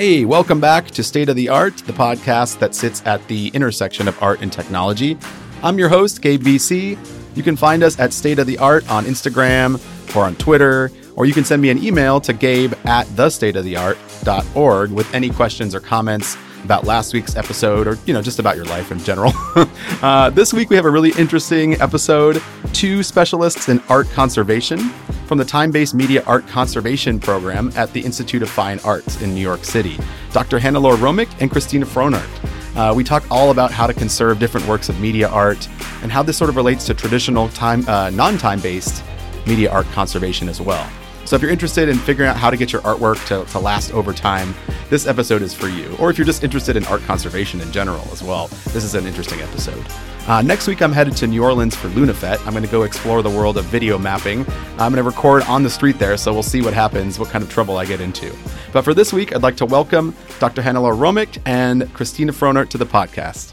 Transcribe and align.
Hey, 0.00 0.24
welcome 0.24 0.60
back 0.60 0.92
to 0.92 1.02
State 1.02 1.28
of 1.28 1.34
the 1.34 1.48
Art, 1.48 1.78
the 1.78 1.92
podcast 1.92 2.60
that 2.60 2.72
sits 2.72 3.04
at 3.04 3.26
the 3.26 3.48
intersection 3.48 4.06
of 4.06 4.22
art 4.22 4.40
and 4.42 4.52
technology. 4.52 5.18
I'm 5.60 5.76
your 5.76 5.88
host, 5.88 6.22
Gabe 6.22 6.40
VC. 6.40 6.96
You 7.34 7.42
can 7.42 7.56
find 7.56 7.82
us 7.82 7.98
at 7.98 8.12
State 8.12 8.38
of 8.38 8.46
the 8.46 8.58
Art 8.58 8.88
on 8.88 9.06
Instagram 9.06 9.84
or 10.14 10.22
on 10.22 10.36
Twitter, 10.36 10.92
or 11.16 11.26
you 11.26 11.34
can 11.34 11.42
send 11.42 11.60
me 11.60 11.70
an 11.70 11.82
email 11.82 12.20
to 12.20 12.32
gabe 12.32 12.74
at 12.84 13.08
thestateoftheart.org 13.08 14.92
with 14.92 15.12
any 15.12 15.30
questions 15.30 15.74
or 15.74 15.80
comments 15.80 16.36
about 16.68 16.84
last 16.84 17.14
week's 17.14 17.34
episode 17.34 17.86
or, 17.86 17.96
you 18.04 18.12
know, 18.12 18.20
just 18.20 18.38
about 18.38 18.54
your 18.54 18.66
life 18.66 18.92
in 18.92 18.98
general. 18.98 19.32
uh, 20.02 20.28
this 20.28 20.52
week 20.52 20.68
we 20.68 20.76
have 20.76 20.84
a 20.84 20.90
really 20.90 21.12
interesting 21.12 21.80
episode. 21.80 22.42
Two 22.74 23.02
specialists 23.02 23.70
in 23.70 23.80
art 23.88 24.06
conservation 24.10 24.78
from 25.24 25.38
the 25.38 25.46
time 25.46 25.70
based 25.70 25.94
media 25.94 26.22
art 26.26 26.46
conservation 26.46 27.18
program 27.18 27.72
at 27.74 27.90
the 27.94 28.00
Institute 28.02 28.42
of 28.42 28.50
Fine 28.50 28.80
Arts 28.84 29.22
in 29.22 29.34
New 29.34 29.40
York 29.40 29.64
City, 29.64 29.98
Dr. 30.34 30.58
Hannelore 30.58 30.96
Roemich 30.96 31.30
and 31.40 31.50
Christina 31.50 31.86
Frohnert. 31.86 32.76
Uh, 32.76 32.92
we 32.92 33.02
talk 33.02 33.24
all 33.30 33.50
about 33.50 33.72
how 33.72 33.86
to 33.86 33.94
conserve 33.94 34.38
different 34.38 34.68
works 34.68 34.90
of 34.90 35.00
media 35.00 35.30
art 35.30 35.66
and 36.02 36.12
how 36.12 36.22
this 36.22 36.36
sort 36.36 36.50
of 36.50 36.56
relates 36.56 36.84
to 36.84 36.92
traditional 36.92 37.48
time, 37.48 37.82
uh, 37.88 38.10
non-time 38.10 38.60
based 38.60 39.02
media 39.46 39.70
art 39.72 39.86
conservation 39.92 40.50
as 40.50 40.60
well. 40.60 40.86
So 41.28 41.36
if 41.36 41.42
you're 41.42 41.50
interested 41.50 41.90
in 41.90 41.98
figuring 41.98 42.30
out 42.30 42.38
how 42.38 42.48
to 42.48 42.56
get 42.56 42.72
your 42.72 42.80
artwork 42.80 43.22
to, 43.26 43.44
to 43.52 43.58
last 43.58 43.92
over 43.92 44.14
time, 44.14 44.54
this 44.88 45.06
episode 45.06 45.42
is 45.42 45.52
for 45.52 45.68
you. 45.68 45.94
Or 46.00 46.08
if 46.08 46.16
you're 46.16 46.24
just 46.24 46.42
interested 46.42 46.74
in 46.74 46.86
art 46.86 47.02
conservation 47.02 47.60
in 47.60 47.70
general 47.70 48.02
as 48.10 48.22
well, 48.22 48.46
this 48.72 48.82
is 48.82 48.94
an 48.94 49.06
interesting 49.06 49.42
episode. 49.42 49.84
Uh, 50.26 50.40
next 50.40 50.66
week, 50.66 50.80
I'm 50.80 50.90
headed 50.90 51.14
to 51.18 51.26
New 51.26 51.44
Orleans 51.44 51.76
for 51.76 51.88
LUNA 51.88 52.14
Fête. 52.14 52.38
I'm 52.46 52.54
going 52.54 52.64
to 52.64 52.70
go 52.70 52.84
explore 52.84 53.20
the 53.20 53.28
world 53.28 53.58
of 53.58 53.66
video 53.66 53.98
mapping. 53.98 54.46
I'm 54.78 54.90
going 54.90 54.94
to 54.94 55.02
record 55.02 55.42
on 55.42 55.62
the 55.62 55.68
street 55.68 55.98
there, 55.98 56.16
so 56.16 56.32
we'll 56.32 56.42
see 56.42 56.62
what 56.62 56.72
happens, 56.72 57.18
what 57.18 57.28
kind 57.28 57.44
of 57.44 57.50
trouble 57.50 57.76
I 57.76 57.84
get 57.84 58.00
into. 58.00 58.34
But 58.72 58.80
for 58.80 58.94
this 58.94 59.12
week, 59.12 59.36
I'd 59.36 59.42
like 59.42 59.58
to 59.58 59.66
welcome 59.66 60.16
Dr. 60.40 60.62
Hannelore 60.62 60.96
Roemich 60.96 61.42
and 61.44 61.92
Christina 61.92 62.32
Frohnert 62.32 62.70
to 62.70 62.78
the 62.78 62.86
podcast. 62.86 63.52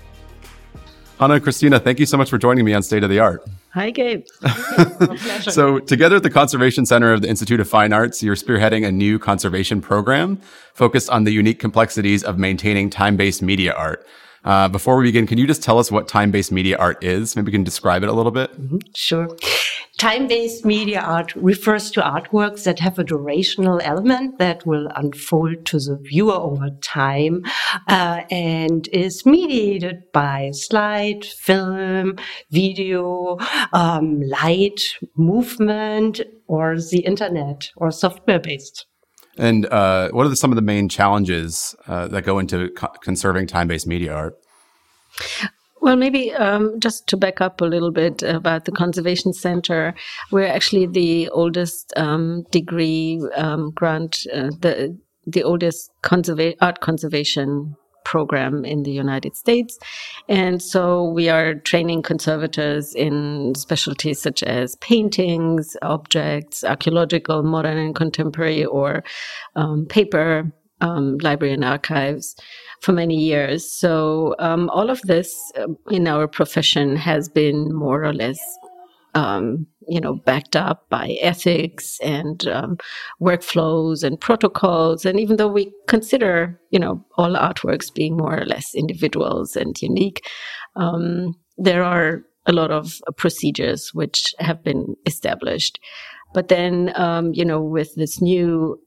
Anna 1.20 1.34
and 1.34 1.44
Christina, 1.44 1.82
thank 1.82 2.00
you 2.00 2.06
so 2.06 2.16
much 2.16 2.30
for 2.30 2.38
joining 2.38 2.64
me 2.64 2.74
on 2.74 2.84
State 2.84 3.04
of 3.04 3.10
the 3.10 3.20
Art. 3.20 3.46
Hi, 3.76 3.92
Gabe. 3.92 4.26
so, 5.42 5.80
together 5.80 6.16
at 6.16 6.24
the 6.24 6.30
Conservation 6.30 6.86
Center 6.86 7.12
of 7.12 7.22
the 7.22 7.28
Institute 7.28 7.60
of 7.60 7.68
Fine 7.68 7.92
Arts, 7.92 8.24
you're 8.24 8.38
spearheading 8.38 8.88
a 8.88 8.92
new 8.92 9.20
conservation 9.20 9.82
program 9.82 10.38
focused 10.74 11.10
on 11.10 11.26
the 11.26 11.32
unique 11.32 11.60
complexities 11.60 12.24
of 12.24 12.40
maintaining 12.40 12.90
time 12.90 13.18
based 13.18 13.42
media 13.42 13.74
art. 13.74 14.08
Uh, 14.46 14.70
before 14.70 14.96
we 14.96 15.04
begin, 15.04 15.28
can 15.28 15.38
you 15.38 15.46
just 15.46 15.62
tell 15.62 15.78
us 15.78 15.92
what 15.92 16.08
time 16.08 16.32
based 16.32 16.54
media 16.54 16.78
art 16.78 17.04
is? 17.04 17.36
Maybe 17.36 17.48
we 17.48 17.52
can 17.52 17.66
describe 17.66 18.02
it 18.02 18.08
a 18.08 18.14
little 18.14 18.32
bit. 18.32 18.50
Mm-hmm. 18.54 18.78
Sure. 18.96 19.28
Time 19.98 20.28
based 20.28 20.66
media 20.66 21.00
art 21.00 21.34
refers 21.38 21.90
to 21.92 22.02
artworks 22.02 22.66
that 22.66 22.80
have 22.80 23.00
a 23.00 23.04
durational 23.04 23.80
element 23.82 24.40
that 24.40 24.66
will 24.66 24.88
unfold 24.94 25.66
to 25.68 25.80
the 25.80 25.96
viewer 25.96 26.34
over 26.34 26.70
time 26.82 27.44
uh, 27.88 28.24
and 28.30 28.90
is 28.90 29.26
mediated 29.26 30.04
by 30.12 30.52
slide, 30.52 31.24
film, 31.24 32.18
video, 32.52 33.38
um, 33.72 34.20
light, 34.24 34.82
movement, 35.16 36.20
or 36.48 36.76
the 36.78 37.00
internet 37.06 37.72
or 37.78 37.90
software 37.90 38.40
based. 38.40 38.88
And 39.38 39.66
uh, 39.68 40.10
what 40.12 40.26
are 40.26 40.30
the, 40.30 40.36
some 40.36 40.52
of 40.52 40.58
the 40.58 40.62
main 40.62 40.90
challenges 40.90 41.74
uh, 41.88 42.10
that 42.10 42.24
go 42.24 42.40
into 42.40 42.70
co- 42.72 42.94
conserving 43.02 43.48
time 43.48 43.70
based 43.70 43.88
media 43.88 44.14
art? 44.14 44.36
Well, 45.86 45.98
maybe 45.98 46.34
um, 46.34 46.80
just 46.80 47.06
to 47.10 47.16
back 47.16 47.42
up 47.42 47.62
a 47.62 47.66
little 47.66 47.92
bit 47.92 48.24
about 48.24 48.66
the 48.66 48.72
Conservation 48.72 49.34
Center, 49.34 49.94
we're 50.32 50.48
actually 50.48 50.88
the 50.88 51.30
oldest 51.30 51.94
um, 51.96 52.44
degree 52.50 53.22
um, 53.36 53.70
grant, 53.70 54.26
uh, 54.34 54.50
the 54.62 54.98
the 55.28 55.44
oldest 55.44 55.92
conserva- 56.02 56.56
art 56.60 56.80
conservation 56.80 57.76
program 58.04 58.66
in 58.66 58.82
the 58.82 58.92
United 58.92 59.36
States. 59.36 59.78
And 60.28 60.60
so 60.60 61.04
we 61.04 61.30
are 61.30 61.54
training 61.54 62.02
conservators 62.02 62.96
in 62.96 63.54
specialties 63.56 64.20
such 64.20 64.42
as 64.42 64.78
paintings, 64.78 65.78
objects, 65.84 66.64
archaeological, 66.64 67.44
modern 67.44 67.78
and 67.78 67.94
contemporary, 67.94 68.66
or 68.66 69.04
um, 69.56 69.86
paper, 69.86 70.52
um, 70.82 71.20
library 71.20 71.54
and 71.54 71.64
archives 71.64 72.36
for 72.82 72.92
many 72.94 73.16
years. 73.16 73.72
So 73.72 74.36
um, 74.40 74.70
all 74.70 74.90
of 74.90 75.02
this 75.02 75.36
um, 75.58 75.78
in 75.90 76.08
our 76.08 76.28
profession 76.28 76.96
has 76.96 77.30
been 77.30 77.74
more 77.74 78.04
or 78.04 78.14
less 78.14 78.40
um, 79.16 79.66
you 79.88 80.02
know, 80.02 80.16
backed 80.16 80.56
up 80.56 80.90
by 80.90 81.18
ethics 81.22 82.00
and 82.04 82.46
um, 82.48 82.78
workflows 83.22 84.04
and 84.04 84.20
protocols. 84.20 85.06
And 85.06 85.20
even 85.20 85.38
though 85.38 85.48
we 85.48 85.72
consider, 85.88 86.60
you 86.70 86.80
know, 86.80 87.04
all 87.18 87.34
artworks 87.34 87.94
being 87.94 88.18
more 88.18 88.38
or 88.38 88.46
less 88.46 88.76
individuals 88.76 89.56
and 89.56 89.82
unique, 89.82 90.28
um, 90.76 91.34
there 91.58 91.84
are 91.84 92.24
a 92.46 92.52
lot 92.52 92.72
of 92.72 93.00
procedures 93.16 93.92
which 93.94 94.36
have 94.40 94.64
been 94.64 94.96
established. 95.06 95.80
But 96.34 96.50
then, 96.50 96.92
um, 96.96 97.34
you 97.34 97.46
know, 97.46 97.62
with 97.62 97.96
this 97.96 98.22
new 98.22 98.78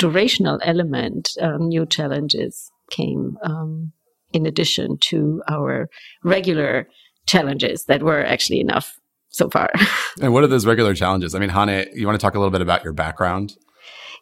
durational 0.00 0.58
element, 0.62 1.30
um, 1.40 1.68
new 1.68 1.84
challenges 1.84 2.70
came 2.90 3.38
um, 3.42 3.92
in 4.32 4.46
addition 4.46 4.98
to 4.98 5.42
our 5.48 5.88
regular 6.24 6.88
challenges 7.26 7.84
that 7.84 8.02
were 8.02 8.24
actually 8.24 8.60
enough 8.60 8.98
so 9.28 9.48
far. 9.48 9.70
and 10.20 10.32
what 10.32 10.44
are 10.44 10.48
those 10.48 10.66
regular 10.66 10.94
challenges? 10.94 11.34
I 11.34 11.38
mean, 11.38 11.50
Hane, 11.50 11.86
you 11.94 12.06
want 12.06 12.18
to 12.18 12.24
talk 12.24 12.34
a 12.34 12.38
little 12.38 12.50
bit 12.50 12.62
about 12.62 12.84
your 12.84 12.92
background? 12.92 13.56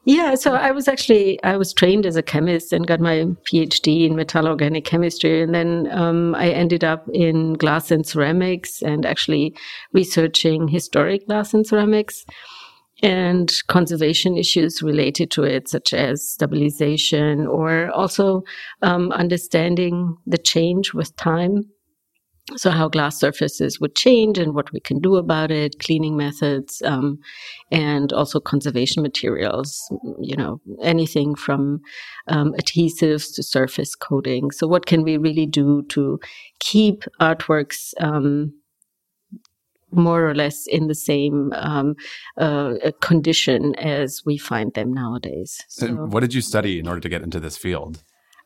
Yeah, 0.04 0.36
so 0.36 0.54
I 0.54 0.70
was 0.70 0.88
actually 0.88 1.42
I 1.42 1.56
was 1.56 1.72
trained 1.72 2.06
as 2.06 2.16
a 2.16 2.22
chemist 2.22 2.72
and 2.72 2.86
got 2.86 3.00
my 3.00 3.26
PhD 3.44 4.06
in 4.06 4.14
metallo-organic 4.14 4.84
chemistry, 4.84 5.42
and 5.42 5.54
then 5.54 5.88
um, 5.90 6.34
I 6.34 6.50
ended 6.50 6.84
up 6.84 7.06
in 7.12 7.54
glass 7.54 7.90
and 7.90 8.06
ceramics 8.06 8.80
and 8.80 9.04
actually 9.04 9.54
researching 9.92 10.68
historic 10.68 11.26
glass 11.26 11.52
and 11.52 11.66
ceramics 11.66 12.24
and 13.03 13.53
conservation 13.69 14.36
issues 14.36 14.82
related 14.82 15.31
to 15.32 15.44
it, 15.44 15.69
such 15.69 15.92
as 15.92 16.28
stabilization 16.28 17.47
or 17.47 17.91
also 17.91 18.42
um, 18.82 19.12
understanding 19.12 20.16
the 20.26 20.38
change 20.38 20.94
with 20.94 21.14
time. 21.16 21.64
So 22.56 22.70
how 22.70 22.88
glass 22.88 23.20
surfaces 23.20 23.78
would 23.78 23.94
change 23.94 24.38
and 24.38 24.54
what 24.54 24.72
we 24.72 24.81
can 24.81 25.00
do 25.00 25.16
about 25.16 25.50
it 25.50 25.78
cleaning 25.81 26.16
methods 26.16 26.81
um, 26.82 27.19
and 27.70 28.10
also 28.12 28.41
conservation 28.41 29.03
materials 29.03 29.78
you 30.19 30.34
know 30.34 30.58
anything 30.82 31.34
from 31.34 31.81
um, 32.28 32.54
adhesives 32.54 33.34
to 33.34 33.42
surface 33.42 33.94
coating. 33.94 34.50
So 34.50 34.66
what 34.66 34.87
can 34.87 35.03
we 35.03 35.19
really 35.19 35.44
do 35.44 35.82
to 35.91 36.19
keep 36.58 37.04
artworks 37.20 37.92
um, 38.00 38.54
more 39.91 40.28
or 40.28 40.34
less 40.34 40.66
in 40.66 40.87
the 40.87 40.94
same 40.94 41.53
um, 41.54 41.94
uh, 42.37 42.75
condition 43.00 43.75
as 43.76 44.22
we 44.25 44.37
find 44.37 44.75
them 44.75 44.93
nowadays 44.93 45.62
so, 45.69 45.87
what 45.88 46.21
did 46.21 46.34
you 46.34 46.41
study 46.41 46.78
in 46.78 46.87
order 46.87 47.00
to 47.00 47.09
get 47.09 47.22
into 47.22 47.41
this 47.41 47.56
field 47.56 48.03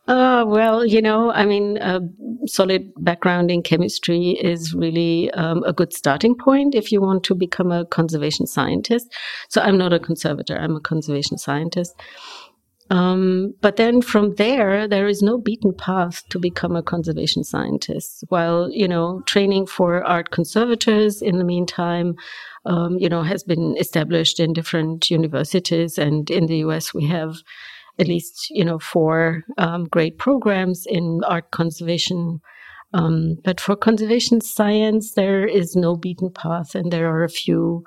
uh, 0.08 0.44
well, 0.44 0.84
you 0.84 1.00
know, 1.00 1.30
I 1.30 1.46
mean, 1.46 1.76
a 1.76 2.00
solid 2.46 2.92
background 2.98 3.52
in 3.52 3.62
chemistry 3.62 4.30
is 4.30 4.74
really 4.74 5.30
um, 5.32 5.62
a 5.62 5.72
good 5.72 5.92
starting 5.92 6.34
point 6.34 6.74
if 6.74 6.90
you 6.90 7.00
want 7.00 7.22
to 7.24 7.36
become 7.36 7.70
a 7.70 7.86
conservation 7.86 8.46
scientist. 8.46 9.12
So 9.48 9.60
I'm 9.60 9.78
not 9.78 9.92
a 9.92 10.00
conservator, 10.00 10.58
I'm 10.58 10.74
a 10.74 10.80
conservation 10.80 11.38
scientist. 11.38 11.94
Um, 12.92 13.54
but 13.62 13.76
then 13.76 14.02
from 14.02 14.34
there, 14.34 14.86
there 14.86 15.08
is 15.08 15.22
no 15.22 15.38
beaten 15.38 15.72
path 15.72 16.22
to 16.28 16.38
become 16.38 16.76
a 16.76 16.82
conservation 16.82 17.42
scientist. 17.42 18.22
While, 18.28 18.70
you 18.70 18.86
know, 18.86 19.22
training 19.24 19.66
for 19.66 20.04
art 20.04 20.30
conservators 20.30 21.22
in 21.22 21.38
the 21.38 21.44
meantime, 21.44 22.16
um, 22.66 22.98
you 22.98 23.08
know, 23.08 23.22
has 23.22 23.44
been 23.44 23.76
established 23.78 24.38
in 24.38 24.52
different 24.52 25.10
universities. 25.10 25.96
And 25.96 26.30
in 26.30 26.46
the 26.46 26.58
US, 26.58 26.92
we 26.92 27.06
have 27.06 27.36
at 27.98 28.08
least 28.08 28.48
you 28.50 28.64
know 28.64 28.78
four 28.78 29.42
um, 29.58 29.84
great 29.84 30.18
programs 30.18 30.84
in 30.86 31.20
art 31.26 31.50
conservation. 31.50 32.40
Um, 32.94 33.36
but 33.42 33.58
for 33.58 33.74
conservation 33.74 34.42
science, 34.42 35.14
there 35.14 35.46
is 35.46 35.74
no 35.74 35.96
beaten 35.96 36.30
path, 36.30 36.74
and 36.74 36.92
there 36.92 37.08
are 37.08 37.24
a 37.24 37.30
few, 37.30 37.84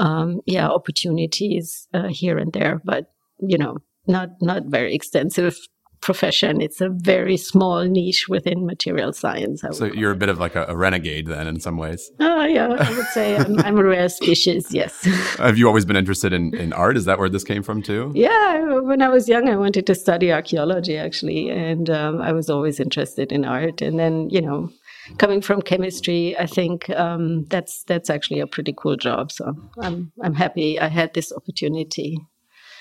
um, 0.00 0.40
yeah, 0.46 0.66
opportunities 0.66 1.86
uh, 1.94 2.08
here 2.08 2.38
and 2.38 2.52
there, 2.52 2.80
but 2.84 3.04
you 3.38 3.56
know, 3.56 3.76
not 4.08 4.30
not 4.40 4.64
very 4.66 4.94
extensive 4.94 5.56
profession. 6.00 6.60
It's 6.60 6.80
a 6.80 6.88
very 6.88 7.36
small 7.36 7.84
niche 7.84 8.28
within 8.28 8.66
material 8.66 9.12
science. 9.12 9.62
So 9.72 9.86
you're 9.86 10.12
a 10.12 10.16
bit 10.16 10.28
of 10.28 10.38
like 10.38 10.54
a, 10.54 10.66
a, 10.68 10.76
renegade 10.76 11.26
then, 11.26 11.46
in 11.46 11.60
some 11.60 11.76
ways. 11.76 12.10
Oh 12.20 12.44
yeah, 12.44 12.68
I 12.68 12.96
would 12.96 13.06
say 13.06 13.36
I'm, 13.36 13.58
I'm, 13.60 13.78
a 13.78 13.84
rare 13.84 14.08
species. 14.08 14.72
Yes. 14.72 15.04
Have 15.38 15.58
you 15.58 15.66
always 15.66 15.84
been 15.84 15.96
interested 15.96 16.32
in, 16.32 16.54
in 16.54 16.72
art? 16.72 16.96
Is 16.96 17.04
that 17.06 17.18
where 17.18 17.28
this 17.28 17.44
came 17.44 17.62
from 17.62 17.82
too? 17.82 18.12
Yeah, 18.14 18.80
when 18.80 19.02
I 19.02 19.08
was 19.08 19.28
young, 19.28 19.48
I 19.48 19.56
wanted 19.56 19.86
to 19.86 19.94
study 19.94 20.32
archaeology 20.32 20.96
actually, 20.96 21.50
and 21.50 21.90
um, 21.90 22.20
I 22.20 22.32
was 22.32 22.48
always 22.48 22.80
interested 22.80 23.32
in 23.32 23.44
art. 23.44 23.82
And 23.82 23.98
then 23.98 24.30
you 24.30 24.40
know, 24.40 24.70
coming 25.18 25.40
from 25.40 25.62
chemistry, 25.62 26.36
I 26.38 26.46
think 26.46 26.88
um, 26.90 27.44
that's 27.46 27.84
that's 27.84 28.10
actually 28.10 28.40
a 28.40 28.46
pretty 28.46 28.74
cool 28.76 28.96
job. 28.96 29.32
So 29.32 29.54
I'm 29.80 30.12
I'm 30.22 30.34
happy 30.34 30.78
I 30.78 30.88
had 30.88 31.14
this 31.14 31.32
opportunity 31.32 32.18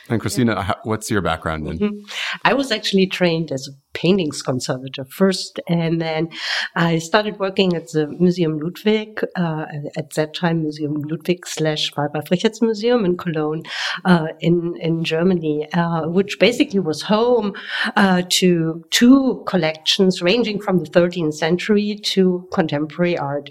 And 0.10 0.22
Christina, 0.22 0.76
what's 0.84 1.12
your 1.12 1.22
background 1.22 1.68
in? 1.68 1.80
Mm-hmm. 1.80 2.00
I 2.46 2.54
was 2.54 2.72
actually 2.72 3.08
trained 3.08 3.52
as 3.52 3.68
a 3.68 3.72
paintings 3.94 4.42
conservator 4.42 5.06
first, 5.06 5.60
and 5.68 6.00
then 6.00 6.30
I 6.76 7.00
started 7.00 7.40
working 7.40 7.76
at 7.76 7.92
the 7.92 8.08
Museum 8.08 8.60
Ludwig, 8.60 9.22
uh, 9.36 9.66
at 9.98 10.12
that 10.12 10.36
time 10.36 10.62
Museum 10.62 10.94
Ludwig 11.10 11.48
slash 11.48 11.92
Wallraf 11.94 12.62
Museum 12.62 13.06
in 13.06 13.18
Cologne, 13.18 13.64
uh, 14.06 14.28
in 14.40 14.76
in 14.80 15.04
Germany, 15.04 15.68
uh, 15.74 16.04
which 16.08 16.40
basically 16.40 16.80
was 16.80 17.02
home 17.02 17.54
uh, 17.96 18.22
to 18.30 18.84
two 18.92 19.44
collections 19.48 20.22
ranging 20.22 20.62
from 20.62 20.78
the 20.80 20.90
13th 20.90 21.34
century 21.34 22.00
to 22.04 22.48
contemporary 22.54 23.18
art. 23.18 23.50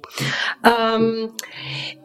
Um, 0.64 1.37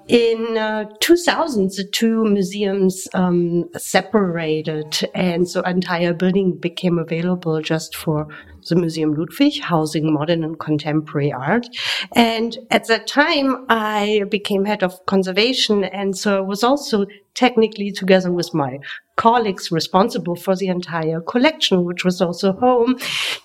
in 0.08 0.58
uh, 0.58 0.86
2000, 1.00 1.72
the 1.72 1.84
two 1.84 2.26
museums 2.26 3.08
um, 3.14 3.70
separated, 3.78 5.10
and 5.14 5.48
so 5.48 5.62
entire 5.62 6.14
building 6.14 6.58
became 6.58 7.00
available 7.00 7.62
just 7.62 7.96
for 7.96 8.28
the 8.68 8.76
Museum 8.76 9.14
Ludwig, 9.14 9.62
housing 9.62 10.14
modern 10.14 10.44
and 10.44 10.60
contemporary 10.60 11.32
art. 11.32 11.68
And 12.16 12.58
at 12.70 12.88
that 12.88 13.08
time, 13.08 13.66
I 13.70 14.24
became 14.30 14.66
head 14.66 14.84
of 14.84 15.06
conservation, 15.06 15.84
and 15.84 16.18
so 16.18 16.38
I 16.38 16.42
was 16.42 16.64
also 16.64 17.06
technically 17.34 17.92
together 17.92 18.32
with 18.32 18.54
my 18.54 18.80
colleagues 19.16 19.72
responsible 19.72 20.36
for 20.36 20.56
the 20.56 20.68
entire 20.68 21.22
collection, 21.22 21.86
which 21.86 22.04
was 22.04 22.22
also 22.22 22.54
home 22.54 22.98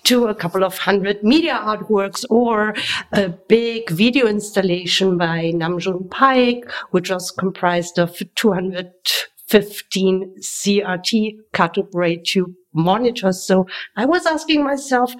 to 0.03 0.25
a 0.25 0.35
couple 0.35 0.63
of 0.63 0.77
hundred 0.77 1.23
media 1.23 1.53
artworks 1.53 2.25
or 2.29 2.73
a 3.13 3.29
big 3.29 3.89
video 3.89 4.27
installation 4.27 5.17
by 5.17 5.51
Nam 5.51 5.79
June 5.79 6.07
Paik, 6.09 6.69
which 6.91 7.09
was 7.09 7.31
comprised 7.31 7.99
of 7.99 8.17
215 8.35 10.35
CRT 10.41 11.37
cathode 11.53 11.89
ray 11.93 12.17
tube 12.17 12.53
monitors. 12.77 13.43
So 13.43 13.67
I 13.95 14.05
was 14.05 14.25
asking 14.25 14.63
myself, 14.63 15.13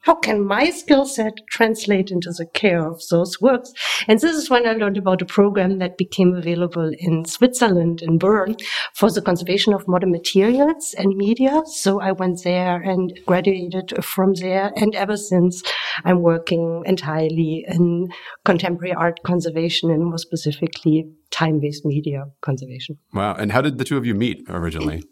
how 0.00 0.14
can 0.14 0.44
my 0.44 0.68
skill 0.68 1.06
set 1.06 1.32
translate 1.48 2.10
into 2.10 2.30
the 2.36 2.44
care 2.44 2.86
of 2.86 3.00
those 3.10 3.40
works? 3.40 3.72
And 4.06 4.20
this 4.20 4.36
is 4.36 4.50
when 4.50 4.68
I 4.68 4.72
learned 4.72 4.98
about 4.98 5.22
a 5.22 5.24
program 5.24 5.78
that 5.78 5.96
became 5.96 6.34
available 6.34 6.92
in 6.98 7.24
Switzerland, 7.24 8.02
in 8.02 8.18
Bern, 8.18 8.56
for 8.92 9.10
the 9.10 9.22
conservation 9.22 9.72
of 9.72 9.88
modern 9.88 10.10
materials 10.10 10.94
and 10.98 11.16
media. 11.16 11.62
So 11.64 12.02
I 12.02 12.12
went 12.12 12.44
there 12.44 12.82
and 12.82 13.18
graduated 13.24 14.04
from 14.04 14.34
there. 14.34 14.72
And 14.76 14.94
ever 14.94 15.16
since, 15.16 15.62
I'm 16.04 16.20
working 16.20 16.82
entirely 16.84 17.64
in 17.66 18.08
contemporary 18.44 18.92
art 18.92 19.20
conservation 19.24 19.90
and 19.90 20.04
more 20.04 20.18
specifically 20.18 21.08
time-based 21.30 21.86
media 21.86 22.26
conservation. 22.42 22.98
Wow. 23.14 23.36
And 23.36 23.52
how 23.52 23.62
did 23.62 23.78
the 23.78 23.84
two 23.84 23.96
of 23.96 24.04
you 24.04 24.14
meet 24.14 24.44
originally? 24.50 25.02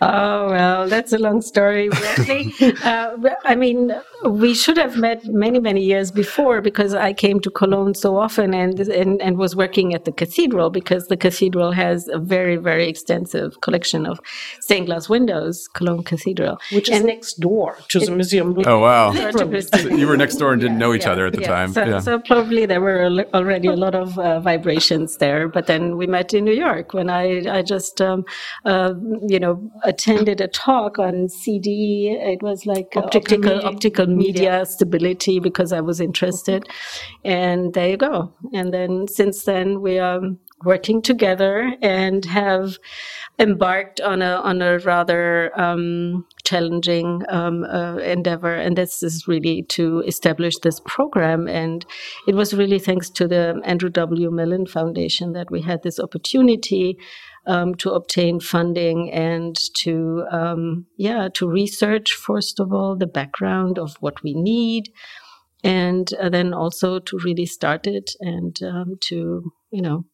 Oh, 0.00 0.50
well, 0.50 0.88
that's 0.88 1.12
a 1.12 1.18
long 1.18 1.42
story. 1.42 1.90
Actually, 1.92 2.54
uh, 2.84 3.16
I 3.44 3.56
mean, 3.56 3.92
we 4.24 4.54
should 4.54 4.76
have 4.76 4.96
met 4.96 5.24
many, 5.26 5.58
many 5.58 5.82
years 5.82 6.12
before 6.12 6.60
because 6.60 6.94
I 6.94 7.12
came 7.12 7.40
to 7.40 7.50
Cologne 7.50 7.94
so 7.94 8.16
often 8.16 8.54
and, 8.54 8.78
and, 8.80 9.20
and 9.20 9.38
was 9.38 9.56
working 9.56 9.94
at 9.94 10.04
the 10.04 10.12
cathedral 10.12 10.70
because 10.70 11.08
the 11.08 11.16
cathedral 11.16 11.72
has 11.72 12.06
a 12.08 12.18
very, 12.18 12.56
very 12.56 12.88
extensive 12.88 13.60
collection 13.60 14.06
of 14.06 14.20
stained 14.60 14.86
glass 14.86 15.08
windows, 15.08 15.68
Cologne 15.74 16.04
Cathedral. 16.04 16.58
Which 16.72 16.88
is 16.88 17.02
next 17.02 17.40
door 17.40 17.76
to 17.88 17.98
the 17.98 18.12
museum. 18.12 18.56
Oh, 18.66 18.78
wow. 18.78 19.12
you 19.12 20.06
were 20.06 20.16
next 20.16 20.36
door 20.36 20.52
and 20.52 20.60
didn't 20.60 20.76
yeah, 20.76 20.78
know 20.78 20.94
each 20.94 21.04
yeah, 21.04 21.12
other 21.12 21.26
at 21.26 21.32
the 21.32 21.40
yeah. 21.40 21.48
time. 21.48 21.72
So, 21.72 22.00
so, 22.00 22.18
probably 22.20 22.66
there 22.66 22.80
were 22.80 23.24
already 23.34 23.68
a 23.68 23.76
lot 23.76 23.94
of 23.94 24.16
uh, 24.18 24.40
vibrations 24.40 25.16
there. 25.16 25.48
But 25.48 25.66
then 25.66 25.96
we 25.96 26.06
met 26.06 26.34
in 26.34 26.44
New 26.44 26.54
York 26.54 26.94
when 26.94 27.10
I, 27.10 27.58
I 27.58 27.62
just, 27.62 28.00
um, 28.00 28.24
uh, 28.64 28.94
you 29.26 29.40
know, 29.40 29.67
attended 29.84 30.40
a 30.40 30.48
talk 30.48 30.98
on 30.98 31.28
CD. 31.28 32.16
It 32.20 32.42
was 32.42 32.66
like 32.66 32.92
optical 32.96 33.38
optical, 33.38 33.66
optical 33.66 34.06
media, 34.06 34.32
media 34.32 34.66
stability 34.66 35.40
because 35.40 35.72
I 35.72 35.80
was 35.80 36.00
interested. 36.00 36.68
And 37.24 37.74
there 37.74 37.88
you 37.90 37.96
go. 37.96 38.32
And 38.52 38.72
then 38.72 39.08
since 39.08 39.44
then 39.44 39.80
we 39.80 39.98
are 39.98 40.20
working 40.64 41.00
together 41.00 41.72
and 41.82 42.24
have 42.24 42.78
embarked 43.38 44.00
on 44.00 44.22
a 44.22 44.36
on 44.36 44.60
a 44.60 44.78
rather 44.80 45.58
um, 45.58 46.26
challenging 46.44 47.22
um, 47.28 47.64
uh, 47.64 47.96
endeavor, 47.98 48.54
and 48.54 48.76
this 48.76 49.02
is 49.02 49.28
really 49.28 49.62
to 49.68 50.02
establish 50.06 50.54
this 50.62 50.80
program. 50.84 51.46
And 51.46 51.86
it 52.26 52.34
was 52.34 52.54
really 52.54 52.78
thanks 52.78 53.10
to 53.10 53.28
the 53.28 53.60
Andrew 53.64 53.90
W. 53.90 54.30
Mellon 54.30 54.66
Foundation 54.66 55.32
that 55.32 55.50
we 55.50 55.62
had 55.62 55.82
this 55.82 56.00
opportunity 56.00 56.98
um, 57.48 57.74
to 57.76 57.90
obtain 57.90 58.38
funding 58.38 59.10
and 59.10 59.56
to 59.78 60.24
um, 60.30 60.86
yeah 60.96 61.28
to 61.34 61.48
research 61.48 62.12
first 62.12 62.60
of 62.60 62.72
all 62.72 62.96
the 62.96 63.06
background 63.06 63.78
of 63.78 63.96
what 64.00 64.22
we 64.22 64.34
need 64.34 64.90
and 65.64 66.12
uh, 66.20 66.28
then 66.28 66.54
also 66.54 67.00
to 67.00 67.18
really 67.24 67.46
start 67.46 67.86
it 67.86 68.12
and 68.20 68.62
um, 68.62 68.94
to 69.00 69.50
you 69.70 69.82
know 69.82 70.04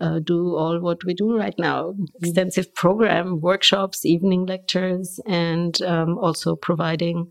uh, 0.00 0.18
do 0.18 0.56
all 0.56 0.80
what 0.80 1.04
we 1.04 1.14
do 1.14 1.36
right 1.36 1.54
now. 1.58 1.94
Extensive 2.20 2.74
program 2.74 3.40
workshops 3.40 4.04
evening 4.04 4.46
lectures 4.46 5.20
and 5.26 5.80
um, 5.82 6.18
also 6.18 6.56
providing 6.56 7.30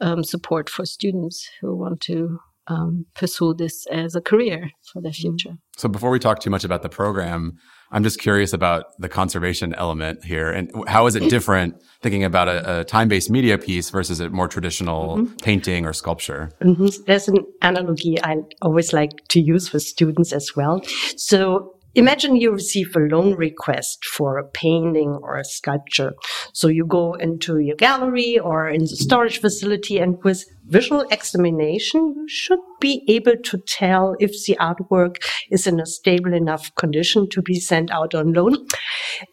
um, 0.00 0.24
support 0.24 0.68
for 0.68 0.84
students 0.84 1.48
who 1.60 1.76
want 1.76 2.00
to 2.00 2.40
um, 2.66 3.06
pursue 3.14 3.54
this 3.54 3.86
as 3.86 4.16
a 4.16 4.20
career 4.20 4.70
for 4.92 5.00
their 5.00 5.12
future. 5.12 5.58
So 5.76 5.88
before 5.88 6.10
we 6.10 6.18
talk 6.18 6.40
too 6.40 6.50
much 6.50 6.64
about 6.64 6.82
the 6.82 6.88
program 6.88 7.58
I'm 7.90 8.02
just 8.02 8.18
curious 8.18 8.52
about 8.52 8.98
the 8.98 9.08
conservation 9.08 9.74
element 9.74 10.24
here 10.24 10.50
and 10.50 10.70
how 10.86 11.06
is 11.06 11.16
it 11.16 11.28
different 11.30 11.82
thinking 12.02 12.24
about 12.24 12.48
a, 12.48 12.80
a 12.80 12.84
time-based 12.84 13.30
media 13.30 13.58
piece 13.58 13.90
versus 13.90 14.20
a 14.20 14.28
more 14.28 14.48
traditional 14.48 15.18
mm-hmm. 15.18 15.36
painting 15.36 15.86
or 15.86 15.92
sculpture? 15.92 16.50
Mm-hmm. 16.60 17.04
There's 17.06 17.28
an 17.28 17.38
analogy 17.62 18.22
I 18.22 18.36
always 18.62 18.92
like 18.92 19.26
to 19.28 19.40
use 19.40 19.68
for 19.68 19.78
students 19.78 20.32
as 20.32 20.54
well. 20.54 20.82
So 21.16 21.74
Imagine 21.94 22.36
you 22.36 22.52
receive 22.52 22.94
a 22.94 23.00
loan 23.00 23.34
request 23.34 24.04
for 24.04 24.38
a 24.38 24.46
painting 24.46 25.18
or 25.20 25.36
a 25.36 25.44
sculpture. 25.44 26.12
So 26.52 26.68
you 26.68 26.86
go 26.86 27.14
into 27.14 27.58
your 27.58 27.74
gallery 27.74 28.38
or 28.38 28.68
in 28.68 28.82
the 28.82 28.86
storage 28.88 29.40
facility 29.40 29.98
and 29.98 30.22
with 30.22 30.44
visual 30.68 31.04
examination, 31.10 32.14
you 32.16 32.28
should 32.28 32.60
be 32.80 33.04
able 33.08 33.36
to 33.36 33.58
tell 33.58 34.14
if 34.20 34.30
the 34.46 34.56
artwork 34.60 35.16
is 35.50 35.66
in 35.66 35.80
a 35.80 35.86
stable 35.86 36.32
enough 36.32 36.72
condition 36.76 37.28
to 37.30 37.42
be 37.42 37.58
sent 37.58 37.90
out 37.90 38.14
on 38.14 38.32
loan. 38.32 38.66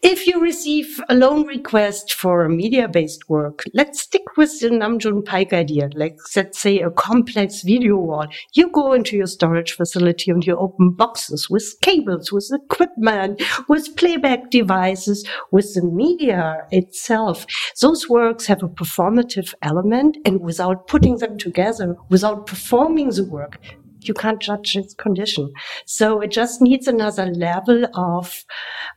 If 0.02 0.26
you 0.26 0.40
receive 0.40 1.00
a 1.08 1.14
loan 1.14 1.46
request 1.46 2.12
for 2.12 2.44
a 2.44 2.50
media-based 2.50 3.28
work, 3.28 3.62
let's 3.74 4.00
stick 4.00 4.36
with 4.36 4.58
the 4.60 4.70
Nam 4.70 4.98
June 4.98 5.22
Paik 5.22 5.52
idea. 5.52 5.90
Like, 5.94 6.16
let's 6.34 6.58
say 6.58 6.80
a 6.80 6.90
complex 6.90 7.62
video 7.62 7.96
wall. 7.96 8.26
You 8.54 8.70
go 8.70 8.92
into 8.94 9.16
your 9.16 9.26
storage 9.26 9.72
facility 9.72 10.30
and 10.30 10.44
you 10.44 10.56
open 10.56 10.92
boxes 10.92 11.48
with 11.48 11.76
cables, 11.82 12.32
with 12.32 12.50
equipment, 12.52 13.42
with 13.68 13.94
playback 13.96 14.50
devices, 14.50 15.26
with 15.52 15.74
the 15.74 15.82
media 15.82 16.66
itself. 16.70 17.46
Those 17.80 18.08
works 18.08 18.46
have 18.46 18.62
a 18.62 18.68
performative 18.68 19.54
element 19.62 20.16
and 20.24 20.40
without 20.40 20.88
putting 20.88 21.18
them 21.18 21.25
them 21.26 21.38
together 21.38 21.96
without 22.08 22.46
performing 22.46 23.10
the 23.10 23.24
work, 23.24 23.58
you 24.02 24.14
can't 24.14 24.40
judge 24.40 24.76
its 24.76 24.94
condition. 24.94 25.52
So 25.84 26.20
it 26.20 26.30
just 26.30 26.62
needs 26.62 26.86
another 26.86 27.26
level 27.26 27.86
of 27.94 28.44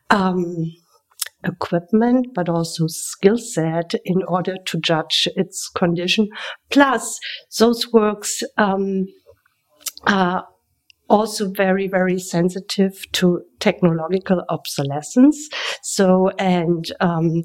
um, 0.10 0.72
equipment, 1.44 2.28
but 2.34 2.50
also 2.50 2.88
skill 2.88 3.38
set 3.38 3.94
in 4.06 4.24
order 4.28 4.56
to 4.66 4.80
judge 4.80 5.28
its 5.36 5.70
condition. 5.70 6.28
Plus, 6.70 7.20
those 7.58 7.92
works 7.92 8.44
um, 8.58 9.08
are 10.08 10.48
also 11.10 11.50
very, 11.50 11.88
very 11.88 12.20
sensitive 12.20 13.04
to 13.14 13.42
technological 13.60 14.44
obsolescence. 14.50 15.50
So, 15.82 16.30
and 16.38 16.92
um, 17.00 17.42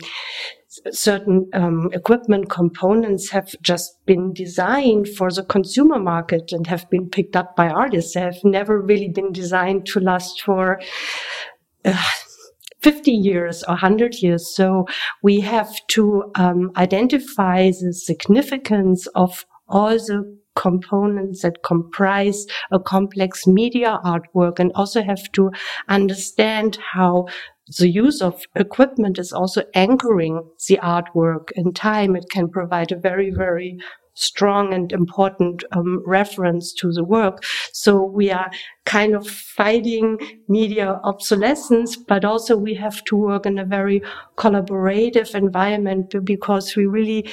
certain 0.90 1.48
um, 1.52 1.90
equipment 1.92 2.48
components 2.50 3.30
have 3.30 3.54
just 3.62 4.04
been 4.06 4.32
designed 4.32 5.08
for 5.08 5.30
the 5.30 5.44
consumer 5.44 5.98
market 5.98 6.52
and 6.52 6.66
have 6.66 6.88
been 6.90 7.08
picked 7.08 7.36
up 7.36 7.56
by 7.56 7.68
artists. 7.68 8.14
They 8.14 8.20
have 8.20 8.44
never 8.44 8.80
really 8.80 9.08
been 9.08 9.32
designed 9.32 9.86
to 9.86 10.00
last 10.00 10.42
for 10.42 10.80
uh, 11.84 12.10
50 12.82 13.10
years 13.10 13.62
or 13.64 13.72
100 13.72 14.16
years. 14.16 14.54
So 14.54 14.86
we 15.22 15.40
have 15.40 15.74
to 15.88 16.30
um, 16.34 16.70
identify 16.76 17.70
the 17.70 17.92
significance 17.94 19.06
of 19.14 19.46
all 19.68 19.90
the 19.90 20.38
components 20.56 21.42
that 21.42 21.62
comprise 21.62 22.46
a 22.70 22.78
complex 22.78 23.46
media 23.46 24.00
artwork 24.04 24.58
and 24.58 24.72
also 24.74 25.02
have 25.02 25.30
to 25.32 25.50
understand 25.88 26.78
how 26.92 27.26
the 27.78 27.88
use 27.88 28.20
of 28.20 28.42
equipment 28.54 29.18
is 29.18 29.32
also 29.32 29.62
anchoring 29.74 30.42
the 30.68 30.78
artwork 30.82 31.50
in 31.56 31.72
time. 31.72 32.14
It 32.14 32.26
can 32.30 32.48
provide 32.48 32.92
a 32.92 32.96
very, 32.96 33.30
very 33.30 33.78
strong 34.14 34.72
and 34.72 34.92
important 34.92 35.64
um, 35.72 36.02
reference 36.06 36.72
to 36.74 36.92
the 36.92 37.04
work. 37.04 37.44
So 37.72 38.02
we 38.02 38.30
are 38.30 38.50
kind 38.84 39.14
of 39.14 39.26
fighting 39.26 40.18
media 40.48 41.00
obsolescence, 41.04 41.96
but 41.96 42.24
also 42.24 42.56
we 42.56 42.74
have 42.74 43.02
to 43.04 43.16
work 43.16 43.46
in 43.46 43.58
a 43.58 43.64
very 43.64 44.02
collaborative 44.36 45.34
environment 45.34 46.14
because 46.24 46.76
we 46.76 46.86
really 46.86 47.28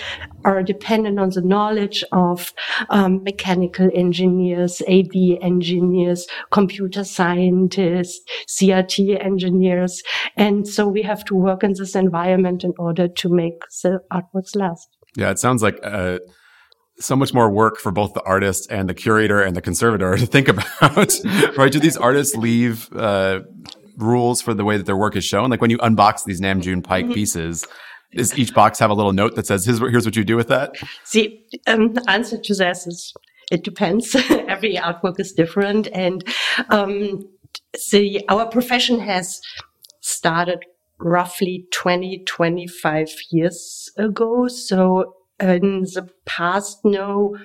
are 0.46 0.64
dependent 0.64 1.20
on 1.20 1.30
the 1.30 1.42
knowledge 1.42 2.04
of 2.12 2.54
um, 2.90 3.24
mechanical 3.24 3.90
engineers, 3.94 4.82
AD 4.88 5.16
engineers, 5.42 6.28
computer 6.52 7.04
scientists, 7.04 8.22
CRT 8.48 9.24
engineers. 9.24 10.02
And 10.38 10.68
so 10.68 10.88
we 10.88 11.02
have 11.04 11.26
to 11.26 11.36
work 11.36 11.64
in 11.64 11.74
this 11.74 11.96
environment 11.96 12.64
in 12.64 12.74
order 12.80 13.08
to 13.08 13.30
make 13.30 13.62
the 13.84 14.00
artworks 14.12 14.56
last. 14.56 14.88
Yeah, 15.16 15.32
it 15.32 15.40
sounds 15.40 15.62
like 15.62 15.78
uh, 15.84 16.20
so 17.00 17.16
much 17.16 17.34
more 17.34 17.50
work 17.50 17.78
for 17.78 17.92
both 17.92 18.14
the 18.14 18.22
artist 18.24 18.68
and 18.70 18.88
the 18.88 18.94
curator 18.94 19.42
and 19.42 19.56
the 19.56 19.62
conservator 19.62 20.18
to 20.18 20.26
think 20.26 20.48
about, 20.48 21.14
right? 21.58 21.72
Do 21.72 21.80
these 21.80 21.98
artists 21.98 22.36
leave 22.36 22.92
uh, 22.94 23.42
rules 23.98 24.42
for 24.42 24.54
the 24.54 24.64
way 24.64 24.78
that 24.78 24.86
their 24.86 24.98
work 24.98 25.16
is 25.16 25.24
shown? 25.24 25.50
Like 25.50 25.62
when 25.62 25.72
you 25.72 25.78
unbox 25.80 26.24
these 26.26 26.42
Nam 26.42 26.62
June 26.62 26.82
Paik 26.82 27.04
mm-hmm. 27.04 27.14
pieces, 27.14 27.66
does 28.14 28.38
each 28.38 28.54
box 28.54 28.78
have 28.80 28.90
a 28.90 28.94
little 28.94 29.14
note 29.14 29.36
that 29.36 29.48
says, 29.48 29.66
here's, 29.66 29.80
here's 29.80 30.06
what 30.06 30.16
you 30.16 30.24
do 30.24 30.36
with 30.36 30.50
that? 30.50 30.76
See, 31.06 31.46
um, 31.68 31.94
the 31.94 32.04
answer 32.10 32.38
to 32.38 32.56
that 32.56 32.78
is 32.86 33.14
it 33.52 33.64
depends. 33.64 34.16
Every 34.30 34.76
artwork 34.76 35.20
is 35.20 35.34
different. 35.34 35.88
And 35.94 36.24
um, 36.70 37.30
see, 37.76 38.24
our 38.30 38.48
profession 38.48 39.00
has 39.02 39.40
started 40.02 40.60
roughly 41.00 41.66
20, 41.72 42.24
25 42.26 43.10
years 43.32 43.90
ago. 43.98 44.48
So 44.48 45.16
in 45.42 45.82
the 45.82 46.08
past, 46.26 46.80
no 46.84 47.36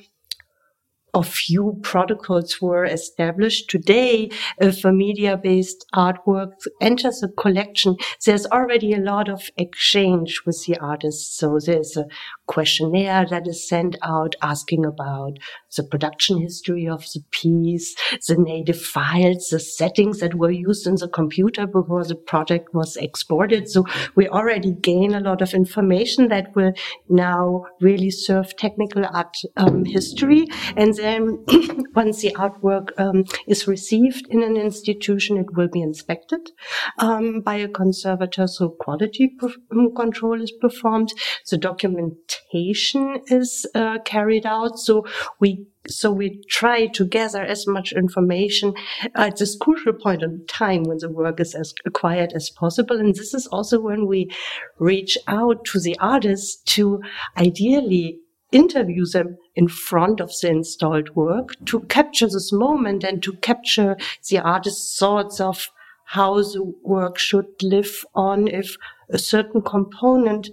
a 1.16 1.22
few 1.22 1.80
protocols 1.82 2.60
were 2.60 2.84
established. 2.84 3.70
Today, 3.70 4.28
if 4.58 4.84
a 4.84 4.92
media-based 4.92 5.86
artwork 5.94 6.52
enters 6.80 7.22
a 7.22 7.28
collection, 7.28 7.96
there's 8.26 8.44
already 8.46 8.92
a 8.92 9.00
lot 9.00 9.30
of 9.30 9.48
exchange 9.56 10.42
with 10.44 10.62
the 10.66 10.76
artist. 10.76 11.38
So 11.38 11.58
there's 11.64 11.96
a 11.96 12.04
questionnaire 12.46 13.26
that 13.30 13.48
is 13.48 13.66
sent 13.66 13.96
out 14.02 14.34
asking 14.42 14.84
about 14.84 15.38
the 15.76 15.84
production 15.84 16.40
history 16.40 16.88
of 16.88 17.02
the 17.14 17.22
piece, 17.30 17.94
the 18.28 18.36
native 18.36 18.80
files, 18.80 19.48
the 19.50 19.60
settings 19.60 20.20
that 20.20 20.34
were 20.34 20.50
used 20.50 20.86
in 20.86 20.96
the 20.96 21.08
computer 21.08 21.66
before 21.66 22.04
the 22.04 22.14
project 22.14 22.74
was 22.74 22.96
exported. 22.96 23.68
So 23.68 23.84
we 24.14 24.28
already 24.28 24.72
gain 24.72 25.14
a 25.14 25.20
lot 25.20 25.42
of 25.42 25.54
information 25.54 26.28
that 26.28 26.54
will 26.54 26.72
now 27.08 27.66
really 27.80 28.10
serve 28.10 28.56
technical 28.56 29.04
art 29.06 29.36
um, 29.56 29.84
history. 29.84 30.46
And 30.76 30.94
then 30.94 31.44
once 31.94 32.22
the 32.22 32.32
artwork 32.32 32.90
um, 32.98 33.24
is 33.46 33.66
received 33.66 34.26
in 34.30 34.42
an 34.42 34.56
institution, 34.56 35.36
it 35.36 35.54
will 35.54 35.68
be 35.68 35.82
inspected 35.82 36.50
um, 36.98 37.40
by 37.40 37.56
a 37.56 37.68
conservator. 37.68 38.46
So 38.46 38.70
quality 38.70 39.32
um, 39.42 39.94
control 39.94 40.40
is 40.40 40.52
performed. 40.52 41.12
The 41.50 41.58
documentation 41.58 43.22
is 43.26 43.66
uh, 43.74 43.98
carried 44.04 44.46
out. 44.46 44.78
So 44.78 45.06
we 45.40 45.65
so 45.88 46.10
we 46.10 46.42
try 46.48 46.86
to 46.86 47.06
gather 47.06 47.42
as 47.42 47.66
much 47.66 47.92
information 47.92 48.74
at 49.14 49.36
this 49.36 49.56
crucial 49.56 49.92
point 49.92 50.22
in 50.22 50.44
time 50.46 50.84
when 50.84 50.98
the 50.98 51.10
work 51.10 51.40
is 51.40 51.54
as 51.54 51.72
acquired 51.84 52.32
as 52.32 52.50
possible. 52.50 52.98
And 52.98 53.14
this 53.14 53.34
is 53.34 53.46
also 53.48 53.80
when 53.80 54.06
we 54.06 54.30
reach 54.78 55.16
out 55.28 55.64
to 55.66 55.80
the 55.80 55.96
artists 55.98 56.62
to 56.74 57.00
ideally 57.36 58.18
interview 58.52 59.04
them 59.06 59.36
in 59.54 59.68
front 59.68 60.20
of 60.20 60.32
the 60.40 60.48
installed 60.48 61.10
work 61.14 61.50
to 61.66 61.80
capture 61.80 62.26
this 62.26 62.52
moment 62.52 63.04
and 63.04 63.22
to 63.22 63.32
capture 63.34 63.96
the 64.28 64.38
artist's 64.38 64.98
thoughts 64.98 65.40
of 65.40 65.68
how 66.06 66.36
the 66.36 66.72
work 66.82 67.18
should 67.18 67.46
live 67.62 68.04
on 68.14 68.46
if 68.46 68.76
a 69.10 69.18
certain 69.18 69.60
component 69.60 70.48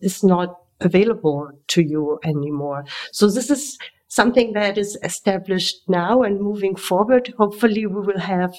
is 0.00 0.24
not 0.24 0.56
available 0.80 1.50
to 1.68 1.82
you 1.82 2.18
anymore. 2.24 2.84
So 3.12 3.28
this 3.28 3.50
is 3.50 3.78
something 4.14 4.52
that 4.52 4.78
is 4.78 4.96
established 5.02 5.76
now 5.88 6.22
and 6.22 6.40
moving 6.40 6.76
forward. 6.76 7.34
Hopefully 7.36 7.86
we 7.86 8.00
will 8.00 8.20
have 8.20 8.54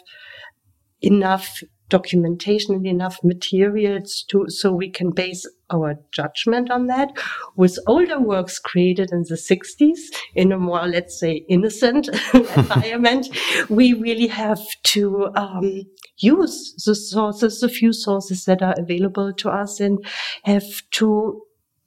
enough 1.02 1.64
documentation 1.90 2.74
and 2.74 2.88
enough 2.88 3.20
materials 3.24 4.26
to 4.28 4.46
so 4.50 4.74
we 4.74 4.90
can 4.90 5.12
base 5.12 5.48
our 5.70 5.96
judgment 6.12 6.72
on 6.72 6.88
that 6.88 7.10
with 7.56 7.78
older 7.86 8.20
works 8.20 8.58
created 8.58 9.12
in 9.12 9.24
the 9.30 9.36
60s 9.36 10.00
in 10.34 10.52
a 10.52 10.58
more 10.58 10.88
let's 10.88 11.20
say 11.20 11.46
innocent 11.48 12.10
environment 12.34 13.28
we 13.70 13.94
really 13.94 14.28
have 14.28 14.62
to 14.82 15.30
um, 15.36 15.84
use 16.18 16.74
the 16.86 16.96
sources 16.96 17.60
the 17.60 17.70
few 17.70 17.94
sources 17.94 18.46
that 18.46 18.64
are 18.64 18.76
available 18.80 19.32
to 19.32 19.50
us 19.50 19.80
and 19.80 20.04
have 20.44 20.66
to 20.90 21.40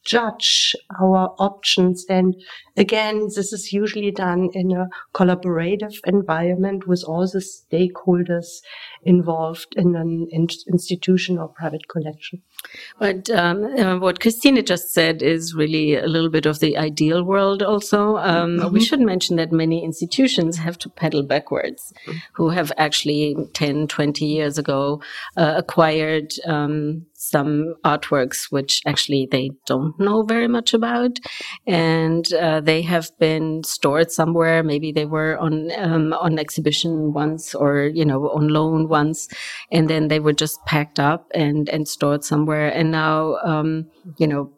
judge 0.04 0.74
our 1.00 1.34
options. 1.38 2.04
And 2.08 2.34
again, 2.76 3.28
this 3.34 3.52
is 3.52 3.72
usually 3.72 4.10
done 4.10 4.48
in 4.54 4.72
a 4.72 4.88
collaborative 5.14 5.94
environment 6.06 6.86
with 6.86 7.04
all 7.06 7.26
the 7.26 7.40
stakeholders 7.40 8.60
involved 9.02 9.74
in 9.76 9.94
an 9.96 10.28
in- 10.30 10.48
institution 10.68 11.38
or 11.38 11.48
private 11.48 11.88
collection. 11.88 12.42
But 12.98 13.30
um, 13.30 13.64
uh, 13.64 13.98
what 13.98 14.20
Christina 14.20 14.62
just 14.62 14.92
said 14.92 15.22
is 15.22 15.54
really 15.54 15.94
a 15.94 16.06
little 16.06 16.30
bit 16.30 16.46
of 16.46 16.58
the 16.58 16.76
ideal 16.76 17.22
world 17.22 17.62
also. 17.62 18.16
Um, 18.16 18.58
mm-hmm. 18.58 18.72
We 18.72 18.84
should 18.84 19.00
mention 19.00 19.36
that 19.36 19.52
many 19.52 19.84
institutions 19.84 20.56
have 20.56 20.78
to 20.78 20.88
pedal 20.88 21.22
backwards, 21.22 21.92
who 22.32 22.48
have 22.50 22.72
actually 22.76 23.36
10, 23.54 23.86
20 23.86 24.24
years 24.24 24.58
ago 24.58 25.00
uh, 25.36 25.54
acquired 25.56 26.32
um, 26.46 27.06
some 27.30 27.74
artworks 27.84 28.50
which 28.50 28.82
actually 28.86 29.28
they 29.30 29.50
don't 29.66 29.98
know 29.98 30.22
very 30.22 30.48
much 30.48 30.74
about, 30.74 31.18
and 31.66 32.32
uh, 32.34 32.60
they 32.60 32.82
have 32.82 33.10
been 33.18 33.62
stored 33.64 34.10
somewhere. 34.10 34.62
Maybe 34.62 34.92
they 34.92 35.06
were 35.06 35.38
on 35.38 35.70
um, 35.78 36.12
on 36.14 36.38
exhibition 36.38 37.12
once, 37.12 37.54
or 37.54 37.90
you 37.94 38.04
know, 38.04 38.28
on 38.30 38.48
loan 38.48 38.88
once, 38.88 39.28
and 39.72 39.88
then 39.88 40.08
they 40.08 40.20
were 40.20 40.32
just 40.32 40.58
packed 40.66 40.98
up 40.98 41.26
and 41.34 41.68
and 41.68 41.86
stored 41.86 42.24
somewhere. 42.24 42.68
And 42.68 42.90
now, 42.90 43.36
um, 43.44 43.86
you 44.18 44.26
know, 44.26 44.52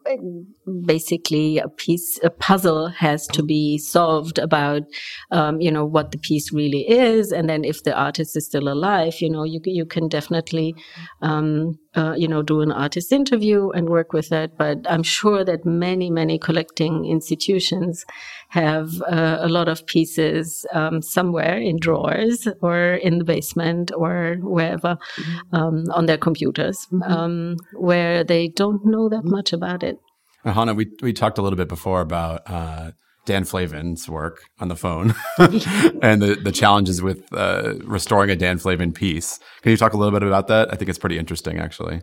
basically 0.84 1.58
a 1.58 1.68
piece, 1.68 2.18
a 2.22 2.30
puzzle 2.30 2.88
has 2.88 3.26
to 3.28 3.42
be 3.42 3.78
solved 3.78 4.38
about, 4.38 4.82
um, 5.30 5.60
you 5.60 5.70
know, 5.70 5.84
what 5.84 6.12
the 6.12 6.18
piece 6.18 6.52
really 6.52 6.88
is, 6.88 7.32
and 7.32 7.48
then 7.48 7.64
if 7.64 7.82
the 7.82 7.94
artist 7.94 8.36
is 8.36 8.46
still 8.46 8.68
alive, 8.68 9.20
you 9.20 9.30
know, 9.30 9.44
you 9.44 9.60
you 9.64 9.86
can 9.86 10.08
definitely. 10.08 10.74
Um, 11.22 11.78
uh, 11.96 12.14
you 12.16 12.28
know, 12.28 12.42
do 12.42 12.60
an 12.60 12.70
artist 12.70 13.10
interview 13.10 13.70
and 13.70 13.88
work 13.88 14.12
with 14.12 14.30
it. 14.30 14.56
But 14.56 14.78
I'm 14.88 15.02
sure 15.02 15.44
that 15.44 15.64
many, 15.64 16.08
many 16.10 16.38
collecting 16.38 17.04
institutions 17.04 18.04
have 18.50 18.90
uh, 19.02 19.38
a 19.40 19.48
lot 19.48 19.68
of 19.68 19.86
pieces 19.86 20.64
um, 20.72 21.02
somewhere 21.02 21.58
in 21.58 21.78
drawers 21.78 22.46
or 22.62 22.94
in 22.94 23.18
the 23.18 23.24
basement 23.24 23.90
or 23.96 24.36
wherever 24.40 24.98
mm-hmm. 25.16 25.56
um, 25.56 25.84
on 25.92 26.06
their 26.06 26.18
computers 26.18 26.86
mm-hmm. 26.92 27.02
um, 27.02 27.56
where 27.74 28.22
they 28.22 28.48
don't 28.48 28.84
know 28.84 29.08
that 29.08 29.20
mm-hmm. 29.20 29.30
much 29.30 29.52
about 29.52 29.82
it. 29.82 29.98
Uh, 30.44 30.52
Hanna, 30.52 30.74
we, 30.74 30.90
we 31.02 31.12
talked 31.12 31.38
a 31.38 31.42
little 31.42 31.56
bit 31.56 31.68
before 31.68 32.00
about 32.00 32.42
uh, 32.46 32.92
Dan 33.26 33.44
Flavin's 33.44 34.08
work 34.08 34.42
on 34.58 34.68
the 34.68 34.76
phone 34.76 35.14
and 35.38 36.22
the, 36.22 36.40
the 36.42 36.50
challenges 36.52 37.02
with 37.02 37.30
uh, 37.32 37.74
restoring 37.84 38.30
a 38.30 38.36
Dan 38.36 38.58
Flavin 38.58 38.92
piece. 38.92 39.38
Can 39.62 39.70
you 39.70 39.76
talk 39.76 39.92
a 39.92 39.96
little 39.96 40.18
bit 40.18 40.26
about 40.26 40.48
that? 40.48 40.72
I 40.72 40.76
think 40.76 40.88
it's 40.88 40.98
pretty 40.98 41.18
interesting, 41.18 41.58
actually. 41.58 42.00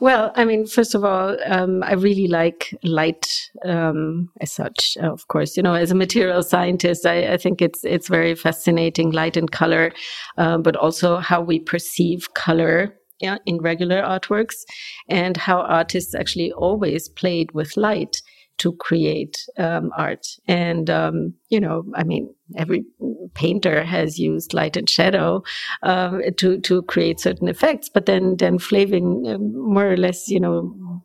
Well, 0.00 0.32
I 0.36 0.44
mean, 0.44 0.66
first 0.66 0.94
of 0.94 1.04
all, 1.04 1.36
um, 1.46 1.82
I 1.82 1.94
really 1.94 2.26
like 2.26 2.74
light 2.82 3.50
um, 3.64 4.30
as 4.40 4.52
such. 4.52 4.96
Of 5.00 5.28
course, 5.28 5.56
you 5.56 5.62
know, 5.62 5.74
as 5.74 5.90
a 5.90 5.94
material 5.94 6.42
scientist, 6.42 7.06
I, 7.06 7.32
I 7.32 7.36
think 7.36 7.60
it's 7.60 7.84
it's 7.84 8.08
very 8.08 8.34
fascinating, 8.34 9.10
light 9.10 9.36
and 9.36 9.50
color, 9.50 9.92
uh, 10.38 10.58
but 10.58 10.76
also 10.76 11.18
how 11.18 11.40
we 11.40 11.58
perceive 11.58 12.32
color 12.34 12.94
in 13.20 13.58
regular 13.58 14.02
artworks 14.02 14.64
and 15.08 15.36
how 15.36 15.60
artists 15.60 16.14
actually 16.14 16.52
always 16.52 17.08
played 17.08 17.52
with 17.52 17.76
light 17.76 18.22
to 18.58 18.72
create 18.74 19.38
um, 19.56 19.90
art. 19.96 20.26
And, 20.46 20.90
um, 20.90 21.34
you 21.48 21.58
know, 21.58 21.84
I 21.94 22.04
mean, 22.04 22.34
every 22.56 22.84
painter 23.32 23.82
has 23.84 24.18
used 24.18 24.52
light 24.52 24.76
and 24.76 24.88
shadow 24.88 25.42
um, 25.82 26.20
to, 26.36 26.60
to 26.60 26.82
create 26.82 27.20
certain 27.20 27.48
effects. 27.48 27.88
But 27.88 28.04
then, 28.04 28.36
then 28.36 28.58
Flavin 28.58 29.24
um, 29.26 29.74
more 29.74 29.90
or 29.90 29.96
less, 29.96 30.28
you 30.28 30.40
know, 30.40 31.02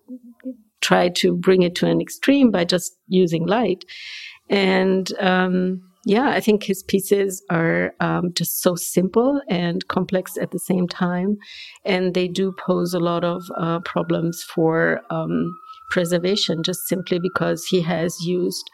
tried 0.81 1.15
to 1.15 1.36
bring 1.38 1.62
it 1.63 1.75
to 1.75 1.88
an 1.88 2.01
extreme 2.01 2.51
by 2.51 2.65
just 2.65 2.98
using 3.07 3.45
light. 3.48 3.86
And, 4.50 5.10
um, 5.19 5.81
yeah, 6.05 6.29
I 6.29 6.39
think 6.39 6.63
his 6.63 6.83
pieces 6.83 7.43
are 7.50 7.93
um, 8.00 8.31
just 8.33 8.62
so 8.62 8.75
simple 8.75 9.41
and 9.50 9.88
complex 9.88 10.38
at 10.38 10.51
the 10.51 10.59
same 10.59 10.88
time, 10.88 11.38
and 11.83 12.13
they 12.13 12.27
do 12.27 12.53
pose 12.63 12.93
a 12.93 13.00
lot 13.00 13.24
of 13.24 13.43
uh, 13.57 13.79
problems 13.79 14.43
for 14.43 15.01
um, 15.09 15.51
preservation, 15.89 16.62
just 16.62 16.88
simply 16.88 17.17
because 17.17 17.65
he 17.65 17.81
has 17.81 18.15
used 18.24 18.69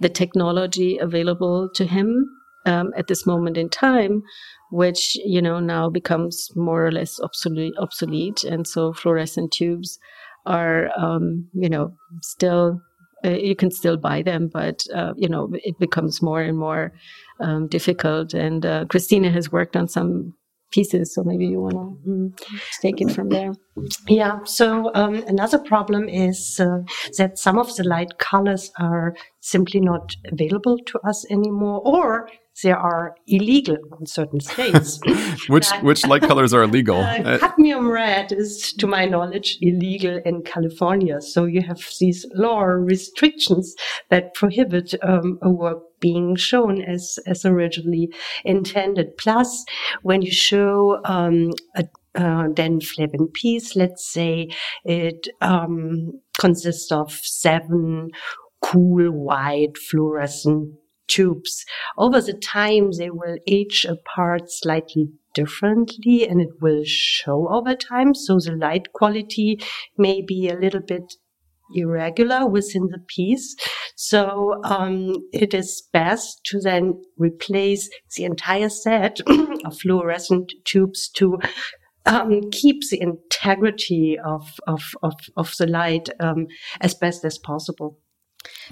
the 0.00 0.08
technology 0.08 0.96
available 0.96 1.68
to 1.74 1.84
him 1.84 2.24
um, 2.64 2.92
at 2.96 3.08
this 3.08 3.26
moment 3.26 3.58
in 3.58 3.68
time, 3.68 4.22
which 4.70 5.16
you 5.16 5.42
know 5.42 5.60
now 5.60 5.90
becomes 5.90 6.48
more 6.56 6.86
or 6.86 6.92
less 6.92 7.20
obsolete. 7.20 7.74
obsolete. 7.78 8.42
And 8.44 8.66
so 8.66 8.94
fluorescent 8.94 9.52
tubes 9.52 9.98
are, 10.46 10.88
um, 10.98 11.46
you 11.52 11.68
know, 11.68 11.92
still 12.22 12.80
uh, 13.24 13.30
you 13.30 13.54
can 13.54 13.70
still 13.70 13.96
buy 13.96 14.22
them, 14.22 14.48
but 14.48 14.84
uh, 14.94 15.12
you 15.16 15.28
know 15.28 15.50
it 15.52 15.78
becomes 15.78 16.22
more 16.22 16.40
and 16.40 16.58
more 16.58 16.92
um, 17.40 17.68
difficult. 17.68 18.34
And 18.34 18.64
uh, 18.64 18.84
Christina 18.86 19.30
has 19.30 19.52
worked 19.52 19.76
on 19.76 19.88
some 19.88 20.34
pieces, 20.70 21.14
so 21.14 21.22
maybe 21.24 21.46
you 21.46 21.60
want 21.60 21.74
to 21.74 22.10
mm, 22.10 22.42
take 22.80 23.00
it 23.00 23.10
from 23.10 23.28
there. 23.28 23.52
Yeah. 24.08 24.40
So 24.44 24.90
um, 24.94 25.22
another 25.26 25.58
problem 25.58 26.08
is 26.08 26.60
uh, 26.60 26.80
that 27.18 27.38
some 27.38 27.58
of 27.58 27.74
the 27.76 27.84
light 27.84 28.18
colors 28.18 28.70
are 28.78 29.14
simply 29.40 29.80
not 29.80 30.14
available 30.30 30.78
to 30.86 30.98
us 31.00 31.24
anymore, 31.30 31.80
or 31.84 32.28
they 32.62 32.72
are 32.72 33.14
illegal 33.26 33.76
in 33.98 34.06
certain 34.06 34.40
states. 34.40 35.00
which 35.48 35.70
which 35.82 36.06
light 36.06 36.22
colors 36.22 36.52
are 36.52 36.62
illegal? 36.62 36.98
Uh, 36.98 37.38
cadmium 37.38 37.90
red 37.90 38.32
is, 38.32 38.72
to 38.74 38.86
my 38.86 39.06
knowledge, 39.06 39.58
illegal 39.60 40.20
in 40.24 40.42
California. 40.42 41.20
So 41.20 41.44
you 41.44 41.62
have 41.62 41.82
these 41.98 42.26
law 42.34 42.62
restrictions 42.62 43.74
that 44.10 44.34
prohibit 44.34 44.94
um, 45.02 45.38
a 45.42 45.50
work 45.50 45.82
being 46.00 46.36
shown 46.36 46.82
as 46.82 47.18
as 47.26 47.44
originally 47.44 48.12
intended. 48.44 49.16
Plus, 49.16 49.64
when 50.02 50.22
you 50.22 50.32
show 50.32 51.00
um, 51.04 51.50
a 51.76 51.84
uh, 52.14 52.48
Dan 52.48 52.80
Flavin 52.80 53.28
piece, 53.28 53.76
let's 53.76 54.10
say 54.12 54.48
it 54.84 55.28
um, 55.40 56.20
consists 56.38 56.90
of 56.90 57.12
seven 57.12 58.10
cool 58.62 59.10
white 59.10 59.78
fluorescent 59.78 60.74
tubes. 61.06 61.64
Over 61.98 62.20
the 62.20 62.34
time, 62.34 62.92
they 62.92 63.10
will 63.10 63.36
age 63.46 63.84
apart 63.88 64.50
slightly 64.50 65.08
differently 65.34 66.26
and 66.26 66.40
it 66.40 66.60
will 66.60 66.82
show 66.84 67.48
over 67.48 67.74
time. 67.74 68.14
So 68.14 68.38
the 68.38 68.52
light 68.52 68.92
quality 68.92 69.60
may 69.96 70.22
be 70.22 70.48
a 70.48 70.58
little 70.58 70.80
bit 70.80 71.14
irregular 71.74 72.46
within 72.46 72.88
the 72.90 72.98
piece. 73.06 73.56
So 73.96 74.60
um, 74.64 75.14
it 75.32 75.54
is 75.54 75.82
best 75.92 76.40
to 76.46 76.60
then 76.60 76.94
replace 77.16 77.88
the 78.16 78.24
entire 78.24 78.68
set 78.68 79.20
of 79.64 79.78
fluorescent 79.78 80.52
tubes 80.64 81.08
to 81.16 81.38
um, 82.06 82.50
keep 82.50 82.88
the 82.90 83.00
integrity 83.00 84.18
of, 84.24 84.58
of, 84.66 84.82
of, 85.02 85.14
of 85.36 85.54
the 85.58 85.66
light 85.66 86.08
um, 86.18 86.46
as 86.80 86.94
best 86.94 87.24
as 87.24 87.38
possible. 87.38 87.98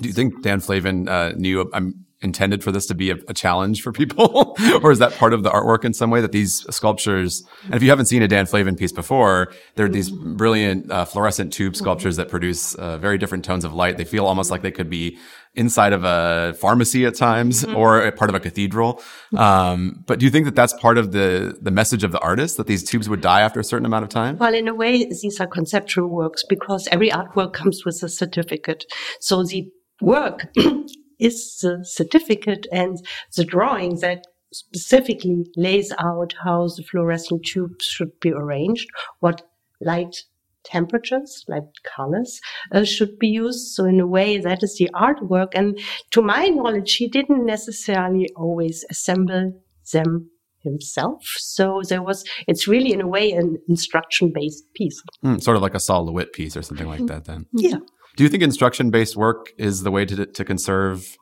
Do 0.00 0.08
you 0.08 0.14
think 0.14 0.42
Dan 0.42 0.60
Flavin 0.60 1.08
uh, 1.08 1.32
knew? 1.36 1.70
I'm 1.74 2.06
intended 2.20 2.64
for 2.64 2.72
this 2.72 2.86
to 2.86 2.94
be 2.94 3.10
a, 3.10 3.16
a 3.28 3.34
challenge 3.34 3.82
for 3.82 3.92
people, 3.92 4.56
or 4.82 4.90
is 4.90 4.98
that 4.98 5.12
part 5.14 5.32
of 5.32 5.42
the 5.42 5.50
artwork 5.50 5.84
in 5.84 5.94
some 5.94 6.10
way 6.10 6.20
that 6.20 6.32
these 6.32 6.66
sculptures? 6.74 7.44
And 7.64 7.74
if 7.74 7.82
you 7.82 7.90
haven't 7.90 8.06
seen 8.06 8.22
a 8.22 8.28
Dan 8.28 8.46
Flavin 8.46 8.76
piece 8.76 8.92
before, 8.92 9.52
there 9.76 9.86
are 9.86 9.90
these 9.90 10.10
brilliant 10.10 10.90
uh, 10.90 11.04
fluorescent 11.04 11.52
tube 11.52 11.76
sculptures 11.76 12.16
that 12.16 12.28
produce 12.28 12.74
uh, 12.74 12.98
very 12.98 13.18
different 13.18 13.44
tones 13.44 13.64
of 13.64 13.72
light. 13.72 13.96
They 13.96 14.04
feel 14.04 14.26
almost 14.26 14.50
like 14.50 14.62
they 14.62 14.72
could 14.72 14.90
be 14.90 15.18
inside 15.54 15.92
of 15.92 16.04
a 16.04 16.54
pharmacy 16.54 17.04
at 17.04 17.14
times 17.14 17.64
mm-hmm. 17.64 17.76
or 17.76 18.00
a 18.00 18.12
part 18.12 18.30
of 18.30 18.34
a 18.34 18.40
cathedral. 18.40 19.02
Um, 19.36 20.04
but 20.06 20.18
do 20.18 20.24
you 20.24 20.30
think 20.30 20.44
that 20.44 20.54
that's 20.54 20.72
part 20.74 20.98
of 20.98 21.12
the 21.12 21.58
the 21.60 21.70
message 21.70 22.04
of 22.04 22.12
the 22.12 22.20
artist 22.20 22.56
that 22.56 22.66
these 22.66 22.84
tubes 22.84 23.08
would 23.08 23.20
die 23.20 23.40
after 23.40 23.60
a 23.60 23.64
certain 23.64 23.86
amount 23.86 24.04
of 24.04 24.08
time? 24.08 24.38
Well, 24.38 24.54
in 24.54 24.68
a 24.68 24.74
way, 24.74 25.04
these 25.04 25.40
are 25.40 25.46
conceptual 25.46 26.08
works 26.08 26.44
because 26.48 26.88
every 26.90 27.10
artwork 27.10 27.52
comes 27.52 27.84
with 27.84 28.02
a 28.02 28.08
certificate. 28.08 28.84
So 29.20 29.44
the 29.44 29.68
work 30.00 30.48
is 31.18 31.58
the 31.62 31.84
certificate 31.84 32.66
and 32.72 32.98
the 33.36 33.44
drawing 33.44 34.00
that 34.00 34.26
specifically 34.52 35.46
lays 35.56 35.92
out 35.98 36.34
how 36.42 36.66
the 36.68 36.82
fluorescent 36.82 37.44
tubes 37.44 37.84
should 37.84 38.18
be 38.20 38.32
arranged, 38.32 38.88
what 39.20 39.42
light 39.80 40.24
temperatures, 40.64 41.44
light 41.48 41.68
colors 41.96 42.40
uh, 42.72 42.84
should 42.84 43.18
be 43.18 43.28
used. 43.28 43.74
So 43.74 43.84
in 43.84 44.00
a 44.00 44.06
way, 44.06 44.38
that 44.38 44.62
is 44.62 44.76
the 44.78 44.90
artwork. 44.94 45.48
And 45.54 45.78
to 46.10 46.22
my 46.22 46.48
knowledge, 46.48 46.96
he 46.96 47.08
didn't 47.08 47.44
necessarily 47.44 48.28
always 48.36 48.84
assemble 48.90 49.62
them 49.92 50.30
himself. 50.60 51.22
So 51.38 51.82
there 51.88 52.02
was, 52.02 52.24
it's 52.46 52.66
really 52.66 52.92
in 52.92 53.00
a 53.00 53.06
way 53.06 53.32
an 53.32 53.58
instruction 53.68 54.32
based 54.34 54.64
piece. 54.74 55.02
Mm, 55.24 55.42
sort 55.42 55.56
of 55.56 55.62
like 55.62 55.74
a 55.74 55.80
Sol 55.80 56.06
LeWitt 56.06 56.32
piece 56.32 56.56
or 56.56 56.62
something 56.62 56.88
like 56.88 57.06
that 57.06 57.24
then. 57.24 57.46
Yeah. 57.52 57.78
Do 58.18 58.24
you 58.24 58.30
think 58.30 58.42
instruction 58.42 58.90
based 58.90 59.16
work 59.16 59.52
is 59.58 59.84
the 59.84 59.92
way 59.92 60.04
to, 60.04 60.26
to 60.26 60.44
conserve 60.44 61.16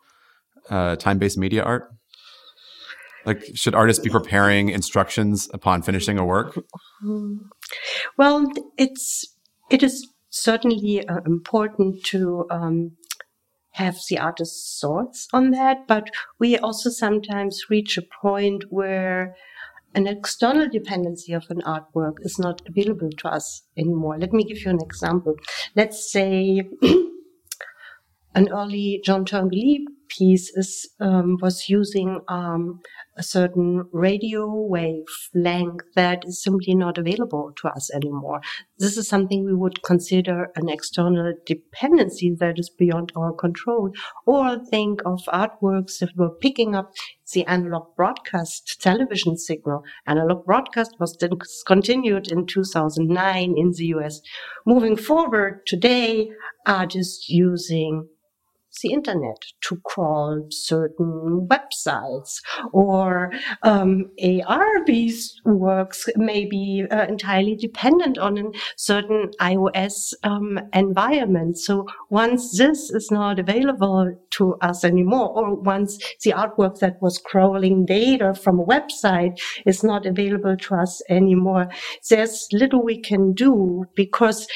uh, 0.70 0.96
time 0.96 1.18
based 1.18 1.36
media 1.36 1.62
art? 1.62 1.90
Like, 3.26 3.44
should 3.54 3.74
artists 3.74 4.02
be 4.02 4.08
preparing 4.08 4.70
instructions 4.70 5.50
upon 5.52 5.82
finishing 5.82 6.16
a 6.16 6.24
work? 6.24 6.58
Well, 8.16 8.50
it's 8.78 9.26
it 9.70 9.82
is 9.82 10.08
certainly 10.30 11.06
uh, 11.06 11.20
important 11.26 12.02
to 12.04 12.46
um, 12.50 12.92
have 13.72 13.98
the 14.08 14.18
artist's 14.18 14.80
thoughts 14.80 15.28
on 15.34 15.50
that, 15.50 15.86
but 15.86 16.08
we 16.38 16.56
also 16.56 16.88
sometimes 16.88 17.66
reach 17.68 17.98
a 17.98 18.02
point 18.22 18.64
where 18.70 19.36
an 19.96 20.06
external 20.06 20.68
dependency 20.68 21.32
of 21.32 21.46
an 21.48 21.62
artwork 21.62 22.16
is 22.20 22.38
not 22.38 22.60
available 22.68 23.08
to 23.18 23.28
us 23.28 23.62
anymore. 23.78 24.18
Let 24.18 24.32
me 24.32 24.44
give 24.44 24.58
you 24.58 24.70
an 24.70 24.82
example. 24.82 25.34
Let's 25.74 26.12
say 26.12 26.62
an 28.34 28.48
early 28.52 29.00
John 29.02 29.24
Turnbull 29.24 29.78
piece 30.08 30.50
is 30.54 30.88
um, 31.00 31.36
was 31.40 31.68
using 31.68 32.20
um, 32.28 32.80
a 33.16 33.22
certain 33.22 33.88
radio 33.92 34.46
wave 34.46 35.04
length 35.34 35.84
that 35.94 36.24
is 36.26 36.42
simply 36.42 36.74
not 36.74 36.98
available 36.98 37.52
to 37.56 37.68
us 37.68 37.90
anymore. 37.94 38.40
This 38.78 38.96
is 38.96 39.08
something 39.08 39.44
we 39.44 39.54
would 39.54 39.82
consider 39.82 40.50
an 40.56 40.68
external 40.68 41.32
dependency 41.46 42.34
that 42.38 42.58
is 42.58 42.68
beyond 42.68 43.12
our 43.16 43.32
control. 43.32 43.90
Or 44.26 44.58
think 44.70 45.00
of 45.06 45.20
artworks 45.28 45.98
that 46.00 46.16
were 46.16 46.30
picking 46.30 46.74
up 46.74 46.92
the 47.32 47.44
analog 47.46 47.94
broadcast 47.96 48.80
television 48.80 49.36
signal. 49.36 49.82
Analog 50.06 50.44
broadcast 50.44 50.94
was 51.00 51.16
discontinued 51.16 52.30
in 52.30 52.46
2009 52.46 53.54
in 53.56 53.72
the 53.72 53.86
US. 53.86 54.20
Moving 54.66 54.96
forward, 54.96 55.62
today, 55.66 56.30
artists 56.66 57.28
using 57.28 58.08
the 58.82 58.92
internet 58.92 59.36
to 59.62 59.80
crawl 59.84 60.46
certain 60.50 61.48
websites 61.50 62.40
or 62.72 63.32
um, 63.62 64.10
AR-based 64.22 65.40
works 65.44 66.08
may 66.16 66.44
be 66.44 66.84
uh, 66.90 67.06
entirely 67.08 67.56
dependent 67.56 68.18
on 68.18 68.38
a 68.38 68.44
certain 68.76 69.30
iOS 69.40 70.12
um, 70.22 70.58
environment. 70.72 71.58
So 71.58 71.86
once 72.10 72.56
this 72.56 72.90
is 72.90 73.10
not 73.10 73.38
available 73.38 74.14
to 74.30 74.54
us 74.60 74.84
anymore, 74.84 75.30
or 75.30 75.54
once 75.54 75.98
the 76.22 76.32
artwork 76.32 76.78
that 76.80 77.00
was 77.00 77.18
crawling 77.18 77.86
data 77.86 78.34
from 78.34 78.60
a 78.60 78.64
website 78.64 79.40
is 79.64 79.82
not 79.82 80.06
available 80.06 80.56
to 80.56 80.74
us 80.74 81.02
anymore, 81.08 81.68
there's 82.10 82.48
little 82.52 82.82
we 82.82 83.00
can 83.00 83.32
do 83.32 83.84
because 83.94 84.46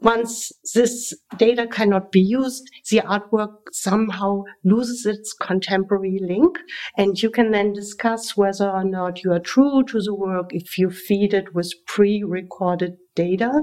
once 0.00 0.52
this 0.74 1.14
data 1.38 1.66
cannot 1.66 2.12
be 2.12 2.20
used, 2.20 2.68
the 2.90 2.98
artwork 2.98 3.54
somehow 3.72 4.42
loses 4.64 5.06
its 5.06 5.32
contemporary 5.32 6.18
link. 6.20 6.58
And 6.96 7.20
you 7.20 7.30
can 7.30 7.50
then 7.50 7.72
discuss 7.72 8.36
whether 8.36 8.68
or 8.68 8.84
not 8.84 9.24
you 9.24 9.32
are 9.32 9.40
true 9.40 9.82
to 9.84 10.00
the 10.00 10.14
work 10.14 10.50
if 10.52 10.78
you 10.78 10.90
feed 10.90 11.32
it 11.32 11.54
with 11.54 11.72
pre-recorded 11.86 12.96
data. 13.14 13.62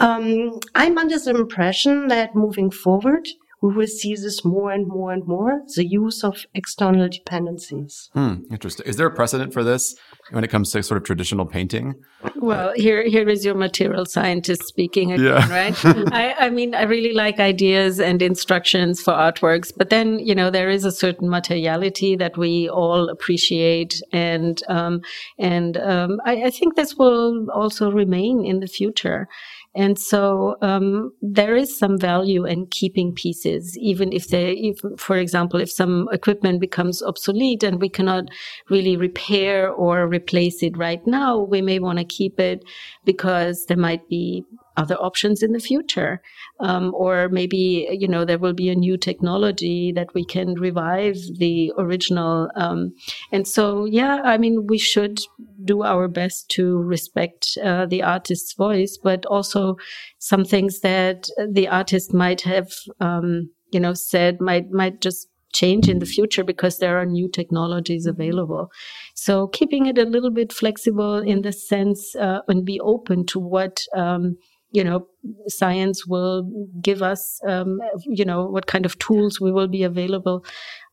Um, 0.00 0.58
I'm 0.74 0.96
under 0.96 1.18
the 1.18 1.30
impression 1.30 2.08
that 2.08 2.34
moving 2.34 2.70
forward, 2.70 3.28
we 3.60 3.74
will 3.74 3.86
see 3.86 4.14
this 4.14 4.44
more 4.44 4.70
and 4.70 4.86
more 4.86 5.12
and 5.12 5.26
more 5.26 5.62
the 5.74 5.84
use 5.84 6.22
of 6.22 6.46
external 6.54 7.08
dependencies. 7.08 8.08
Hmm, 8.12 8.42
interesting. 8.50 8.86
Is 8.86 8.96
there 8.96 9.06
a 9.06 9.14
precedent 9.14 9.52
for 9.52 9.64
this 9.64 9.96
when 10.30 10.44
it 10.44 10.48
comes 10.48 10.70
to 10.72 10.82
sort 10.82 10.98
of 10.98 11.04
traditional 11.04 11.44
painting? 11.44 11.94
Well, 12.36 12.72
here 12.76 13.02
here 13.08 13.28
is 13.28 13.44
your 13.44 13.54
material 13.54 14.06
scientist 14.06 14.64
speaking 14.64 15.12
again, 15.12 15.26
yeah. 15.26 15.50
right? 15.50 15.84
I, 16.12 16.34
I 16.46 16.50
mean, 16.50 16.74
I 16.74 16.82
really 16.82 17.12
like 17.12 17.40
ideas 17.40 17.98
and 18.00 18.22
instructions 18.22 19.00
for 19.02 19.12
artworks, 19.12 19.72
but 19.76 19.90
then 19.90 20.18
you 20.20 20.34
know 20.34 20.50
there 20.50 20.70
is 20.70 20.84
a 20.84 20.92
certain 20.92 21.28
materiality 21.28 22.16
that 22.16 22.36
we 22.36 22.68
all 22.68 23.08
appreciate, 23.08 24.00
and 24.12 24.62
um, 24.68 25.00
and 25.38 25.76
um, 25.78 26.20
I, 26.24 26.44
I 26.44 26.50
think 26.50 26.76
this 26.76 26.94
will 26.96 27.50
also 27.50 27.90
remain 27.90 28.44
in 28.44 28.60
the 28.60 28.68
future. 28.68 29.28
And 29.78 29.96
so 29.96 30.56
um, 30.60 31.12
there 31.22 31.54
is 31.54 31.78
some 31.78 31.98
value 31.98 32.44
in 32.44 32.66
keeping 32.66 33.14
pieces, 33.14 33.78
even 33.78 34.12
if 34.12 34.26
they, 34.26 34.54
if, 34.54 34.80
for 35.00 35.16
example, 35.16 35.60
if 35.60 35.70
some 35.70 36.08
equipment 36.10 36.60
becomes 36.60 37.00
obsolete 37.00 37.62
and 37.62 37.80
we 37.80 37.88
cannot 37.88 38.24
really 38.70 38.96
repair 38.96 39.70
or 39.70 40.08
replace 40.08 40.64
it 40.64 40.76
right 40.76 41.06
now, 41.06 41.38
we 41.38 41.62
may 41.62 41.78
want 41.78 42.00
to 42.00 42.04
keep 42.04 42.40
it 42.40 42.64
because 43.04 43.66
there 43.66 43.76
might 43.76 44.08
be 44.08 44.42
other 44.78 44.94
options 44.94 45.42
in 45.42 45.52
the 45.52 45.60
future. 45.60 46.22
Um, 46.60 46.94
or 46.94 47.28
maybe, 47.28 47.88
you 47.90 48.08
know, 48.08 48.24
there 48.24 48.38
will 48.38 48.54
be 48.54 48.70
a 48.70 48.74
new 48.74 48.96
technology 48.96 49.92
that 49.92 50.14
we 50.14 50.24
can 50.24 50.54
revive 50.54 51.16
the 51.38 51.72
original. 51.76 52.48
Um, 52.54 52.94
and 53.32 53.46
so, 53.46 53.84
yeah, 53.84 54.22
I 54.24 54.38
mean, 54.38 54.66
we 54.66 54.78
should 54.78 55.20
do 55.64 55.82
our 55.82 56.08
best 56.08 56.48
to 56.50 56.78
respect 56.78 57.58
uh, 57.62 57.86
the 57.86 58.02
artist's 58.02 58.54
voice, 58.54 58.98
but 59.02 59.26
also 59.26 59.76
some 60.18 60.44
things 60.44 60.80
that 60.80 61.28
the 61.52 61.68
artist 61.68 62.14
might 62.14 62.42
have, 62.42 62.72
um, 63.00 63.50
you 63.72 63.80
know, 63.80 63.94
said 63.94 64.40
might, 64.40 64.70
might 64.70 65.00
just 65.00 65.28
change 65.52 65.88
in 65.88 65.98
the 65.98 66.06
future 66.06 66.44
because 66.44 66.78
there 66.78 66.98
are 66.98 67.06
new 67.06 67.28
technologies 67.28 68.06
available. 68.06 68.70
So 69.14 69.48
keeping 69.48 69.86
it 69.86 69.98
a 69.98 70.04
little 70.04 70.30
bit 70.30 70.52
flexible 70.52 71.18
in 71.18 71.42
the 71.42 71.52
sense 71.52 72.14
uh, 72.16 72.40
and 72.48 72.64
be 72.64 72.80
open 72.80 73.26
to 73.26 73.38
what 73.40 73.80
um, 73.96 74.36
you 74.70 74.84
know 74.84 75.06
science 75.46 76.06
will 76.06 76.50
give 76.80 77.02
us. 77.02 77.40
Um, 77.46 77.78
you 78.04 78.24
know 78.24 78.46
what 78.46 78.66
kind 78.66 78.86
of 78.86 78.98
tools 78.98 79.40
we 79.40 79.52
will 79.52 79.68
be 79.68 79.82
available. 79.82 80.44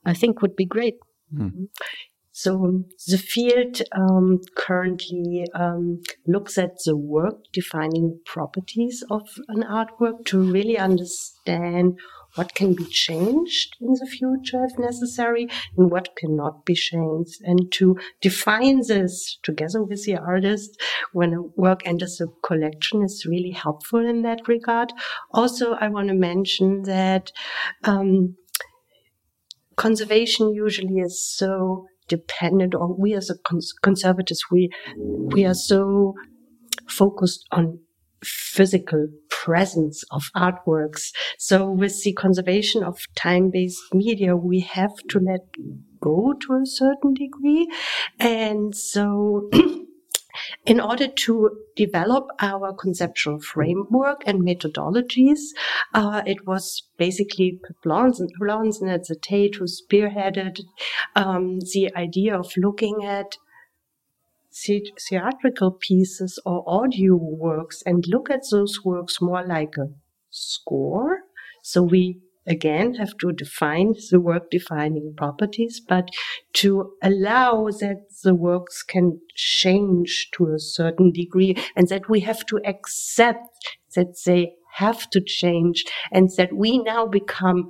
I 0.06 0.14
think 0.14 0.42
would 0.42 0.56
be 0.56 0.66
great. 0.66 0.96
Mm-hmm. 1.34 1.66
So 2.38 2.84
the 3.08 3.18
field 3.18 3.82
um, 3.94 4.42
currently 4.58 5.46
um, 5.56 6.02
looks 6.28 6.58
at 6.58 6.72
the 6.84 6.98
work 6.98 7.38
defining 7.54 8.20
properties 8.26 9.06
of 9.10 9.22
an 9.48 9.64
artwork 9.64 10.26
to 10.26 10.42
really 10.42 10.78
understand 10.78 11.98
what 12.36 12.54
can 12.54 12.74
be 12.74 12.86
changed 12.86 13.76
in 13.82 13.94
the 13.94 14.06
future 14.06 14.64
if 14.64 14.78
necessary 14.78 15.48
and 15.78 15.92
what 15.92 16.16
cannot 16.16 16.66
be 16.66 16.76
changed 16.76 17.42
and 17.44 17.72
to 17.72 17.98
define 18.22 18.82
this 18.88 19.40
together 19.44 19.84
with 19.84 20.04
the 20.06 20.16
artist 20.16 20.80
when 21.14 21.34
a 21.34 21.42
work 21.42 21.82
enters 21.86 22.22
a 22.22 22.28
collection 22.46 23.04
is 23.04 23.26
really 23.26 23.52
helpful 23.52 24.06
in 24.06 24.22
that 24.22 24.48
regard. 24.48 24.92
Also, 25.32 25.74
I 25.74 25.88
want 25.88 26.10
to 26.10 26.14
mention 26.14 26.84
that 26.84 27.32
um, 27.84 28.36
conservation 29.76 30.54
usually 30.54 31.00
is 31.00 31.24
so 31.24 31.88
dependent 32.08 32.76
or 32.76 32.94
we 32.96 33.14
as 33.14 33.30
a 33.30 33.38
cons- 33.40 33.74
conservators 33.82 34.44
we 34.52 34.70
we 34.96 35.44
are 35.44 35.56
so 35.56 36.14
focused 36.88 37.46
on 37.52 37.80
physical 38.24 39.08
presence 39.46 40.04
of 40.10 40.24
artworks. 40.36 41.12
So 41.38 41.70
with 41.70 42.04
the 42.04 42.14
conservation 42.14 42.84
of 42.84 42.98
time-based 43.16 43.94
media, 43.94 44.36
we 44.36 44.62
have 44.62 44.96
to 45.10 45.20
let 45.20 45.42
go 46.02 46.34
to 46.42 46.54
a 46.54 46.66
certain 46.66 47.14
degree. 47.14 47.68
And 48.20 48.76
so 48.76 49.50
in 50.66 50.80
order 50.80 51.08
to 51.08 51.52
develop 51.76 52.26
our 52.40 52.74
conceptual 52.74 53.40
framework 53.40 54.24
and 54.26 54.42
methodologies, 54.42 55.42
uh, 55.94 56.24
it 56.26 56.48
was 56.48 56.84
basically 56.98 57.60
Lawrence 57.86 58.20
at 58.20 59.04
the 59.08 59.16
Tate 59.22 59.56
who 59.56 59.66
spearheaded 59.66 60.62
um, 61.16 61.60
the 61.74 61.92
idea 61.96 62.38
of 62.38 62.52
looking 62.58 63.06
at 63.06 63.38
theatrical 64.56 65.72
pieces 65.72 66.40
or 66.46 66.64
audio 66.68 67.16
works 67.16 67.84
and 67.86 68.06
look 68.08 68.30
at 68.30 68.42
those 68.52 68.80
works 68.84 69.22
more 69.22 69.46
like 69.46 69.76
a 69.78 69.88
score. 70.30 71.20
So 71.64 71.84
we 71.84 72.22
again 72.48 72.94
have 72.96 73.18
to 73.18 73.32
define 73.32 73.94
the 74.12 74.20
work 74.20 74.50
defining 74.52 75.14
properties, 75.18 75.82
but 75.88 76.10
to 76.54 76.92
allow 77.02 77.68
that 77.80 78.06
the 78.24 78.36
works 78.36 78.84
can 78.84 79.20
change 79.36 80.30
to 80.36 80.54
a 80.54 80.60
certain 80.60 81.12
degree 81.12 81.56
and 81.76 81.90
that 81.90 82.10
we 82.10 82.20
have 82.22 82.46
to 82.46 82.60
accept 82.66 83.48
that 83.96 84.16
they 84.26 84.54
have 84.76 85.10
to 85.10 85.22
change 85.22 85.86
and 86.12 86.30
that 86.38 86.54
we 86.54 86.78
now 86.78 87.08
become 87.08 87.68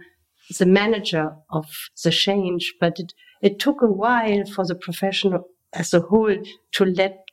the 0.60 0.66
manager 0.66 1.32
of 1.52 1.66
the 2.04 2.12
change. 2.12 2.74
But 2.80 3.00
it, 3.00 3.14
it 3.42 3.60
took 3.60 3.82
a 3.82 3.92
while 3.92 4.46
for 4.46 4.66
the 4.66 4.76
professional 4.76 5.46
as 5.76 5.94
a 5.94 6.02
whole 6.02 6.36
to 6.74 6.86
let 6.86 7.25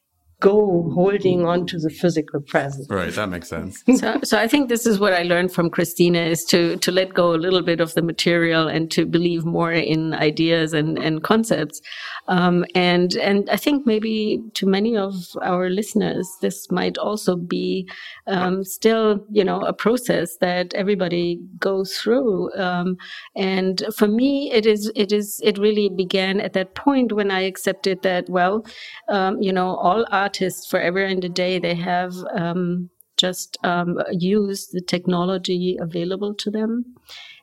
go 0.42 0.90
holding 0.92 1.46
on 1.46 1.64
to 1.66 1.78
the 1.78 1.88
physical 1.88 2.40
presence. 2.40 2.90
Right, 2.90 3.12
that 3.12 3.28
makes 3.28 3.48
sense. 3.48 3.82
so, 3.96 4.18
so 4.24 4.36
I 4.36 4.48
think 4.48 4.68
this 4.68 4.86
is 4.86 4.98
what 4.98 5.12
I 5.12 5.22
learned 5.22 5.52
from 5.52 5.70
Christina 5.70 6.18
is 6.18 6.44
to 6.46 6.76
to 6.78 6.90
let 6.90 7.14
go 7.14 7.32
a 7.32 7.40
little 7.44 7.62
bit 7.62 7.80
of 7.80 7.94
the 7.94 8.02
material 8.02 8.66
and 8.66 8.90
to 8.90 9.06
believe 9.06 9.44
more 9.44 9.72
in 9.72 10.14
ideas 10.14 10.74
and 10.74 10.98
and 10.98 11.22
concepts. 11.22 11.80
Um, 12.28 12.64
and 12.74 13.14
and 13.14 13.48
I 13.50 13.56
think 13.56 13.86
maybe 13.86 14.42
to 14.54 14.66
many 14.66 14.96
of 14.96 15.14
our 15.42 15.70
listeners, 15.70 16.28
this 16.40 16.70
might 16.70 16.98
also 16.98 17.36
be 17.36 17.88
um, 18.26 18.64
still 18.64 19.24
you 19.30 19.44
know 19.44 19.60
a 19.60 19.72
process 19.72 20.36
that 20.40 20.74
everybody 20.74 21.40
goes 21.58 21.96
through. 21.96 22.52
Um, 22.54 22.96
and 23.36 23.82
for 23.96 24.08
me, 24.08 24.50
it 24.52 24.66
is 24.66 24.90
it 24.96 25.12
is 25.12 25.40
it 25.44 25.56
really 25.56 25.88
began 25.88 26.40
at 26.40 26.52
that 26.54 26.74
point 26.74 27.12
when 27.12 27.30
I 27.30 27.42
accepted 27.42 28.02
that 28.02 28.28
well, 28.28 28.66
um, 29.08 29.40
you 29.40 29.52
know, 29.52 29.76
all 29.76 30.04
art 30.10 30.31
artists 30.32 30.66
forever 30.66 31.04
and 31.04 31.22
a 31.24 31.28
day 31.28 31.58
they 31.58 31.74
have 31.74 32.14
um, 32.34 32.88
just 33.18 33.58
um, 33.64 33.98
used 34.10 34.70
the 34.72 34.80
technology 34.80 35.76
available 35.78 36.34
to 36.34 36.50
them. 36.50 36.84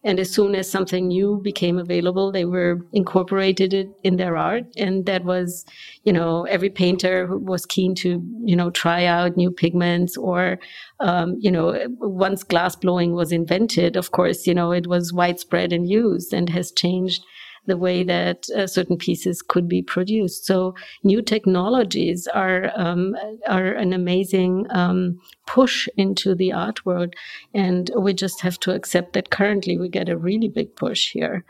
And 0.03 0.19
as 0.19 0.31
soon 0.31 0.55
as 0.55 0.67
something 0.71 1.09
new 1.09 1.39
became 1.43 1.77
available, 1.77 2.31
they 2.31 2.45
were 2.45 2.87
incorporated 2.93 3.73
it 3.73 3.89
in 4.03 4.15
their 4.15 4.35
art. 4.37 4.63
And 4.75 5.05
that 5.05 5.23
was, 5.23 5.65
you 6.03 6.11
know, 6.11 6.45
every 6.45 6.71
painter 6.71 7.27
was 7.37 7.65
keen 7.65 7.93
to, 7.95 8.09
you 8.43 8.55
know, 8.55 8.71
try 8.71 9.05
out 9.05 9.37
new 9.37 9.51
pigments 9.51 10.17
or, 10.17 10.57
um, 10.99 11.35
you 11.39 11.51
know, 11.51 11.77
once 11.99 12.43
glass 12.43 12.75
blowing 12.75 13.13
was 13.13 13.31
invented, 13.31 13.95
of 13.97 14.11
course, 14.11 14.47
you 14.47 14.55
know, 14.55 14.71
it 14.71 14.87
was 14.87 15.13
widespread 15.13 15.71
and 15.71 15.87
used 15.87 16.33
and 16.33 16.49
has 16.49 16.71
changed 16.71 17.21
the 17.65 17.77
way 17.77 18.03
that 18.03 18.49
uh, 18.49 18.67
certain 18.67 18.97
pieces 18.97 19.41
could 19.41 19.67
be 19.67 19.81
produced. 19.81 20.45
So 20.45 20.75
new 21.03 21.21
technologies 21.21 22.27
are 22.27 22.71
um, 22.75 23.15
are 23.47 23.71
an 23.73 23.93
amazing 23.93 24.65
um, 24.69 25.19
push 25.47 25.87
into 25.97 26.35
the 26.35 26.51
art 26.53 26.85
world, 26.85 27.13
and 27.53 27.91
we 27.97 28.13
just 28.13 28.41
have 28.41 28.59
to 28.61 28.71
accept 28.71 29.13
that 29.13 29.29
currently 29.29 29.77
we 29.77 29.89
get 29.89 30.09
a 30.09 30.17
really 30.17 30.49
big 30.49 30.75
push 30.75 31.11
here. 31.11 31.45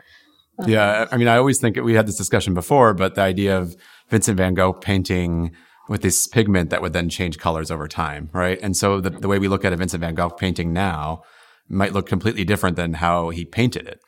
yeah, 0.66 1.06
I 1.10 1.16
mean, 1.16 1.28
I 1.28 1.36
always 1.36 1.58
think 1.58 1.76
we 1.76 1.94
had 1.94 2.06
this 2.06 2.16
discussion 2.16 2.54
before, 2.54 2.92
but 2.94 3.14
the 3.14 3.22
idea 3.22 3.58
of 3.58 3.76
Vincent 4.08 4.36
van 4.36 4.54
Gogh 4.54 4.72
painting 4.72 5.52
with 5.88 6.02
this 6.02 6.26
pigment 6.26 6.70
that 6.70 6.82
would 6.82 6.92
then 6.92 7.08
change 7.08 7.38
colors 7.38 7.70
over 7.70 7.88
time, 7.88 8.30
right? 8.32 8.60
And 8.62 8.76
so 8.76 9.00
the, 9.00 9.10
the 9.10 9.26
way 9.26 9.40
we 9.40 9.48
look 9.48 9.64
at 9.64 9.72
a 9.72 9.76
Vincent 9.76 10.00
van 10.00 10.14
Gogh 10.14 10.30
painting 10.30 10.72
now 10.72 11.22
might 11.68 11.92
look 11.92 12.06
completely 12.06 12.44
different 12.44 12.76
than 12.76 12.94
how 12.94 13.30
he 13.30 13.44
painted 13.44 13.88
it 13.88 14.00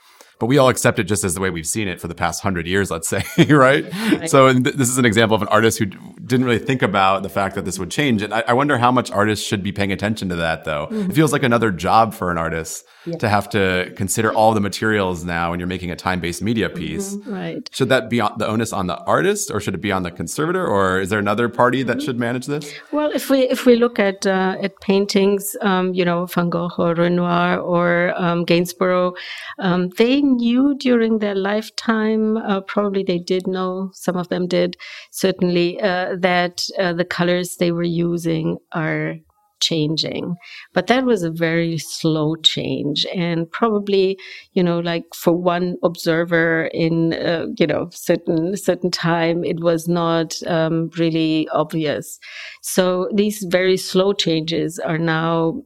but 0.42 0.46
we 0.46 0.58
all 0.58 0.68
accept 0.68 0.98
it 0.98 1.04
just 1.04 1.22
as 1.22 1.34
the 1.34 1.40
way 1.40 1.50
we've 1.50 1.68
seen 1.68 1.86
it 1.86 2.00
for 2.00 2.08
the 2.08 2.16
past 2.16 2.42
hundred 2.42 2.66
years, 2.66 2.90
let's 2.90 3.06
say, 3.06 3.22
right? 3.48 3.84
right? 3.92 4.28
So 4.28 4.52
th- 4.52 4.74
this 4.74 4.88
is 4.88 4.98
an 4.98 5.04
example 5.04 5.36
of 5.36 5.42
an 5.42 5.46
artist 5.46 5.78
who 5.78 5.86
d- 5.86 5.96
didn't 6.26 6.44
really 6.44 6.58
think 6.58 6.82
about 6.82 7.22
the 7.22 7.28
fact 7.28 7.54
that 7.54 7.64
this 7.64 7.78
would 7.78 7.92
change. 7.92 8.22
And 8.22 8.34
I, 8.34 8.42
I 8.48 8.52
wonder 8.52 8.76
how 8.76 8.90
much 8.90 9.12
artists 9.12 9.46
should 9.46 9.62
be 9.62 9.70
paying 9.70 9.92
attention 9.92 10.28
to 10.30 10.34
that, 10.34 10.64
though. 10.64 10.88
Mm-hmm. 10.88 11.12
It 11.12 11.14
feels 11.14 11.32
like 11.32 11.44
another 11.44 11.70
job 11.70 12.12
for 12.12 12.32
an 12.32 12.38
artist 12.38 12.84
yeah. 13.04 13.18
to 13.18 13.28
have 13.28 13.48
to 13.50 13.92
consider 13.96 14.32
all 14.32 14.54
the 14.54 14.60
materials 14.60 15.24
now 15.24 15.50
when 15.50 15.60
you're 15.60 15.68
making 15.68 15.90
a 15.90 15.96
time-based 15.96 16.42
media 16.42 16.68
mm-hmm. 16.68 16.78
piece. 16.78 17.14
Mm-hmm. 17.14 17.32
Right. 17.32 17.70
Should 17.72 17.88
that 17.90 18.10
be 18.10 18.18
the 18.18 18.46
onus 18.46 18.72
on 18.72 18.86
the 18.86 18.98
artist, 19.04 19.50
or 19.50 19.60
should 19.60 19.74
it 19.74 19.80
be 19.80 19.92
on 19.92 20.02
the 20.02 20.10
conservator, 20.10 20.66
or 20.66 21.00
is 21.00 21.08
there 21.10 21.18
another 21.18 21.48
party 21.48 21.82
that 21.82 21.98
mm-hmm. 21.98 22.04
should 22.04 22.18
manage 22.18 22.46
this? 22.46 22.72
Well, 22.90 23.10
if 23.12 23.30
we 23.30 23.42
if 23.42 23.66
we 23.66 23.76
look 23.76 23.98
at 23.98 24.26
uh, 24.26 24.56
at 24.60 24.80
paintings, 24.80 25.56
um, 25.60 25.94
you 25.94 26.04
know, 26.04 26.26
Van 26.26 26.50
Gogh 26.50 26.70
or 26.78 26.94
Renoir 26.94 27.58
or 27.58 28.12
um, 28.16 28.44
Gainsborough, 28.44 29.14
um, 29.58 29.88
they 29.90 30.22
knew 30.36 30.74
during 30.78 31.18
their 31.18 31.34
lifetime, 31.34 32.36
uh, 32.36 32.60
probably 32.60 33.02
they 33.02 33.18
did 33.18 33.46
know, 33.46 33.90
some 33.92 34.16
of 34.16 34.28
them 34.28 34.46
did, 34.46 34.76
certainly, 35.10 35.80
uh, 35.80 36.16
that 36.18 36.66
uh, 36.78 36.92
the 36.92 37.04
colors 37.04 37.56
they 37.56 37.72
were 37.72 37.82
using 37.82 38.58
are 38.72 39.16
changing. 39.60 40.34
But 40.74 40.88
that 40.88 41.04
was 41.04 41.22
a 41.22 41.30
very 41.30 41.78
slow 41.78 42.34
change. 42.36 43.06
And 43.14 43.50
probably, 43.50 44.18
you 44.54 44.62
know, 44.62 44.80
like 44.80 45.04
for 45.14 45.32
one 45.32 45.76
observer 45.82 46.68
in, 46.74 47.14
uh, 47.14 47.46
you 47.58 47.66
know, 47.66 47.88
certain, 47.92 48.56
certain 48.56 48.90
time, 48.90 49.44
it 49.44 49.60
was 49.60 49.86
not 49.86 50.34
um, 50.46 50.90
really 50.98 51.48
obvious. 51.50 52.18
So 52.62 53.08
these 53.14 53.46
very 53.48 53.76
slow 53.76 54.12
changes 54.12 54.80
are 54.80 54.98
now 54.98 55.62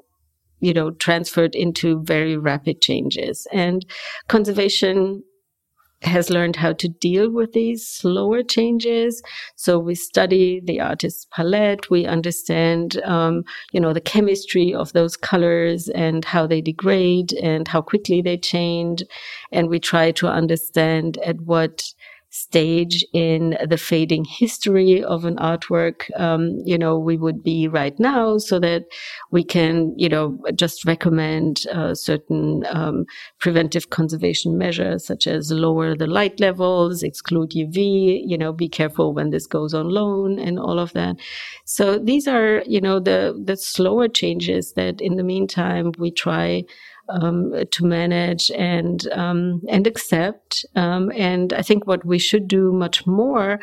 you 0.61 0.73
know, 0.73 0.91
transferred 0.93 1.55
into 1.55 2.03
very 2.03 2.37
rapid 2.37 2.81
changes. 2.81 3.47
And 3.53 3.85
conservation 4.29 5.23
has 6.03 6.31
learned 6.31 6.57
how 6.57 6.73
to 6.75 6.89
deal 6.89 7.31
with 7.31 7.53
these 7.53 7.87
slower 7.87 8.43
changes. 8.43 9.23
So 9.57 9.79
we 9.79 9.95
study 9.95 10.61
the 10.63 10.81
artist's 10.81 11.27
palette. 11.33 11.91
We 11.91 12.07
understand, 12.07 13.01
um, 13.05 13.45
you 13.73 13.81
know, 13.81 13.93
the 13.93 14.01
chemistry 14.01 14.75
of 14.75 14.93
those 14.93 15.17
colors 15.17 15.89
and 15.89 16.25
how 16.25 16.47
they 16.47 16.61
degrade 16.61 17.33
and 17.35 17.67
how 17.67 17.81
quickly 17.81 18.21
they 18.21 18.37
change. 18.37 19.03
And 19.53 19.69
we 19.69 19.81
try 19.81 20.13
to 20.13 20.29
understand 20.29 21.19
at 21.19 21.41
what 21.41 21.83
stage 22.37 23.05
in 23.13 23.57
the 23.67 23.79
fading 23.79 24.25
history 24.25 25.03
of 25.03 25.25
an 25.25 25.37
artwork, 25.37 26.11
um, 26.21 26.61
you 26.65 26.77
know, 26.77 26.99
we 26.99 27.17
would 27.17 27.43
be 27.43 27.67
right 27.67 27.99
now 27.99 28.37
so 28.39 28.59
that 28.61 28.85
we 29.31 29.43
can, 29.43 29.95
you 29.97 30.09
know, 30.09 30.39
just 30.55 30.85
recommend 30.85 31.67
uh, 31.73 31.95
certain 31.95 32.65
um, 32.71 33.07
preventive 33.41 33.91
conservation 33.91 34.59
measures 34.59 35.07
such 35.07 35.27
as 35.27 35.51
lower 35.51 35.97
the 35.97 36.07
light 36.07 36.39
levels, 36.39 37.03
exclude 37.03 37.51
UV, 37.51 38.23
you 38.27 38.37
know, 38.37 38.53
be 38.53 38.69
careful 38.69 39.15
when 39.15 39.31
this 39.31 39.47
goes 39.47 39.73
on 39.73 39.89
loan 39.89 40.39
and 40.39 40.59
all 40.59 40.79
of 40.79 40.93
that. 40.93 41.17
So 41.65 41.99
these 41.99 42.29
are, 42.29 42.63
you 42.67 42.81
know, 42.81 43.01
the, 43.01 43.41
the 43.43 43.57
slower 43.57 44.09
changes 44.09 44.75
that 44.75 45.01
in 45.01 45.17
the 45.17 45.25
meantime 45.25 45.93
we 45.99 46.11
try 46.11 46.65
um, 47.09 47.53
to 47.71 47.85
manage 47.85 48.51
and 48.53 49.07
um, 49.13 49.63
and 49.69 49.87
accept. 49.87 50.65
Um, 50.75 51.13
and 51.15 51.53
I 51.53 51.63
think 51.63 51.87
what 51.87 52.05
we 52.05 52.19
should 52.19 52.49
do 52.49 52.73
much 52.73 53.07
more 53.07 53.61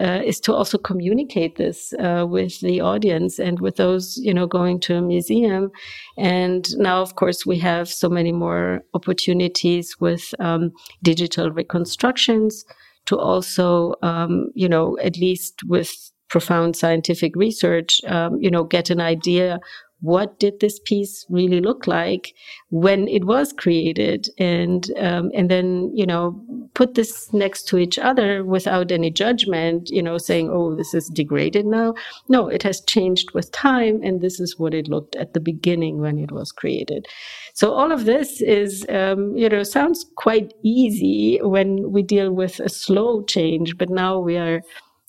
uh, 0.00 0.20
is 0.24 0.40
to 0.40 0.54
also 0.54 0.78
communicate 0.78 1.56
this 1.56 1.92
uh, 1.98 2.26
with 2.28 2.60
the 2.60 2.80
audience 2.80 3.38
and 3.38 3.60
with 3.60 3.76
those 3.76 4.16
you 4.18 4.34
know 4.34 4.46
going 4.46 4.80
to 4.80 4.96
a 4.96 5.02
museum. 5.02 5.70
And 6.16 6.66
now, 6.78 7.02
of 7.02 7.16
course, 7.16 7.44
we 7.44 7.58
have 7.58 7.88
so 7.88 8.08
many 8.08 8.32
more 8.32 8.82
opportunities 8.94 9.96
with 10.00 10.34
um, 10.38 10.72
digital 11.02 11.50
reconstructions 11.50 12.64
to 13.06 13.18
also 13.18 13.94
um, 14.02 14.50
you 14.54 14.68
know 14.68 14.98
at 14.98 15.16
least 15.16 15.62
with 15.64 16.12
profound 16.28 16.76
scientific 16.76 17.36
research, 17.36 18.02
um, 18.06 18.36
you 18.40 18.50
know, 18.50 18.64
get 18.64 18.90
an 18.90 19.00
idea 19.00 19.60
what 20.00 20.38
did 20.38 20.60
this 20.60 20.78
piece 20.78 21.24
really 21.30 21.60
look 21.60 21.86
like 21.86 22.34
when 22.68 23.08
it 23.08 23.24
was 23.24 23.52
created? 23.52 24.28
And 24.38 24.90
um, 24.98 25.30
and 25.34 25.50
then 25.50 25.90
you 25.94 26.06
know 26.06 26.40
put 26.74 26.94
this 26.94 27.32
next 27.32 27.66
to 27.68 27.78
each 27.78 27.98
other 27.98 28.44
without 28.44 28.92
any 28.92 29.10
judgment 29.10 29.88
you 29.90 30.02
know 30.02 30.18
saying 30.18 30.50
oh 30.50 30.74
this 30.76 30.92
is 30.92 31.08
degraded 31.08 31.66
now. 31.66 31.94
No 32.28 32.48
it 32.48 32.62
has 32.62 32.80
changed 32.82 33.32
with 33.32 33.50
time 33.52 34.02
and 34.02 34.20
this 34.20 34.38
is 34.38 34.58
what 34.58 34.74
it 34.74 34.88
looked 34.88 35.16
at 35.16 35.32
the 35.32 35.40
beginning 35.40 35.98
when 35.98 36.18
it 36.18 36.30
was 36.30 36.52
created. 36.52 37.06
So 37.54 37.72
all 37.72 37.90
of 37.90 38.04
this 38.04 38.42
is 38.42 38.84
um, 38.90 39.34
you 39.36 39.48
know 39.48 39.62
sounds 39.62 40.04
quite 40.16 40.52
easy 40.62 41.38
when 41.42 41.90
we 41.90 42.02
deal 42.02 42.32
with 42.32 42.60
a 42.60 42.68
slow 42.68 43.24
change 43.24 43.78
but 43.78 43.88
now 43.88 44.18
we 44.18 44.36
are 44.36 44.60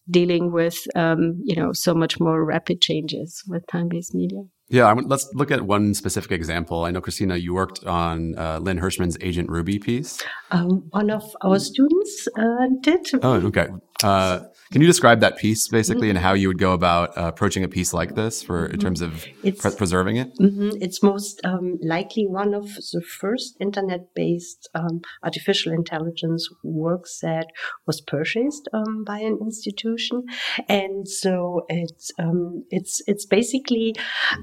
dealing 0.09 0.51
with 0.51 0.79
um, 0.95 1.41
you 1.43 1.55
know 1.55 1.71
so 1.73 1.93
much 1.93 2.19
more 2.19 2.43
rapid 2.43 2.81
changes 2.81 3.43
with 3.47 3.65
time-based 3.67 4.13
media 4.13 4.43
yeah, 4.69 4.91
let's 4.91 5.29
look 5.33 5.49
at 5.49 5.61
one 5.61 5.93
specific 5.93 6.31
example. 6.31 6.83
I 6.83 6.91
know, 6.91 6.99
Christina, 6.99 7.37
you 7.37 7.53
worked 7.53 7.85
on 7.85 8.37
uh, 8.37 8.59
Lynn 8.59 8.77
Hershman's 8.77 9.17
Agent 9.21 9.49
Ruby 9.49 9.79
piece. 9.79 10.21
Um, 10.51 10.83
one 10.89 11.09
of 11.09 11.23
our 11.41 11.57
students 11.57 12.27
uh, 12.37 12.67
did. 12.81 13.07
Oh, 13.23 13.35
okay. 13.47 13.69
Uh, 14.03 14.41
can 14.71 14.81
you 14.81 14.87
describe 14.87 15.19
that 15.21 15.37
piece 15.37 15.67
basically 15.67 16.07
mm-hmm. 16.07 16.17
and 16.17 16.25
how 16.25 16.33
you 16.33 16.47
would 16.47 16.57
go 16.57 16.73
about 16.73 17.17
uh, 17.17 17.27
approaching 17.27 17.63
a 17.63 17.67
piece 17.67 17.93
like 17.93 18.15
this 18.15 18.43
for 18.43 18.65
in 18.65 18.79
terms 18.79 19.01
of 19.01 19.25
pre- 19.41 19.75
preserving 19.75 20.17
it? 20.17 20.37
Mm-hmm. 20.39 20.81
It's 20.81 21.01
most 21.01 21.39
um, 21.43 21.77
likely 21.81 22.25
one 22.27 22.53
of 22.53 22.75
the 22.75 23.01
first 23.01 23.55
internet-based 23.59 24.69
um, 24.75 25.01
artificial 25.23 25.71
intelligence 25.71 26.49
works 26.63 27.19
that 27.21 27.47
was 27.85 28.01
purchased 28.01 28.67
um, 28.73 29.03
by 29.03 29.19
an 29.19 29.37
institution, 29.41 30.23
and 30.67 31.07
so 31.07 31.65
it's 31.69 32.11
um, 32.19 32.65
it's 32.69 33.01
it's 33.07 33.25
basically 33.25 33.95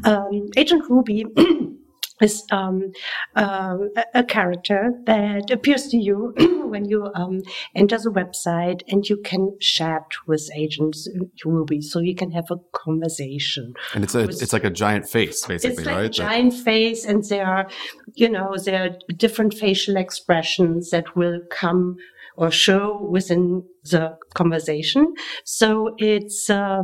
um, 0.04 0.48
Agent 0.56 0.84
Ruby. 0.88 1.26
is 2.20 2.44
um, 2.52 2.92
uh, 3.34 3.76
a 4.14 4.22
character 4.22 4.92
that 5.06 5.50
appears 5.50 5.88
to 5.88 5.96
you 5.96 6.32
when 6.68 6.84
you 6.84 7.10
um, 7.14 7.42
enter 7.74 7.98
the 7.98 8.10
website 8.10 8.82
and 8.88 9.08
you 9.08 9.16
can 9.16 9.56
chat 9.60 10.04
with 10.26 10.48
agents 10.56 11.08
Ruby, 11.44 11.80
so 11.80 12.00
you 12.00 12.14
can 12.14 12.30
have 12.30 12.50
a 12.50 12.56
conversation. 12.72 13.74
And 13.94 14.04
it's 14.04 14.14
a 14.14 14.26
with, 14.26 14.42
it's 14.42 14.52
like 14.52 14.64
a 14.64 14.70
giant 14.70 15.08
face, 15.08 15.44
basically, 15.44 15.76
it's 15.76 15.86
like 15.86 15.96
right? 15.96 16.04
A 16.06 16.08
giant 16.08 16.54
face, 16.54 17.04
and 17.04 17.24
there 17.24 17.46
are, 17.46 17.68
you 18.14 18.28
know, 18.28 18.56
there 18.64 18.84
are 18.84 19.14
different 19.14 19.54
facial 19.54 19.96
expressions 19.96 20.90
that 20.90 21.16
will 21.16 21.40
come 21.50 21.96
or 22.36 22.50
show 22.50 23.06
within 23.10 23.64
the 23.84 24.16
conversation. 24.34 25.14
So 25.44 25.94
it's 25.98 26.50
uh, 26.50 26.82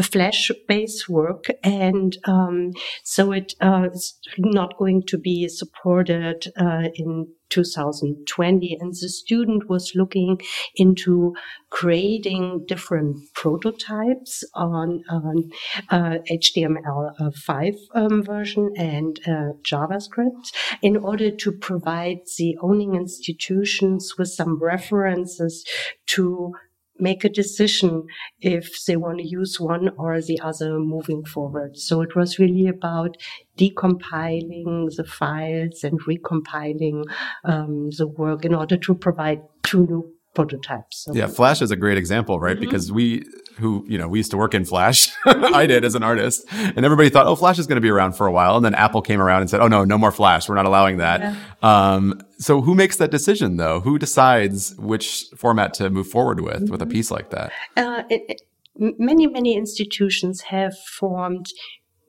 a 0.00 0.02
Flash-based 0.02 1.10
work, 1.10 1.44
and 1.62 2.16
um, 2.24 2.72
so 3.04 3.32
it 3.32 3.52
uh, 3.60 3.88
is 3.92 4.18
not 4.38 4.78
going 4.78 5.02
to 5.08 5.18
be 5.18 5.46
supported 5.46 6.46
uh, 6.56 6.88
in 6.94 7.28
2020. 7.50 8.78
And 8.80 8.92
the 8.92 9.08
student 9.10 9.68
was 9.68 9.92
looking 9.94 10.40
into 10.74 11.34
creating 11.68 12.64
different 12.66 13.18
prototypes 13.34 14.42
on 14.54 15.04
um, 15.10 15.50
uh, 15.90 16.18
HTML5 16.30 17.74
um, 17.94 18.22
version 18.22 18.70
and 18.78 19.20
uh, 19.26 19.52
JavaScript 19.70 20.50
in 20.80 20.96
order 20.96 21.30
to 21.30 21.52
provide 21.52 22.20
the 22.38 22.56
owning 22.62 22.94
institutions 22.94 24.14
with 24.16 24.28
some 24.28 24.58
references 24.62 25.66
to 26.06 26.54
make 27.00 27.24
a 27.24 27.28
decision 27.28 28.06
if 28.40 28.84
they 28.86 28.96
want 28.96 29.18
to 29.18 29.26
use 29.26 29.58
one 29.58 29.90
or 29.96 30.20
the 30.20 30.40
other 30.40 30.78
moving 30.78 31.24
forward. 31.24 31.76
So 31.76 32.00
it 32.02 32.14
was 32.14 32.38
really 32.38 32.66
about 32.68 33.16
decompiling 33.58 34.94
the 34.96 35.04
files 35.04 35.84
and 35.84 36.00
recompiling 36.04 37.04
um, 37.44 37.90
the 37.90 38.06
work 38.06 38.44
in 38.44 38.54
order 38.54 38.76
to 38.76 38.94
provide 38.94 39.42
two 39.62 39.86
new 39.86 40.14
prototypes. 40.34 41.04
So. 41.04 41.14
Yeah, 41.14 41.26
Flash 41.26 41.60
is 41.60 41.70
a 41.70 41.76
great 41.76 41.98
example, 41.98 42.38
right? 42.38 42.56
Mm-hmm. 42.56 42.64
Because 42.64 42.92
we, 42.92 43.24
who, 43.58 43.84
you 43.88 43.98
know, 43.98 44.08
we 44.08 44.18
used 44.18 44.30
to 44.30 44.36
work 44.36 44.54
in 44.54 44.64
Flash. 44.64 45.12
I 45.24 45.66
did 45.66 45.84
as 45.84 45.94
an 45.94 46.02
artist. 46.02 46.44
And 46.52 46.84
everybody 46.84 47.08
thought, 47.08 47.26
oh, 47.26 47.36
Flash 47.36 47.58
is 47.58 47.66
going 47.66 47.76
to 47.76 47.80
be 47.80 47.90
around 47.90 48.12
for 48.12 48.26
a 48.26 48.32
while. 48.32 48.56
And 48.56 48.64
then 48.64 48.74
Apple 48.74 49.02
came 49.02 49.20
around 49.20 49.42
and 49.42 49.50
said, 49.50 49.60
oh, 49.60 49.68
no, 49.68 49.84
no 49.84 49.98
more 49.98 50.12
Flash. 50.12 50.48
We're 50.48 50.54
not 50.54 50.66
allowing 50.66 50.98
that. 50.98 51.20
Yeah. 51.20 51.36
Um, 51.62 52.20
so 52.38 52.60
who 52.60 52.74
makes 52.74 52.96
that 52.96 53.10
decision 53.10 53.56
though? 53.56 53.80
Who 53.80 53.98
decides 53.98 54.74
which 54.76 55.26
format 55.36 55.74
to 55.74 55.90
move 55.90 56.08
forward 56.08 56.40
with, 56.40 56.54
mm-hmm. 56.54 56.72
with 56.72 56.82
a 56.82 56.84
mm-hmm. 56.84 56.92
piece 56.92 57.10
like 57.10 57.30
that? 57.30 57.52
Uh, 57.76 58.04
it, 58.08 58.22
it, 58.28 58.42
many, 58.76 59.26
many 59.26 59.56
institutions 59.56 60.42
have 60.42 60.78
formed 60.78 61.46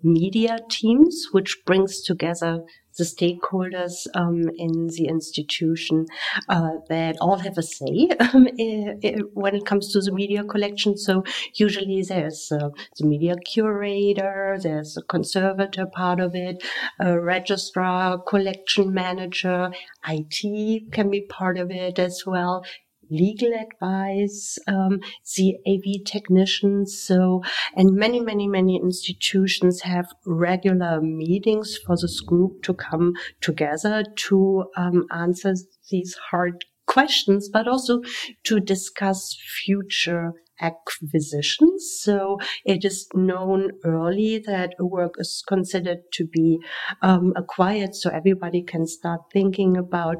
media 0.03 0.59
teams, 0.69 1.27
which 1.31 1.57
brings 1.65 2.01
together 2.01 2.61
the 2.97 3.03
stakeholders 3.03 4.07
um, 4.15 4.49
in 4.57 4.87
the 4.87 5.07
institution 5.07 6.05
uh, 6.49 6.71
that 6.89 7.15
all 7.21 7.37
have 7.37 7.57
a 7.57 7.63
say 7.63 8.09
um, 8.19 8.47
when 9.33 9.55
it 9.55 9.65
comes 9.65 9.91
to 9.93 10.01
the 10.01 10.11
media 10.11 10.43
collection. 10.43 10.97
So 10.97 11.23
usually 11.55 12.03
there's 12.03 12.51
uh, 12.51 12.69
the 12.97 13.05
media 13.05 13.35
curator, 13.45 14.57
there's 14.61 14.97
a 14.97 15.01
conservator 15.03 15.85
part 15.85 16.19
of 16.19 16.35
it, 16.35 16.63
a 16.99 17.19
registrar, 17.19 18.19
collection 18.19 18.93
manager, 18.93 19.71
IT 20.07 20.91
can 20.91 21.09
be 21.09 21.21
part 21.21 21.57
of 21.57 21.71
it 21.71 21.99
as 21.99 22.23
well 22.25 22.63
legal 23.11 23.51
advice, 23.53 24.57
um, 24.67 24.99
the 25.35 25.57
AV 25.67 26.05
technicians. 26.05 26.97
So, 26.97 27.43
and 27.75 27.91
many, 27.93 28.19
many, 28.19 28.47
many 28.47 28.77
institutions 28.77 29.81
have 29.81 30.07
regular 30.25 31.01
meetings 31.01 31.77
for 31.85 31.95
this 31.95 32.19
group 32.21 32.63
to 32.63 32.73
come 32.73 33.13
together 33.41 34.03
to 34.15 34.65
um, 34.77 35.05
answer 35.11 35.53
these 35.89 36.15
hard 36.31 36.65
questions, 36.87 37.49
but 37.49 37.67
also 37.67 38.01
to 38.43 38.59
discuss 38.59 39.37
future 39.63 40.33
acquisitions. 40.61 41.99
So 42.01 42.37
it 42.65 42.85
is 42.85 43.07
known 43.13 43.71
early 43.83 44.43
that 44.45 44.75
a 44.79 44.85
work 44.85 45.15
is 45.17 45.43
considered 45.47 45.99
to 46.13 46.25
be 46.25 46.59
um, 47.01 47.33
acquired, 47.35 47.95
so 47.95 48.09
everybody 48.09 48.61
can 48.61 48.85
start 48.87 49.21
thinking 49.33 49.75
about 49.75 50.17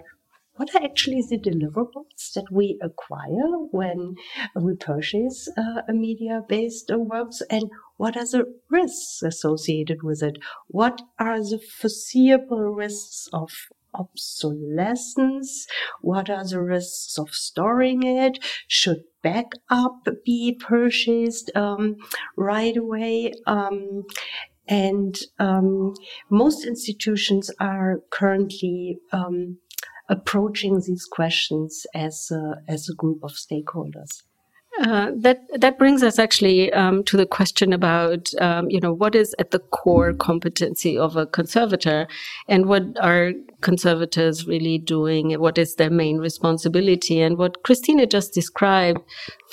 what 0.56 0.76
are 0.76 0.84
actually 0.84 1.22
the 1.22 1.38
deliverables 1.38 2.34
that 2.36 2.46
we 2.52 2.78
acquire 2.82 3.58
when 3.72 4.16
we 4.56 4.76
purchase 4.76 5.50
uh, 5.58 5.82
a 5.88 5.94
media 5.94 6.44
based 6.48 6.92
works 6.94 7.42
and 7.50 7.70
what 7.98 8.18
are 8.18 8.26
the 8.26 8.46
risks 8.70 9.22
associated 9.24 10.04
with 10.04 10.22
it? 10.22 10.38
What 10.68 11.02
are 11.20 11.40
the 11.40 11.60
foreseeable 11.60 12.74
risks 12.74 13.30
of 13.32 13.52
obsolescence? 13.94 15.68
What 16.02 16.30
are 16.30 16.48
the 16.48 16.62
risks 16.62 17.18
of 17.18 17.34
storing 17.34 18.04
it? 18.04 18.40
Should 18.68 19.04
backup 19.22 20.08
be 20.26 20.58
purchased 20.60 21.52
um, 21.56 21.98
right 22.36 22.76
away? 22.76 23.34
Um, 23.46 24.04
and 24.68 25.18
um, 25.40 25.94
most 26.30 26.66
institutions 26.66 27.52
are 27.60 28.02
currently 28.10 29.00
um, 29.12 29.58
approaching 30.12 30.82
these 30.86 31.06
questions 31.06 31.88
as 31.96 32.30
a, 32.32 32.62
as 32.68 32.90
a 32.90 32.94
group 32.94 33.24
of 33.24 33.32
stakeholders? 33.32 34.22
Uh, 34.80 35.12
that 35.18 35.42
that 35.60 35.78
brings 35.78 36.02
us 36.02 36.18
actually 36.18 36.72
um, 36.72 37.04
to 37.04 37.18
the 37.18 37.26
question 37.26 37.74
about 37.74 38.34
um, 38.40 38.70
you 38.70 38.80
know 38.80 38.94
what 38.94 39.16
is 39.16 39.36
at 39.38 39.52
the 39.52 39.60
core 39.60 40.14
competency 40.14 40.98
of 40.98 41.18
a 41.18 41.26
conservator, 41.26 42.08
and 42.48 42.68
what 42.68 42.84
are 43.02 43.34
conservators 43.60 44.48
really 44.48 44.78
doing? 44.78 45.34
What 45.34 45.58
is 45.58 45.76
their 45.76 45.90
main 45.90 46.20
responsibility? 46.20 47.20
And 47.20 47.38
what 47.38 47.64
Christina 47.64 48.06
just 48.08 48.34
described 48.34 49.02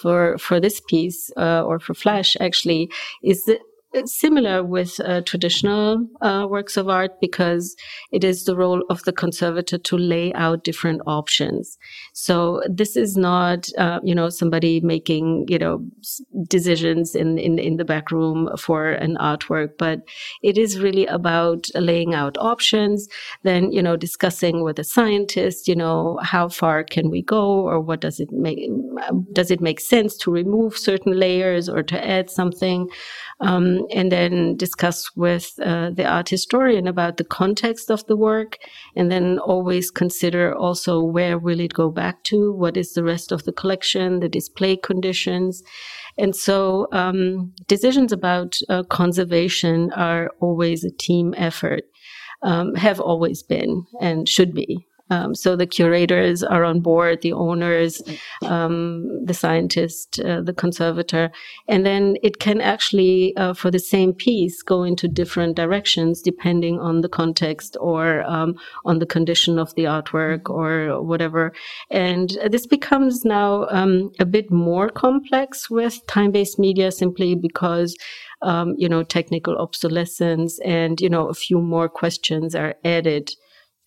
for 0.01 0.38
for 0.38 0.61
this 0.61 0.81
piece 0.81 1.33
uh, 1.37 1.64
or 1.64 1.81
for 1.81 1.94
Flash 1.94 2.37
actually 2.40 2.88
is 3.21 3.44
that 3.47 3.59
it's 3.92 4.18
similar 4.18 4.62
with 4.62 5.01
uh, 5.01 5.22
traditional 5.22 6.07
uh, 6.20 6.46
works 6.48 6.77
of 6.77 6.88
art 6.88 7.20
because 7.20 7.74
it 8.12 8.22
is 8.22 8.44
the 8.44 8.55
role 8.55 8.83
of 8.90 9.03
the 9.05 9.12
conservator 9.12 9.79
to 9.79 9.96
lay 9.96 10.33
out 10.35 10.62
different 10.62 11.01
options. 11.07 11.79
So 12.12 12.62
this 12.68 12.96
is 12.96 13.16
not, 13.16 13.68
uh, 13.79 14.01
you 14.03 14.14
know, 14.14 14.29
somebody 14.29 14.81
making, 14.81 15.46
you 15.48 15.59
know, 15.59 15.85
decisions 16.48 17.14
in, 17.14 17.38
in, 17.38 17.59
in 17.59 17.77
the 17.79 17.85
back 17.85 18.11
room 18.11 18.51
for 18.59 18.90
an 18.90 19.16
artwork, 19.16 19.70
but 19.79 20.01
it 20.42 20.59
is 20.59 20.79
really 20.79 21.07
about 21.07 21.68
laying 21.74 22.14
out 22.14 22.37
options, 22.38 23.09
then, 23.42 23.72
you 23.72 23.83
know, 23.83 23.96
discussing 23.96 24.62
with 24.62 24.79
a 24.79 24.85
scientist, 24.85 25.66
you 25.66 25.77
know, 25.77 26.18
how 26.22 26.48
far 26.48 26.85
can 26.85 27.11
we 27.11 27.22
go 27.22 27.61
or 27.61 27.81
what 27.81 28.01
does 28.01 28.20
it 28.20 28.31
make, 28.33 28.59
does 29.33 29.51
it 29.51 29.62
make 29.62 29.81
sense 29.81 30.16
to 30.18 30.31
remove 30.31 30.77
certain 30.77 31.18
layers 31.18 31.70
or 31.70 31.83
to 31.83 32.07
add 32.07 32.29
something? 32.29 32.88
um, 33.40 33.78
and 33.95 34.11
then 34.11 34.57
discuss 34.57 35.11
with 35.17 35.53
uh, 35.64 35.91
the 35.91 36.05
art 36.05 36.29
historian 36.29 36.87
about 36.87 37.17
the 37.17 37.25
context 37.25 37.91
of 37.91 38.07
the 38.07 38.17
work, 38.17 38.59
and 38.97 39.11
then 39.11 39.38
always 39.38 39.91
consider 39.91 40.55
also 40.55 41.03
where 41.03 41.38
will 41.38 41.61
it 41.61 41.75
go 41.75 41.91
back 41.91 42.25
to, 42.25 42.53
what 42.53 42.77
is 42.77 42.93
the 42.93 43.05
rest 43.05 43.33
of 43.33 43.45
the 43.45 43.53
collection, 43.53 44.21
the 44.21 44.29
display 44.29 44.77
conditions. 44.77 45.62
And 46.17 46.35
so 46.35 46.88
um, 46.93 47.53
decisions 47.67 48.12
about 48.12 48.59
uh, 48.69 48.83
conservation 48.85 49.93
are 49.93 50.31
always 50.41 50.85
a 50.85 50.91
team 50.91 51.35
effort, 51.37 51.85
um, 52.43 52.75
have 52.75 53.01
always 53.01 53.43
been 53.43 53.85
and 54.01 54.29
should 54.29 54.55
be. 54.55 54.87
Um, 55.11 55.35
so 55.35 55.57
the 55.57 55.66
curators 55.66 56.42
are 56.42 56.64
on 56.64 56.81
board, 56.81 57.23
the 57.23 57.33
owners, 57.33 58.03
um, 58.42 59.25
the 59.25 59.35
scientist, 59.35 60.21
uh, 60.21 60.42
the 60.42 60.53
conservator, 60.53 61.31
and 61.66 61.85
then 61.87 62.16
it 62.23 62.38
can 62.38 62.61
actually, 62.61 63.37
uh, 63.37 63.55
for 63.55 63.71
the 63.71 63.79
same 63.79 64.12
piece, 64.12 64.62
go 64.62 64.83
into 64.83 65.09
different 65.09 65.57
directions 65.57 66.21
depending 66.23 66.79
on 66.79 67.01
the 67.01 67.09
context 67.09 67.77
or 67.81 68.23
um, 68.23 68.55
on 68.85 68.99
the 68.99 69.07
condition 69.07 69.59
of 69.59 69.75
the 69.75 69.85
artwork 69.85 70.51
or 70.51 71.03
whatever. 71.03 71.53
And 71.90 72.37
this 72.51 72.66
becomes 72.66 73.25
now 73.25 73.66
um, 73.71 74.11
a 74.18 74.27
bit 74.27 74.51
more 74.51 74.88
complex 74.88 75.71
with 75.71 76.07
time-based 76.07 76.59
media, 76.59 76.92
simply 76.92 77.35
because. 77.35 77.97
Um, 78.40 78.77
you 78.79 78.88
know, 78.88 79.03
technical 79.03 79.57
obsolescence 79.57 80.61
and, 80.64 81.01
you 81.01 81.11
know, 81.11 81.27
a 81.27 81.35
few 81.35 81.61
more 81.61 81.88
questions 81.88 82.55
are 82.55 82.77
added 82.85 83.33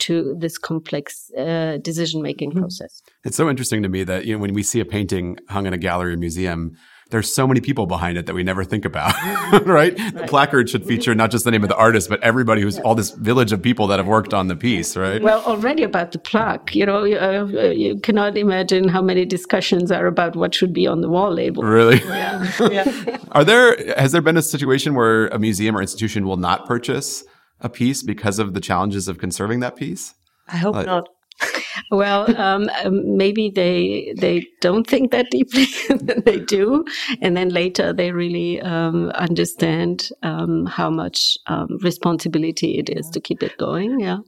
to 0.02 0.36
this 0.38 0.58
complex 0.58 1.32
uh, 1.38 1.78
decision 1.82 2.22
making 2.22 2.52
mm-hmm. 2.52 2.60
process. 2.60 3.02
It's 3.24 3.38
so 3.38 3.50
interesting 3.50 3.84
to 3.84 3.90
me 3.90 4.04
that 4.04 4.26
you 4.26 4.34
know 4.36 4.42
when 4.42 4.54
we 4.54 4.64
see 4.64 4.80
a 4.80 4.86
painting 4.86 5.38
hung 5.50 5.66
in 5.66 5.74
a 5.74 5.78
gallery 5.78 6.14
or 6.14 6.18
museum, 6.18 6.76
there's 7.12 7.34
so 7.34 7.46
many 7.46 7.62
people 7.62 7.86
behind 7.86 8.18
it 8.18 8.26
that 8.26 8.34
we 8.34 8.42
never 8.42 8.64
think 8.64 8.86
about, 8.86 9.14
right? 9.22 9.66
right? 9.66 9.98
The 9.98 10.26
placard 10.28 10.70
should 10.70 10.86
feature 10.86 11.14
not 11.14 11.30
just 11.30 11.46
the 11.46 11.52
name 11.52 11.64
of 11.64 11.70
the 11.70 11.76
artist, 11.76 12.10
but 12.10 12.24
everybody 12.24 12.62
who's 12.62 12.80
all 12.80 12.96
this 12.96 13.12
village 13.12 13.52
of 13.52 13.62
people 13.62 13.88
that 13.88 14.00
have 14.00 14.08
worked 14.08 14.34
on 14.34 14.48
the 14.48 14.56
piece, 14.56 14.98
right? 14.98 15.22
Well, 15.22 15.44
already 15.44 15.84
about 15.84 16.14
the 16.14 16.20
plaque, 16.20 16.74
you 16.74 16.86
know, 16.86 17.04
uh, 17.04 17.70
you 17.70 18.00
cannot 18.00 18.38
imagine 18.38 18.88
how 18.88 19.02
many 19.02 19.26
discussions 19.26 19.92
are 19.92 20.08
about 20.08 20.36
what 20.36 20.56
should 20.56 20.74
be 20.74 20.88
on 20.88 21.02
the 21.02 21.10
wall 21.10 21.34
label. 21.34 21.64
Really? 21.64 22.02
Yeah. 22.12 22.52
yeah. 22.60 23.18
Are 23.32 23.44
there, 23.44 23.76
has 23.98 24.12
there 24.12 24.22
been 24.22 24.38
a 24.38 24.42
situation 24.42 24.96
where 24.96 25.28
a 25.28 25.40
museum 25.40 25.76
or 25.76 25.82
institution 25.82 26.26
will 26.26 26.38
not 26.38 26.66
purchase 26.66 27.24
a 27.62 27.70
piece 27.70 28.04
because 28.04 28.40
of 28.40 28.54
the 28.54 28.62
challenges 28.62 29.08
of 29.08 29.18
conserving 29.18 29.60
that 29.62 29.76
piece? 29.76 30.14
I 30.48 30.58
hope 30.58 30.76
uh, 30.76 30.84
not. 30.84 31.08
well, 31.92 32.36
um, 32.40 32.70
um, 32.84 33.18
maybe 33.18 33.50
they 33.50 34.14
they 34.18 34.46
don't 34.60 34.88
think 34.88 35.12
that 35.12 35.30
deeply. 35.32 35.66
they 36.26 36.40
do, 36.40 36.86
and 37.22 37.36
then 37.36 37.50
later 37.50 37.94
they 37.94 38.12
really 38.12 38.62
um, 38.62 39.10
understand 39.12 40.10
um, 40.24 40.66
how 40.66 40.90
much 40.90 41.38
um, 41.48 41.78
responsibility 41.82 42.78
it 42.78 42.90
is 42.90 43.10
to 43.10 43.20
keep 43.20 43.42
it 43.42 43.58
going. 43.58 44.00
Yeah. 44.00 44.20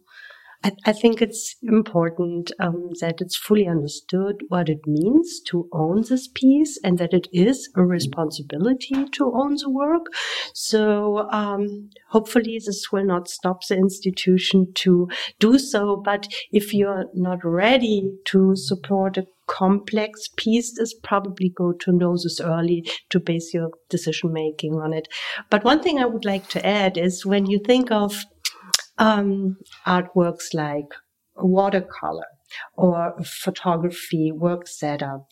I, 0.64 0.72
I 0.86 0.94
think 0.94 1.22
it's 1.22 1.56
important 1.64 2.52
um, 2.60 2.90
that 3.02 3.20
it's 3.20 3.36
fully 3.36 3.68
understood 3.68 4.42
what 4.48 4.70
it 4.70 4.80
means 4.88 5.42
to 5.48 5.68
own 5.72 6.04
this 6.08 6.30
piece 6.34 6.80
and 6.84 6.98
that 7.00 7.14
it 7.14 7.28
is 7.34 7.70
a 7.76 7.84
responsibility 7.84 9.06
to 9.12 9.34
own 9.34 9.56
the 9.56 9.70
work. 9.70 10.06
So 10.54 11.30
um, 11.32 11.90
hopefully 12.10 12.60
this 12.66 12.92
will 12.92 13.06
not 13.06 13.28
stop 13.28 13.68
the 13.68 13.76
institution 13.76 14.68
to 14.76 15.10
do 15.40 15.60
so. 15.60 16.02
But 16.04 16.28
if 16.52 16.74
you're 16.74 17.06
not 17.14 17.40
ready 17.44 18.12
to 18.26 18.56
support 18.56 19.18
a 19.18 19.28
complex 19.48 20.30
piece 20.38 20.78
is 20.78 20.94
probably 21.04 21.50
go 21.50 21.74
to 21.74 21.92
know 21.92 22.14
this 22.14 22.40
early 22.40 22.88
to 23.10 23.20
base 23.20 23.54
your 23.54 23.70
decision 23.90 24.32
making 24.32 24.76
on 24.76 24.94
it. 24.94 25.08
But 25.50 25.64
one 25.66 25.82
thing 25.82 26.00
I 26.00 26.06
would 26.06 26.26
like 26.26 26.48
to 26.50 26.66
add 26.66 26.98
is 26.98 27.26
when 27.26 27.46
you 27.46 27.60
think 27.60 27.92
of 27.92 28.24
um, 28.98 29.58
artworks 29.86 30.54
like 30.54 30.88
watercolor 31.36 32.28
or 32.76 33.16
photography 33.24 34.32
works 34.32 34.78
that 34.80 35.02
are 35.02 35.26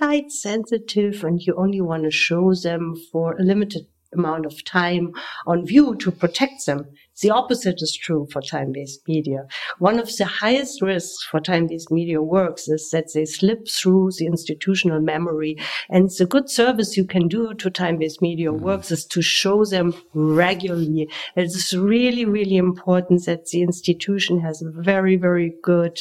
light 0.00 0.30
sensitive 0.32 1.22
and 1.22 1.40
you 1.42 1.54
only 1.56 1.80
want 1.80 2.02
to 2.04 2.10
show 2.10 2.52
them 2.54 2.94
for 3.12 3.36
a 3.36 3.42
limited 3.42 3.86
amount 4.12 4.46
of 4.46 4.64
time 4.64 5.12
on 5.46 5.66
view 5.66 5.94
to 5.96 6.10
protect 6.10 6.66
them. 6.66 6.86
The 7.22 7.30
opposite 7.30 7.80
is 7.80 7.96
true 7.96 8.26
for 8.30 8.42
time-based 8.42 9.08
media. 9.08 9.46
One 9.78 9.98
of 9.98 10.14
the 10.16 10.26
highest 10.26 10.82
risks 10.82 11.24
for 11.24 11.40
time-based 11.40 11.90
media 11.90 12.20
works 12.20 12.68
is 12.68 12.90
that 12.90 13.12
they 13.14 13.24
slip 13.24 13.68
through 13.68 14.10
the 14.18 14.26
institutional 14.26 15.00
memory. 15.00 15.56
And 15.88 16.10
the 16.10 16.26
good 16.26 16.50
service 16.50 16.96
you 16.96 17.04
can 17.04 17.28
do 17.28 17.54
to 17.54 17.70
time-based 17.70 18.20
media 18.20 18.50
mm-hmm. 18.50 18.64
works 18.64 18.90
is 18.90 19.06
to 19.06 19.22
show 19.22 19.64
them 19.64 19.94
regularly. 20.12 21.08
It's 21.36 21.72
really, 21.72 22.26
really 22.26 22.56
important 22.56 23.24
that 23.24 23.46
the 23.46 23.62
institution 23.62 24.40
has 24.40 24.60
a 24.60 24.70
very, 24.70 25.16
very 25.16 25.54
good 25.62 25.98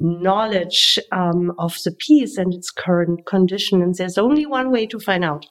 knowledge 0.00 0.98
um, 1.10 1.52
of 1.58 1.76
the 1.84 1.90
piece 1.90 2.36
and 2.36 2.54
its 2.54 2.70
current 2.70 3.26
condition. 3.26 3.82
And 3.82 3.94
there's 3.94 4.18
only 4.18 4.46
one 4.46 4.70
way 4.70 4.86
to 4.86 5.00
find 5.00 5.24
out 5.24 5.46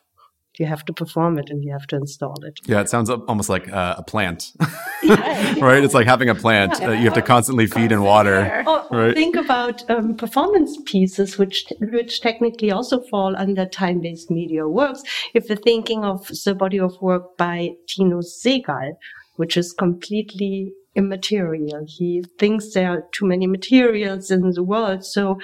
you 0.59 0.65
have 0.65 0.83
to 0.85 0.93
perform 0.93 1.37
it 1.37 1.49
and 1.49 1.63
you 1.63 1.71
have 1.71 1.87
to 1.87 1.95
install 1.95 2.43
it. 2.43 2.59
Yeah, 2.65 2.81
it 2.81 2.89
sounds 2.89 3.09
almost 3.09 3.49
like 3.49 3.71
uh, 3.71 3.95
a 3.97 4.03
plant, 4.03 4.53
right? 4.59 5.83
It's 5.83 5.93
like 5.93 6.07
having 6.07 6.29
a 6.29 6.35
plant 6.35 6.79
yeah. 6.79 6.91
you 6.93 7.05
have 7.05 7.13
to 7.13 7.21
constantly 7.21 7.67
feed 7.67 7.91
and 7.91 8.03
water. 8.03 8.63
Or, 8.65 8.85
right? 8.91 9.15
Think 9.15 9.35
about 9.35 9.89
um, 9.89 10.15
performance 10.15 10.77
pieces, 10.85 11.37
which 11.37 11.65
which 11.79 12.21
technically 12.21 12.71
also 12.71 13.01
fall 13.01 13.35
under 13.35 13.65
time-based 13.65 14.31
media 14.31 14.67
works. 14.67 15.03
If 15.33 15.49
you're 15.49 15.57
thinking 15.57 16.03
of 16.03 16.27
the 16.27 16.55
body 16.55 16.79
of 16.79 16.99
work 17.01 17.37
by 17.37 17.71
Tino 17.87 18.21
Sehgal, 18.21 18.93
which 19.35 19.57
is 19.57 19.73
completely 19.73 20.73
immaterial. 20.97 21.85
He 21.87 22.23
thinks 22.39 22.73
there 22.73 22.89
are 22.89 23.07
too 23.13 23.27
many 23.27 23.47
materials 23.47 24.31
in 24.31 24.49
the 24.51 24.63
world. 24.63 25.05
So 25.05 25.39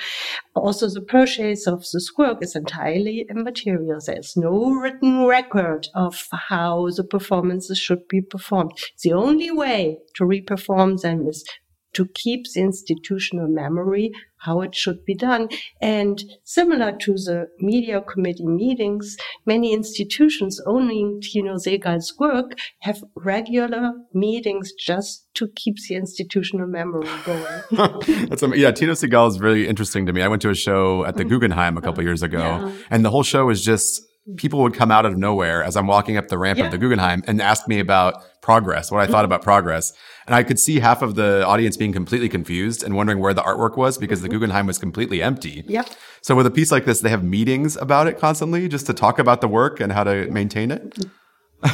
also 0.55 0.89
the 0.89 1.01
purchase 1.01 1.67
of 1.67 1.85
this 1.93 2.09
work 2.17 2.39
is 2.41 2.55
entirely 2.55 3.25
immaterial. 3.29 3.99
There's 4.05 4.35
no 4.35 4.71
written 4.71 5.25
record 5.25 5.87
of 5.93 6.27
how 6.49 6.89
the 6.95 7.03
performances 7.03 7.77
should 7.77 8.07
be 8.07 8.21
performed. 8.21 8.73
The 9.03 9.13
only 9.13 9.51
way 9.51 9.99
to 10.15 10.23
reperform 10.23 10.99
them 11.01 11.27
is 11.27 11.45
to 11.93 12.07
keep 12.13 12.45
the 12.53 12.61
institutional 12.61 13.47
memory 13.47 14.11
how 14.43 14.61
it 14.61 14.75
should 14.75 15.05
be 15.05 15.15
done. 15.15 15.47
And 15.81 16.21
similar 16.43 16.91
to 16.91 17.13
the 17.13 17.47
media 17.59 18.01
committee 18.01 18.45
meetings, 18.45 19.15
many 19.45 19.73
institutions 19.73 20.59
owning 20.65 21.21
Tino 21.21 21.55
Sehgal's 21.55 22.13
work 22.19 22.51
have 22.79 23.03
regular 23.15 23.93
meetings 24.13 24.73
just 24.73 25.27
to 25.35 25.47
keep 25.55 25.77
the 25.87 25.95
institutional 25.95 26.67
memory 26.67 27.07
going. 27.25 27.61
That's 28.27 28.43
yeah, 28.55 28.71
Tino 28.71 28.93
Sehgal 28.93 29.29
is 29.29 29.39
really 29.39 29.67
interesting 29.67 30.05
to 30.07 30.13
me. 30.13 30.21
I 30.21 30.27
went 30.27 30.41
to 30.41 30.49
a 30.49 30.55
show 30.55 31.05
at 31.05 31.15
the 31.15 31.23
mm-hmm. 31.23 31.29
Guggenheim 31.29 31.77
a 31.77 31.81
couple 31.81 32.03
years 32.03 32.21
ago, 32.21 32.39
yeah. 32.39 32.71
and 32.89 33.05
the 33.05 33.09
whole 33.09 33.23
show 33.23 33.45
was 33.45 33.63
just 33.63 34.01
people 34.37 34.61
would 34.61 34.73
come 34.73 34.89
out 34.91 35.05
of 35.05 35.17
nowhere 35.17 35.63
as 35.63 35.75
I'm 35.75 35.87
walking 35.87 36.17
up 36.17 36.29
the 36.29 36.37
ramp 36.37 36.57
yeah. 36.57 36.65
of 36.65 36.71
the 36.71 36.77
Guggenheim 36.77 37.23
and 37.27 37.41
ask 37.41 37.67
me 37.67 37.79
about 37.79 38.23
progress, 38.41 38.89
what 38.91 39.01
I 39.01 39.07
thought 39.07 39.25
about 39.25 39.41
progress. 39.41 39.93
And 40.25 40.35
I 40.35 40.43
could 40.43 40.59
see 40.59 40.79
half 40.79 41.01
of 41.01 41.15
the 41.15 41.45
audience 41.45 41.77
being 41.77 41.93
completely 41.93 42.29
confused 42.29 42.83
and 42.83 42.95
wondering 42.95 43.19
where 43.19 43.33
the 43.33 43.41
artwork 43.41 43.77
was 43.77 43.97
because 43.97 44.21
the 44.21 44.27
mm-hmm. 44.27 44.39
Guggenheim 44.39 44.67
was 44.67 44.77
completely 44.77 45.21
empty. 45.21 45.63
Yep. 45.67 45.89
So 46.21 46.35
with 46.35 46.45
a 46.45 46.51
piece 46.51 46.71
like 46.71 46.85
this, 46.85 47.01
they 47.01 47.09
have 47.09 47.23
meetings 47.23 47.75
about 47.77 48.07
it 48.07 48.19
constantly 48.19 48.67
just 48.67 48.85
to 48.87 48.93
talk 48.93 49.19
about 49.19 49.41
the 49.41 49.47
work 49.47 49.79
and 49.79 49.91
how 49.91 50.03
to 50.03 50.29
maintain 50.31 50.71
it. 50.71 50.97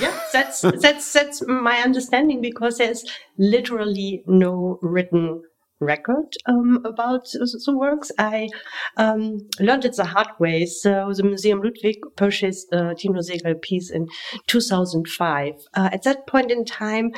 yeah, 0.01 0.19
that's 0.33 0.61
that's 0.61 1.11
that's 1.13 1.47
my 1.47 1.79
understanding 1.79 2.41
because 2.41 2.77
there's 2.77 3.05
literally 3.37 4.23
no 4.27 4.77
written 4.81 5.41
record 5.79 6.35
um, 6.45 6.81
about 6.85 7.25
the 7.31 7.75
works. 7.75 8.11
I 8.17 8.49
um, 8.97 9.37
learned 9.59 9.85
it 9.85 9.95
the 9.95 10.05
hard 10.05 10.27
way. 10.39 10.65
So 10.65 11.11
the 11.15 11.23
Museum 11.23 11.61
Ludwig 11.61 11.97
purchased 12.15 12.69
the 12.69 12.95
Tino 12.97 13.19
Sehgal 13.19 13.61
piece 13.61 13.89
in 13.89 14.07
2005. 14.47 15.53
Uh, 15.73 15.89
at 15.91 16.03
that 16.03 16.27
point 16.27 16.51
in 16.51 16.65
time, 16.65 17.11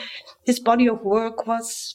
his 0.45 0.59
body 0.59 0.87
of 0.87 1.01
work 1.01 1.47
was 1.47 1.93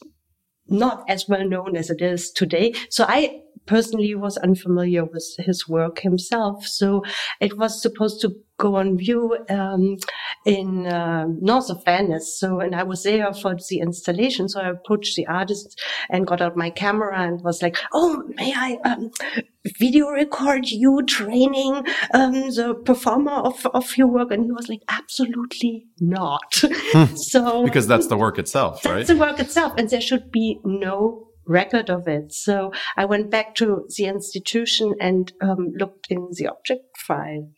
not 0.67 1.03
as 1.07 1.27
well 1.27 1.47
known 1.47 1.77
as 1.77 1.89
it 1.89 2.01
is 2.01 2.31
today. 2.31 2.73
So 2.89 3.05
I 3.07 3.41
personally 3.67 4.15
was 4.15 4.37
unfamiliar 4.37 5.05
with 5.05 5.35
his 5.37 5.67
work 5.67 5.99
himself. 5.99 6.65
So 6.65 7.03
it 7.39 7.57
was 7.57 7.81
supposed 7.81 8.21
to 8.21 8.35
go 8.57 8.75
on 8.75 8.97
view 8.97 9.37
um, 9.49 9.97
in 10.45 10.87
uh, 10.87 11.25
north 11.39 11.69
of 11.69 11.83
Venice. 11.85 12.39
So, 12.39 12.59
and 12.59 12.75
I 12.75 12.83
was 12.83 13.03
there 13.03 13.31
for 13.33 13.55
the 13.69 13.79
installation. 13.79 14.49
So 14.49 14.59
I 14.59 14.69
approached 14.69 15.15
the 15.15 15.27
artist 15.27 15.79
and 16.09 16.27
got 16.27 16.41
out 16.41 16.57
my 16.57 16.69
camera 16.69 17.21
and 17.21 17.43
was 17.43 17.61
like, 17.61 17.77
"Oh, 17.93 18.23
may 18.35 18.53
I 18.55 18.77
um, 18.83 19.11
video 19.79 20.09
record 20.09 20.69
you 20.69 21.03
training 21.05 21.83
um, 22.13 22.33
the 22.33 22.75
performer 22.85 23.31
of 23.31 23.65
of 23.73 23.95
your 23.97 24.07
work?" 24.07 24.31
And 24.31 24.45
he 24.45 24.51
was 24.51 24.69
like, 24.69 24.81
"Absolutely 24.89 25.85
not." 25.99 26.53
so 27.15 27.63
because 27.63 27.87
that's 27.87 28.07
the 28.07 28.17
work 28.17 28.39
itself, 28.39 28.81
that's 28.81 28.95
right? 28.95 29.07
the 29.07 29.17
work 29.17 29.39
itself, 29.39 29.73
and 29.77 29.89
there 29.89 30.01
should 30.01 30.31
be 30.31 30.59
no 30.63 31.26
record 31.47 31.89
of 31.89 32.07
it. 32.07 32.33
So 32.33 32.71
I 32.95 33.05
went 33.05 33.29
back 33.29 33.55
to 33.55 33.87
the 33.95 34.05
institution 34.05 34.95
and 34.99 35.31
um, 35.41 35.73
looked 35.77 36.07
in 36.09 36.29
the 36.31 36.47
object 36.47 36.97
file. 36.97 37.49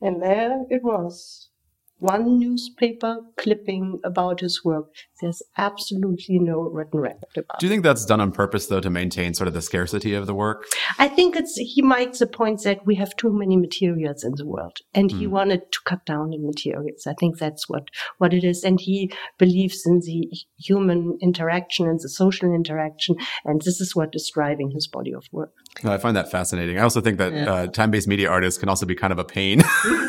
And 0.00 0.22
there 0.22 0.64
it 0.70 0.82
was 0.82 1.50
one 1.98 2.38
newspaper 2.38 3.22
clipping 3.36 4.00
about 4.04 4.40
his 4.40 4.64
work. 4.64 4.94
There's 5.20 5.42
absolutely 5.56 6.38
no 6.38 6.60
written 6.60 7.00
record 7.00 7.36
about. 7.36 7.58
Do 7.58 7.66
you 7.66 7.70
think 7.70 7.82
that's 7.82 8.04
done 8.04 8.20
on 8.20 8.32
purpose, 8.32 8.66
though, 8.66 8.80
to 8.80 8.90
maintain 8.90 9.34
sort 9.34 9.48
of 9.48 9.54
the 9.54 9.62
scarcity 9.62 10.14
of 10.14 10.26
the 10.26 10.34
work? 10.34 10.66
I 10.98 11.08
think 11.08 11.36
it's 11.36 11.56
he 11.56 11.82
makes 11.82 12.20
the 12.20 12.26
point 12.26 12.62
that 12.62 12.86
we 12.86 12.94
have 12.96 13.16
too 13.16 13.32
many 13.32 13.56
materials 13.56 14.24
in 14.24 14.34
the 14.36 14.46
world, 14.46 14.78
and 14.94 15.10
mm. 15.10 15.18
he 15.18 15.24
hmm. 15.24 15.32
wanted 15.32 15.72
to 15.72 15.78
cut 15.84 16.04
down 16.06 16.30
the 16.30 16.38
materials. 16.38 17.06
I 17.06 17.14
think 17.14 17.38
that's 17.38 17.68
what 17.68 17.88
what 18.18 18.32
it 18.32 18.44
is, 18.44 18.62
and 18.64 18.80
he 18.80 19.12
believes 19.38 19.84
in 19.86 20.00
the 20.00 20.28
human 20.58 21.18
interaction 21.20 21.88
and 21.88 21.98
the 22.00 22.08
social 22.08 22.54
interaction, 22.54 23.16
and 23.44 23.60
this 23.62 23.80
is 23.80 23.96
what 23.96 24.10
is 24.14 24.30
driving 24.32 24.70
his 24.70 24.86
body 24.86 25.12
of 25.12 25.24
work. 25.32 25.52
No, 25.82 25.92
I 25.92 25.98
find 25.98 26.16
that 26.16 26.30
fascinating. 26.30 26.78
I 26.78 26.82
also 26.82 27.00
think 27.00 27.18
that 27.18 27.32
yeah. 27.32 27.52
uh, 27.52 27.66
time-based 27.66 28.08
media 28.08 28.28
artists 28.28 28.58
can 28.58 28.68
also 28.68 28.86
be 28.86 28.94
kind 28.94 29.12
of 29.12 29.18
a 29.18 29.24
pain 29.24 29.58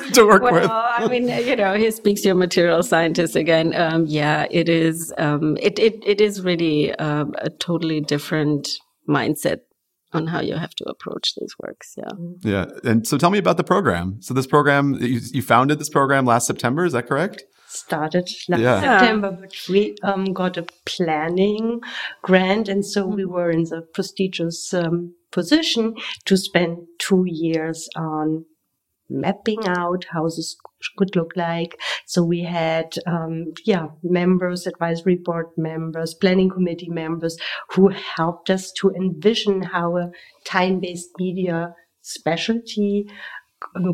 to 0.13 0.25
work 0.25 0.41
well, 0.41 0.53
with. 0.53 0.69
I 0.69 1.07
mean, 1.07 1.27
you 1.27 1.55
know 1.55 1.73
he 1.73 1.89
speaks 1.91 2.21
to 2.21 2.29
a 2.29 2.35
material 2.35 2.83
scientist 2.83 3.35
again. 3.35 3.75
Um, 3.75 4.05
yeah, 4.07 4.47
it 4.51 4.69
is. 4.69 4.98
Um, 5.17 5.57
it, 5.61 5.79
it 5.79 6.01
it 6.05 6.21
is 6.21 6.41
really 6.41 6.93
um, 6.95 7.33
a 7.37 7.49
totally 7.49 8.01
different 8.01 8.79
mindset 9.07 9.61
on 10.13 10.27
how 10.27 10.41
you 10.41 10.55
have 10.55 10.73
to 10.75 10.83
approach 10.89 11.35
these 11.35 11.55
works. 11.59 11.95
Yeah. 11.97 12.11
Yeah. 12.41 12.65
And 12.83 13.07
so 13.07 13.17
tell 13.17 13.29
me 13.29 13.37
about 13.37 13.57
the 13.57 13.63
program. 13.63 14.21
So 14.21 14.33
this 14.33 14.47
program, 14.47 14.95
you, 14.95 15.19
you 15.31 15.41
founded 15.41 15.79
this 15.79 15.89
program 15.89 16.25
last 16.25 16.47
September. 16.47 16.85
Is 16.85 16.93
that 16.93 17.07
correct? 17.07 17.43
Started 17.67 18.27
last 18.47 18.61
yeah. 18.61 18.81
September, 18.81 19.31
but 19.39 19.53
we 19.69 19.95
um, 20.01 20.33
got 20.33 20.57
a 20.57 20.65
planning 20.85 21.81
grant, 22.23 22.67
and 22.67 22.83
so 22.83 23.05
we 23.05 23.21
mm-hmm. 23.21 23.31
were 23.31 23.51
in 23.51 23.65
the 23.65 23.83
prestigious 23.93 24.73
um, 24.73 25.13
position 25.31 25.93
to 26.25 26.35
spend 26.35 26.87
two 26.97 27.25
years 27.27 27.87
on 27.95 28.45
mapping 29.09 29.67
out 29.67 30.05
how 30.11 30.23
this 30.23 30.55
could 30.97 31.15
look 31.15 31.31
like. 31.35 31.79
So 32.05 32.23
we 32.23 32.43
had, 32.43 32.93
um, 33.05 33.53
yeah, 33.65 33.87
members, 34.03 34.67
advisory 34.67 35.15
board 35.15 35.47
members, 35.57 36.13
planning 36.13 36.49
committee 36.49 36.89
members 36.89 37.37
who 37.71 37.89
helped 37.89 38.49
us 38.49 38.71
to 38.79 38.91
envision 38.91 39.61
how 39.61 39.97
a 39.97 40.11
time-based 40.45 41.09
media 41.19 41.73
specialty 42.01 43.07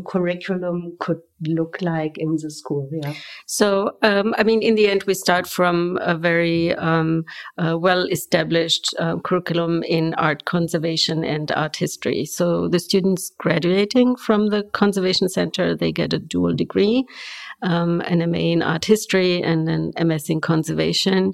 curriculum 0.06 0.96
could 1.00 1.20
look 1.46 1.78
like 1.80 2.16
in 2.18 2.36
the 2.40 2.50
school. 2.50 2.88
Yeah. 2.90 3.14
So, 3.46 3.96
um, 4.02 4.34
I 4.38 4.42
mean, 4.42 4.62
in 4.62 4.74
the 4.74 4.88
end, 4.88 5.04
we 5.04 5.14
start 5.14 5.46
from 5.46 5.98
a 6.00 6.16
very 6.16 6.74
um, 6.74 7.24
uh, 7.58 7.76
well-established 7.78 8.94
uh, 8.98 9.18
curriculum 9.18 9.82
in 9.82 10.14
art 10.14 10.44
conservation 10.44 11.24
and 11.24 11.50
art 11.52 11.76
history. 11.76 12.24
So, 12.24 12.68
the 12.68 12.78
students 12.78 13.32
graduating 13.38 14.16
from 14.16 14.48
the 14.48 14.64
conservation 14.72 15.28
center 15.28 15.76
they 15.76 15.92
get 15.92 16.12
a 16.12 16.18
dual 16.18 16.54
degree 16.54 17.04
um, 17.62 18.00
an 18.02 18.30
MA 18.30 18.38
in 18.38 18.62
art 18.62 18.84
history 18.84 19.42
and 19.42 19.68
an 19.68 19.92
MS 20.00 20.28
in 20.28 20.40
conservation. 20.40 21.32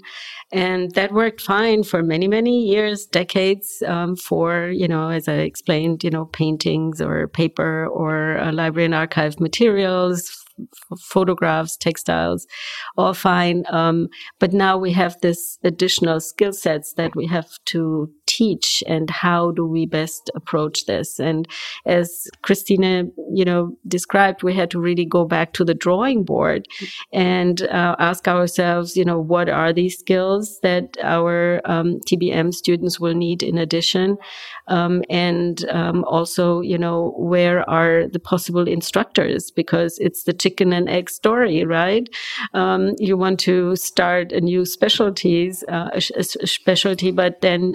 And 0.52 0.94
that 0.94 1.12
worked 1.12 1.40
fine 1.40 1.82
for 1.82 2.02
many, 2.02 2.28
many 2.28 2.66
years, 2.66 3.06
decades, 3.06 3.82
um, 3.86 4.16
for, 4.16 4.68
you 4.68 4.86
know, 4.86 5.08
as 5.08 5.26
I 5.26 5.36
explained, 5.36 6.04
you 6.04 6.10
know, 6.10 6.26
paintings 6.26 7.00
or 7.00 7.28
paper 7.28 7.86
or 7.86 8.38
uh, 8.38 8.52
library 8.52 8.84
and 8.84 8.94
archive 8.94 9.40
materials, 9.40 10.41
photographs, 11.00 11.76
textiles, 11.76 12.46
all 12.96 13.14
fine. 13.14 13.64
Um, 13.70 14.08
but 14.38 14.52
now 14.52 14.78
we 14.78 14.92
have 14.92 15.16
this 15.20 15.58
additional 15.64 16.20
skill 16.20 16.52
sets 16.52 16.94
that 16.94 17.14
we 17.14 17.26
have 17.26 17.48
to 17.66 18.10
teach 18.26 18.82
and 18.86 19.10
how 19.10 19.50
do 19.50 19.66
we 19.66 19.86
best 19.86 20.30
approach 20.34 20.86
this? 20.86 21.18
And 21.18 21.46
as 21.86 22.28
Christina, 22.42 23.04
you 23.32 23.44
know, 23.44 23.76
described, 23.86 24.42
we 24.42 24.54
had 24.54 24.70
to 24.70 24.80
really 24.80 25.04
go 25.04 25.24
back 25.24 25.52
to 25.54 25.64
the 25.64 25.74
drawing 25.74 26.24
board 26.24 26.66
and 27.12 27.62
uh, 27.62 27.96
ask 27.98 28.26
ourselves, 28.28 28.96
you 28.96 29.04
know, 29.04 29.18
what 29.18 29.48
are 29.48 29.72
these 29.72 29.98
skills 29.98 30.58
that 30.62 30.96
our 31.02 31.60
um, 31.64 32.00
TBM 32.08 32.54
students 32.54 32.98
will 32.98 33.14
need 33.14 33.42
in 33.42 33.58
addition? 33.58 34.16
Um, 34.68 35.02
and 35.10 35.64
um, 35.70 36.04
also, 36.04 36.60
you 36.60 36.78
know, 36.78 37.14
where 37.16 37.68
are 37.68 38.06
the 38.08 38.20
possible 38.20 38.68
instructors? 38.68 39.50
Because 39.50 39.98
it's 39.98 40.24
the 40.24 40.32
chicken 40.32 40.72
and 40.72 40.88
egg 40.88 41.10
story, 41.10 41.64
right? 41.64 42.08
Um, 42.54 42.92
you 42.98 43.16
want 43.16 43.40
to 43.40 43.76
start 43.76 44.32
a 44.32 44.40
new 44.40 44.64
specialties, 44.64 45.64
uh, 45.68 45.90
a, 45.92 46.00
a 46.18 46.46
specialty, 46.46 47.10
but 47.10 47.40
then 47.40 47.74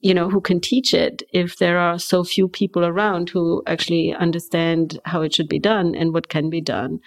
you 0.00 0.14
know, 0.14 0.30
who 0.30 0.40
can 0.40 0.60
teach 0.60 0.94
it 0.94 1.22
if 1.32 1.58
there 1.58 1.78
are 1.78 1.98
so 1.98 2.24
few 2.24 2.48
people 2.48 2.84
around 2.84 3.28
who 3.28 3.62
actually 3.66 4.14
understand 4.14 4.98
how 5.04 5.20
it 5.20 5.34
should 5.34 5.48
be 5.48 5.58
done 5.58 5.94
and 5.94 6.14
what 6.14 6.28
can 6.28 6.48
be 6.48 6.60
done. 6.60 6.98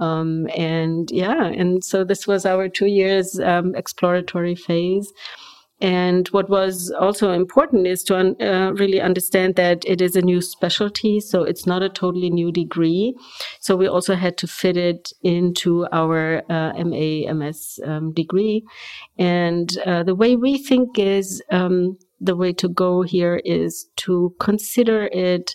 Um, 0.00 0.48
and 0.56 1.10
yeah, 1.10 1.44
and 1.44 1.82
so 1.82 2.04
this 2.04 2.26
was 2.26 2.46
our 2.46 2.68
two 2.68 2.86
years 2.86 3.40
um, 3.40 3.74
exploratory 3.74 4.54
phase. 4.54 5.12
And 5.80 6.26
what 6.28 6.50
was 6.50 6.90
also 6.90 7.32
important 7.32 7.86
is 7.86 8.02
to 8.04 8.16
un- 8.16 8.36
uh, 8.40 8.72
really 8.74 9.00
understand 9.00 9.54
that 9.56 9.84
it 9.86 10.00
is 10.00 10.16
a 10.16 10.22
new 10.22 10.40
specialty, 10.40 11.20
so 11.20 11.44
it's 11.44 11.66
not 11.66 11.82
a 11.82 11.88
totally 11.88 12.30
new 12.30 12.50
degree. 12.50 13.14
So 13.60 13.76
we 13.76 13.86
also 13.86 14.16
had 14.16 14.36
to 14.38 14.48
fit 14.48 14.76
it 14.76 15.12
into 15.22 15.86
our 15.92 16.42
uh, 16.50 16.72
MA 16.84 17.32
MS 17.32 17.78
um, 17.84 18.12
degree. 18.12 18.64
And 19.18 19.76
uh, 19.86 20.02
the 20.02 20.16
way 20.16 20.34
we 20.34 20.58
think 20.58 20.98
is 20.98 21.42
um, 21.50 21.96
the 22.20 22.34
way 22.34 22.52
to 22.54 22.68
go 22.68 23.02
here 23.02 23.40
is 23.44 23.86
to 23.98 24.34
consider 24.40 25.08
it 25.12 25.54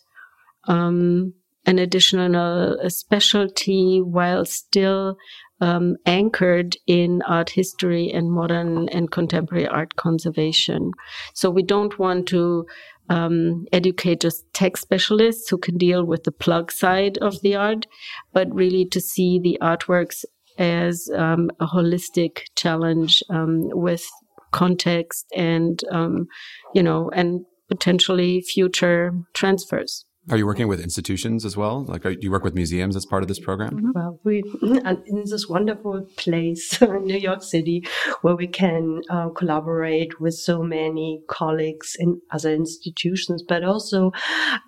um, 0.69 1.33
an 1.65 1.79
additional 1.79 2.79
a 2.79 2.89
specialty 2.89 4.01
while 4.01 4.45
still 4.45 5.17
um, 5.63 5.95
anchored 6.05 6.75
in 6.87 7.21
art 7.21 7.49
history 7.49 8.11
and 8.11 8.29
modern 8.29 8.89
and 8.89 9.09
contemporary 9.11 9.65
art 9.65 9.95
conservation. 9.95 10.91
So 11.33 11.49
we 11.49 11.63
don't 11.63 11.97
want 11.97 12.27
to 12.27 12.65
um, 13.09 13.65
educate 13.71 14.19
just 14.19 14.43
tech 14.53 14.75
specialists 14.75 15.49
who 15.49 15.57
can 15.57 15.77
deal 15.77 16.03
with 16.05 16.25
the 16.25 16.33
plug 16.33 16.69
side 16.69 17.17
of 17.19 17.41
the 17.41 17.55
art, 17.55 17.87
but 18.33 18.53
really 18.53 18.85
to 18.87 18.99
see 18.99 19.39
the 19.39 19.57
artworks 19.61 20.25
as 20.57 21.09
um, 21.15 21.49
a 21.61 21.65
holistic 21.65 22.41
challenge 22.55 23.23
um, 23.29 23.69
with 23.71 24.05
context 24.51 25.25
and 25.35 25.81
um, 25.91 26.27
you 26.75 26.83
know 26.83 27.09
and 27.11 27.45
potentially 27.69 28.41
future 28.41 29.13
transfers. 29.33 30.05
Are 30.29 30.37
you 30.37 30.45
working 30.45 30.69
with 30.69 30.79
institutions 30.79 31.43
as 31.43 31.57
well? 31.57 31.83
Like, 31.83 32.05
are, 32.05 32.13
do 32.13 32.21
you 32.21 32.31
work 32.31 32.45
with 32.45 32.55
museums 32.55 32.95
as 32.95 33.05
part 33.05 33.23
of 33.23 33.27
this 33.27 33.39
program? 33.39 33.75
Mm-hmm. 33.75 33.91
Well, 33.93 34.19
we 34.23 34.43
in 34.61 35.23
this 35.25 35.49
wonderful 35.49 36.07
place, 36.15 36.81
in 36.81 37.03
New 37.03 37.17
York 37.17 37.43
City, 37.43 37.85
where 38.21 38.35
we 38.35 38.47
can 38.47 39.01
uh, 39.09 39.29
collaborate 39.29 40.21
with 40.21 40.35
so 40.35 40.63
many 40.63 41.21
colleagues 41.27 41.95
in 41.99 42.21
other 42.31 42.53
institutions, 42.53 43.43
but 43.45 43.65
also 43.65 44.11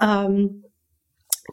um, 0.02 0.62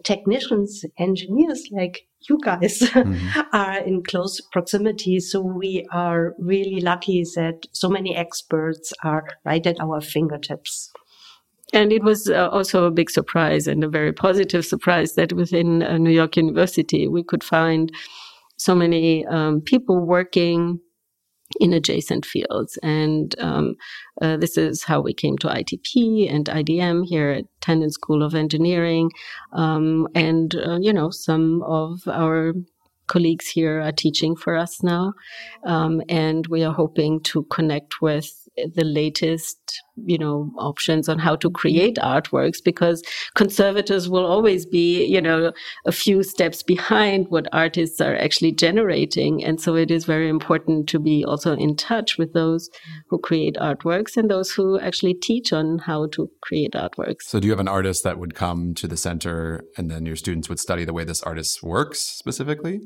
technicians, 0.03 0.85
engineers 0.99 1.69
like 1.71 2.07
you 2.29 2.39
guys 2.43 2.79
mm-hmm. 2.81 3.41
are 3.53 3.79
in 3.79 4.03
close 4.03 4.41
proximity. 4.53 5.21
So 5.21 5.41
we 5.41 5.87
are 5.93 6.35
really 6.39 6.81
lucky 6.81 7.23
that 7.37 7.67
so 7.73 7.89
many 7.89 8.17
experts 8.17 8.93
are 9.03 9.29
right 9.45 9.67
at 9.67 9.81
our 9.81 10.01
fingertips. 10.01 10.93
And 11.73 11.93
it 11.93 12.03
was 12.03 12.29
uh, 12.29 12.49
also 12.51 12.85
a 12.85 12.91
big 12.91 13.11
surprise 13.11 13.67
and 13.67 13.83
a 13.83 13.89
very 13.89 14.13
positive 14.13 14.65
surprise 14.65 15.15
that 15.15 15.33
within 15.33 15.83
uh, 15.83 15.97
New 15.99 16.11
York 16.11 16.37
University 16.37 17.09
we 17.09 17.23
could 17.23 17.43
find 17.43 17.91
so 18.57 18.75
many 18.75 19.27
um, 19.27 19.61
people 19.61 20.05
working 20.05 20.79
in 21.61 21.73
adjacent 21.73 22.25
fields. 22.25 22.79
And 22.83 23.35
um, 23.39 23.75
uh, 24.21 24.37
this 24.37 24.57
is 24.57 24.85
how 24.85 25.01
we 25.01 25.13
came 25.13 25.37
to 25.39 25.49
ITP 25.49 26.33
and 26.33 26.47
IDM 26.47 27.05
here 27.07 27.31
at 27.31 27.45
Tandon 27.61 27.91
School 27.91 28.23
of 28.23 28.35
Engineering. 28.35 29.11
Um, 29.53 30.09
and, 30.15 30.55
uh, 30.55 30.79
you 30.81 30.93
know, 30.93 31.11
some 31.11 31.63
of 31.63 32.01
our 32.07 32.55
colleagues 33.07 33.49
here 33.49 33.81
are 33.81 33.93
teaching 33.93 34.37
for 34.37 34.57
us 34.57 34.83
now. 34.83 35.13
Um, 35.65 36.03
and 36.09 36.47
we 36.47 36.65
are 36.65 36.73
hoping 36.73 37.21
to 37.25 37.45
connect 37.45 38.01
with 38.01 38.42
the 38.57 38.85
latest, 38.85 39.59
you 39.97 40.19
know, 40.19 40.51
options 40.59 41.09
on 41.09 41.19
how 41.19 41.37
to 41.37 41.51
create 41.51 41.97
artworks 41.97 42.63
because 42.63 43.03
conservators 43.35 44.09
will 44.09 44.27
always 44.27 44.67
be, 44.67 45.05
you 45.05 45.21
know, 45.21 45.53
a 45.87 45.93
few 45.93 46.23
steps 46.23 46.63
behind 46.63 47.29
what 47.29 47.47
artists 47.53 48.01
are 48.01 48.17
actually 48.17 48.53
generating. 48.53 49.43
And 49.43 49.61
so 49.61 49.75
it 49.75 49.91
is 49.91 50.05
very 50.05 50.29
important 50.29 50.89
to 50.91 50.99
be 50.99 51.25
also 51.25 51.57
in 51.57 51.77
touch 51.77 52.19
with 52.19 52.33
those 52.33 52.69
who 53.09 53.19
create 53.19 53.57
artworks 53.57 54.17
and 54.17 54.31
those 54.31 54.51
who 54.51 54.79
actually 54.81 55.15
teach 55.15 55.53
on 55.53 55.79
how 55.79 56.07
to 56.09 56.31
create 56.43 56.73
artworks. 56.73 57.23
So 57.23 57.41
do 57.41 57.47
you 57.47 57.53
have 57.53 57.61
an 57.61 57.69
artist 57.69 58.05
that 58.05 58.19
would 58.19 58.35
come 58.35 58.75
to 58.75 58.87
the 58.87 58.97
center 58.97 59.65
and 59.77 59.91
then 59.91 60.07
your 60.07 60.17
students 60.17 60.49
would 60.49 60.61
study 60.61 60.85
the 60.85 60.93
way 60.93 61.05
this 61.05 61.23
artist 61.23 61.63
works 61.63 62.01
specifically? 62.01 62.81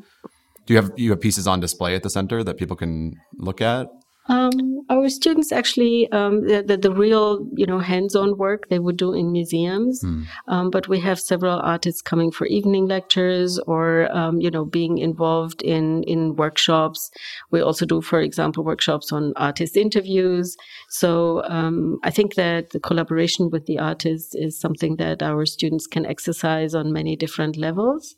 Do 0.67 0.75
you 0.75 0.81
have 0.81 0.91
you 0.97 1.11
have 1.11 1.21
pieces 1.21 1.47
on 1.47 1.61
display 1.61 1.95
at 1.95 2.03
the 2.03 2.11
center 2.11 2.43
that 2.43 2.57
people 2.57 2.77
can 2.77 3.15
look 3.39 3.61
at? 3.61 3.87
Um, 4.29 4.83
our 4.89 5.09
students 5.09 5.53
actually, 5.53 6.11
um, 6.13 6.47
the, 6.47 6.63
the, 6.63 6.77
the, 6.77 6.91
real, 6.91 7.49
you 7.55 7.67
know, 7.67 7.79
hands-on 7.79 8.37
work 8.37 8.69
they 8.69 8.79
would 8.79 8.97
do 8.97 9.13
in 9.13 9.33
museums. 9.33 10.03
Mm. 10.03 10.27
Um, 10.49 10.71
but 10.71 10.89
we 10.89 11.01
have 11.01 11.21
several 11.21 11.61
artists 11.61 12.03
coming 12.03 12.31
for 12.31 12.47
evening 12.47 12.87
lectures 12.87 13.59
or, 13.61 14.09
um, 14.17 14.41
you 14.41 14.51
know, 14.51 14.65
being 14.65 14.99
involved 14.99 15.63
in, 15.63 16.03
in 16.05 16.37
workshops. 16.37 17.11
We 17.51 17.61
also 17.61 17.87
do, 17.87 18.01
for 18.01 18.21
example, 18.21 18.65
workshops 18.65 19.13
on 19.13 19.33
artist 19.37 19.77
interviews. 19.77 20.57
So, 20.89 21.43
um, 21.45 21.99
I 22.03 22.11
think 22.11 22.35
that 22.35 22.71
the 22.71 22.81
collaboration 22.81 23.51
with 23.51 23.67
the 23.67 23.79
artists 23.79 24.35
is 24.35 24.59
something 24.59 24.97
that 24.97 25.23
our 25.23 25.47
students 25.47 25.87
can 25.87 26.05
exercise 26.05 26.75
on 26.75 26.93
many 26.93 27.17
different 27.17 27.57
levels. 27.57 28.17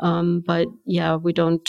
Um, 0.00 0.42
but 0.46 0.68
yeah, 0.84 1.16
we 1.16 1.32
don't 1.32 1.68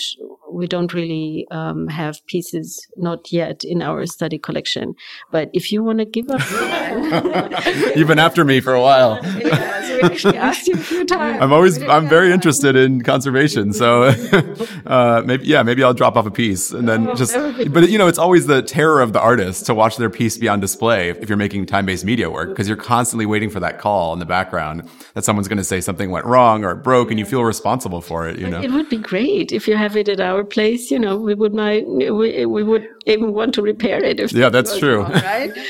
we 0.51 0.67
don't 0.67 0.93
really 0.93 1.47
um, 1.51 1.87
have 1.87 2.25
pieces 2.27 2.87
not 2.95 3.31
yet 3.31 3.63
in 3.63 3.81
our 3.81 4.05
study 4.05 4.37
collection. 4.37 4.95
But 5.31 5.49
if 5.53 5.71
you 5.71 5.83
want 5.83 5.99
to 5.99 6.05
give 6.05 6.29
us, 6.29 7.95
you've 7.95 8.07
been 8.07 8.19
after 8.19 8.45
me 8.45 8.59
for 8.59 8.73
a 8.73 8.81
while. 8.81 9.19
yeah, 9.23 9.75
so 9.89 9.95
we 9.95 10.01
actually 10.01 10.37
asked 10.37 10.67
you 10.67 10.75
a 10.75 10.77
few 10.77 11.05
times. 11.05 11.41
I'm 11.41 11.53
always 11.53 11.81
I'm 11.81 12.07
very 12.07 12.31
interested 12.31 12.75
in 12.75 13.01
conservation, 13.01 13.73
so 13.73 14.03
uh, 14.85 15.23
maybe 15.25 15.45
yeah, 15.45 15.63
maybe 15.63 15.83
I'll 15.83 15.93
drop 15.93 16.15
off 16.15 16.25
a 16.25 16.31
piece 16.31 16.71
and 16.71 16.87
then 16.87 17.09
oh, 17.09 17.15
just. 17.15 17.33
But 17.71 17.89
you 17.89 17.97
know, 17.97 18.07
it's 18.07 18.19
always 18.19 18.47
the 18.47 18.61
terror 18.61 19.01
of 19.01 19.13
the 19.13 19.21
artist 19.21 19.65
to 19.67 19.73
watch 19.73 19.97
their 19.97 20.09
piece 20.09 20.37
be 20.37 20.47
on 20.47 20.59
display 20.59 21.09
if 21.09 21.29
you're 21.29 21.37
making 21.37 21.65
time 21.65 21.85
based 21.85 22.05
media 22.05 22.29
work 22.29 22.49
because 22.49 22.67
you're 22.67 22.77
constantly 22.77 23.25
waiting 23.25 23.49
for 23.49 23.59
that 23.59 23.79
call 23.79 24.13
in 24.13 24.19
the 24.19 24.25
background 24.25 24.87
that 25.13 25.23
someone's 25.23 25.47
going 25.47 25.57
to 25.57 25.63
say 25.63 25.81
something 25.81 26.11
went 26.11 26.25
wrong 26.25 26.63
or 26.63 26.71
it 26.71 26.83
broke, 26.83 27.09
and 27.09 27.19
you 27.19 27.25
feel 27.25 27.43
responsible 27.43 28.01
for 28.01 28.27
it. 28.27 28.39
You 28.39 28.49
know, 28.49 28.61
it 28.61 28.71
would 28.71 28.89
be 28.89 28.97
great 28.97 29.51
if 29.51 29.67
you 29.67 29.75
have 29.75 29.95
it 29.95 30.09
at 30.09 30.19
our 30.19 30.43
place. 30.43 30.91
You 30.91 30.99
know, 30.99 31.17
we 31.17 31.33
would 31.33 31.53
might 31.53 31.87
we, 31.87 32.45
we 32.45 32.63
would 32.63 32.87
even 33.05 33.33
want 33.33 33.53
to 33.55 33.61
repair 33.61 34.03
it. 34.03 34.19
If 34.19 34.33
yeah, 34.33 34.49
that's 34.49 34.77
true. 34.77 35.01
Wrong, 35.01 35.11
right? 35.11 35.51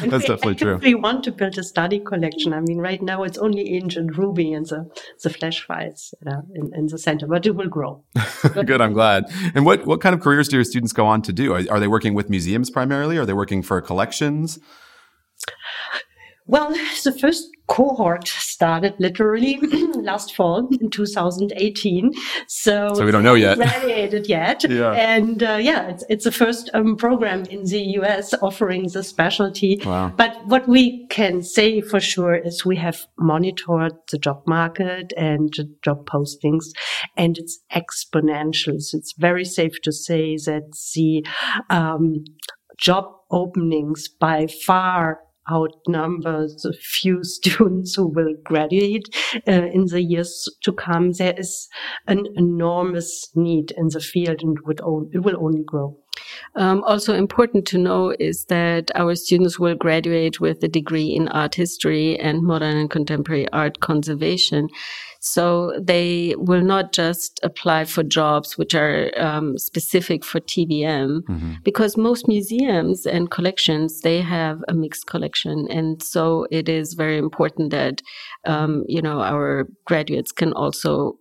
that's 0.00 0.26
definitely 0.26 0.54
true. 0.62 0.76
If 0.76 0.82
we 0.82 0.94
want 0.94 1.24
to 1.24 1.32
build 1.32 1.56
a 1.58 1.62
study 1.62 2.00
collection, 2.00 2.52
I 2.52 2.60
mean, 2.60 2.78
right 2.78 3.00
now 3.00 3.22
it's 3.22 3.38
only 3.38 3.53
ancient 3.58 4.16
Ruby 4.16 4.52
and 4.52 4.66
the 4.66 4.90
the 5.22 5.30
flash 5.30 5.66
files 5.66 6.14
uh, 6.26 6.42
in, 6.54 6.74
in, 6.74 6.86
the 6.86 6.98
center, 6.98 7.26
but 7.26 7.46
it 7.46 7.54
will 7.54 7.68
grow. 7.68 8.02
Good, 8.42 8.80
I'm 8.80 8.92
glad. 8.92 9.24
And 9.54 9.64
what 9.64 9.86
what 9.86 10.00
kind 10.00 10.14
of 10.14 10.20
careers 10.20 10.48
do 10.48 10.56
your 10.56 10.64
students 10.64 10.92
go 10.92 11.06
on 11.06 11.22
to 11.22 11.32
do? 11.32 11.52
Are, 11.52 11.62
are 11.70 11.80
they 11.80 11.88
working 11.88 12.14
with 12.14 12.30
museums 12.30 12.70
primarily? 12.70 13.16
Are 13.18 13.26
they 13.26 13.32
working 13.32 13.62
for 13.62 13.80
collections? 13.80 14.58
Well, 16.46 16.70
the 17.04 17.16
first 17.18 17.48
cohort 17.66 18.28
started 18.28 18.94
literally 18.98 19.58
last 19.94 20.34
fall 20.34 20.68
in 20.80 20.90
2018. 20.90 22.12
So, 22.46 22.92
so 22.94 23.04
we 23.04 23.10
don't 23.10 23.22
know 23.22 23.34
yet. 23.34 23.56
Graduated 23.56 24.28
yet. 24.28 24.62
yeah. 24.68 24.92
And 24.92 25.42
uh, 25.42 25.58
yeah, 25.60 25.88
it's, 25.88 26.04
it's 26.10 26.24
the 26.24 26.32
first 26.32 26.68
um, 26.74 26.96
program 26.96 27.44
in 27.46 27.64
the 27.64 27.80
US 27.98 28.34
offering 28.42 28.88
the 28.92 29.02
specialty. 29.02 29.80
Wow. 29.84 30.12
But 30.14 30.46
what 30.46 30.68
we 30.68 31.06
can 31.08 31.42
say 31.42 31.80
for 31.80 32.00
sure 32.00 32.34
is 32.34 32.64
we 32.64 32.76
have 32.76 33.06
monitored 33.18 33.94
the 34.10 34.18
job 34.18 34.42
market 34.46 35.14
and 35.16 35.52
the 35.56 35.74
job 35.82 36.06
postings 36.06 36.64
and 37.16 37.38
it's 37.38 37.58
exponential. 37.72 38.80
So 38.82 38.98
it's 38.98 39.14
very 39.16 39.46
safe 39.46 39.80
to 39.82 39.92
say 39.92 40.36
that 40.44 40.76
the 40.94 41.24
um, 41.70 42.24
job 42.78 43.06
openings 43.30 44.08
by 44.08 44.46
far 44.66 45.20
outnumber 45.50 46.46
the 46.48 46.74
few 46.80 47.22
students 47.24 47.94
who 47.94 48.08
will 48.08 48.34
graduate 48.44 49.08
uh, 49.46 49.68
in 49.72 49.86
the 49.86 50.02
years 50.02 50.48
to 50.62 50.72
come. 50.72 51.12
There 51.12 51.34
is 51.36 51.68
an 52.06 52.26
enormous 52.36 53.30
need 53.34 53.72
in 53.72 53.88
the 53.88 54.00
field 54.00 54.42
and 54.42 54.58
would 54.60 54.80
it 55.12 55.18
will 55.22 55.44
only 55.44 55.62
grow. 55.64 55.98
Um, 56.56 56.84
also 56.84 57.14
important 57.14 57.66
to 57.68 57.78
know 57.78 58.14
is 58.18 58.44
that 58.46 58.90
our 58.94 59.14
students 59.14 59.58
will 59.58 59.74
graduate 59.74 60.40
with 60.40 60.62
a 60.62 60.68
degree 60.68 61.08
in 61.08 61.28
art 61.28 61.54
history 61.54 62.18
and 62.18 62.42
modern 62.42 62.76
and 62.76 62.90
contemporary 62.90 63.48
art 63.52 63.80
conservation. 63.80 64.68
So 65.26 65.72
they 65.80 66.34
will 66.36 66.60
not 66.60 66.92
just 66.92 67.40
apply 67.42 67.86
for 67.86 68.02
jobs 68.02 68.58
which 68.58 68.74
are 68.74 69.10
um, 69.16 69.56
specific 69.56 70.22
for 70.22 70.38
TBM 70.38 71.22
mm-hmm. 71.22 71.52
because 71.62 71.96
most 71.96 72.28
museums 72.28 73.06
and 73.06 73.30
collections, 73.30 74.02
they 74.02 74.20
have 74.20 74.62
a 74.68 74.74
mixed 74.74 75.06
collection. 75.06 75.66
And 75.70 76.02
so 76.02 76.46
it 76.50 76.68
is 76.68 76.92
very 76.92 77.16
important 77.16 77.70
that, 77.70 78.02
um, 78.44 78.84
you 78.86 79.00
know, 79.00 79.22
our 79.22 79.66
graduates 79.86 80.30
can 80.30 80.52
also 80.52 81.14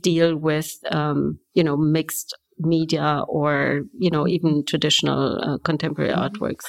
deal 0.00 0.36
with, 0.36 0.76
um, 0.90 1.38
you 1.54 1.62
know, 1.62 1.76
mixed 1.76 2.36
media 2.58 3.22
or, 3.28 3.82
you 3.96 4.10
know, 4.10 4.26
even 4.26 4.64
traditional 4.64 5.38
uh, 5.40 5.58
contemporary 5.58 6.12
mm-hmm. 6.12 6.24
artworks. 6.24 6.64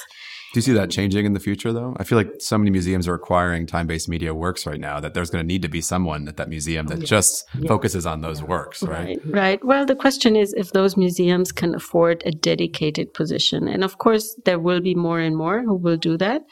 Do 0.52 0.58
you 0.58 0.62
see 0.62 0.72
that 0.72 0.90
changing 0.90 1.26
in 1.26 1.32
the 1.32 1.40
future, 1.40 1.72
though? 1.72 1.94
I 1.98 2.04
feel 2.04 2.18
like 2.18 2.32
so 2.40 2.58
many 2.58 2.70
museums 2.70 3.06
are 3.06 3.14
acquiring 3.14 3.66
time 3.66 3.86
based 3.86 4.08
media 4.08 4.34
works 4.34 4.66
right 4.66 4.80
now 4.80 4.98
that 4.98 5.14
there's 5.14 5.30
going 5.30 5.44
to 5.44 5.46
need 5.46 5.62
to 5.62 5.68
be 5.68 5.80
someone 5.80 6.26
at 6.26 6.36
that 6.38 6.48
museum 6.48 6.86
that 6.88 7.04
just 7.04 7.48
focuses 7.68 8.04
on 8.04 8.20
those 8.20 8.42
works, 8.42 8.82
right? 8.82 8.90
right? 8.90 9.20
Right. 9.24 9.64
Well, 9.64 9.86
the 9.86 9.94
question 9.94 10.34
is 10.34 10.52
if 10.54 10.72
those 10.72 10.96
museums 10.96 11.52
can 11.52 11.74
afford 11.74 12.22
a 12.26 12.32
dedicated 12.32 13.14
position. 13.14 13.68
And 13.68 13.84
of 13.84 13.98
course, 13.98 14.36
there 14.44 14.58
will 14.58 14.80
be 14.80 14.94
more 14.94 15.20
and 15.20 15.36
more 15.36 15.62
who 15.62 15.76
will 15.76 15.96
do 15.96 16.16
that. 16.18 16.42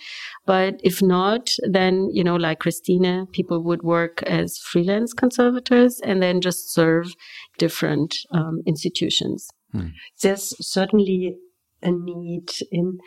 But 0.46 0.80
if 0.84 1.02
not, 1.02 1.50
then, 1.68 2.08
you 2.12 2.22
know, 2.22 2.36
like 2.36 2.60
Christina, 2.60 3.26
people 3.32 3.62
would 3.64 3.82
work 3.82 4.22
as 4.22 4.58
freelance 4.58 5.12
conservators 5.12 6.00
and 6.04 6.22
then 6.22 6.40
just 6.40 6.72
serve 6.72 7.14
different 7.58 8.14
um, 8.32 8.62
institutions. 8.64 9.48
Hmm. 9.72 9.88
There's 10.22 10.54
certainly 10.64 11.36
a 11.82 11.90
need 11.90 12.50
in 12.70 12.98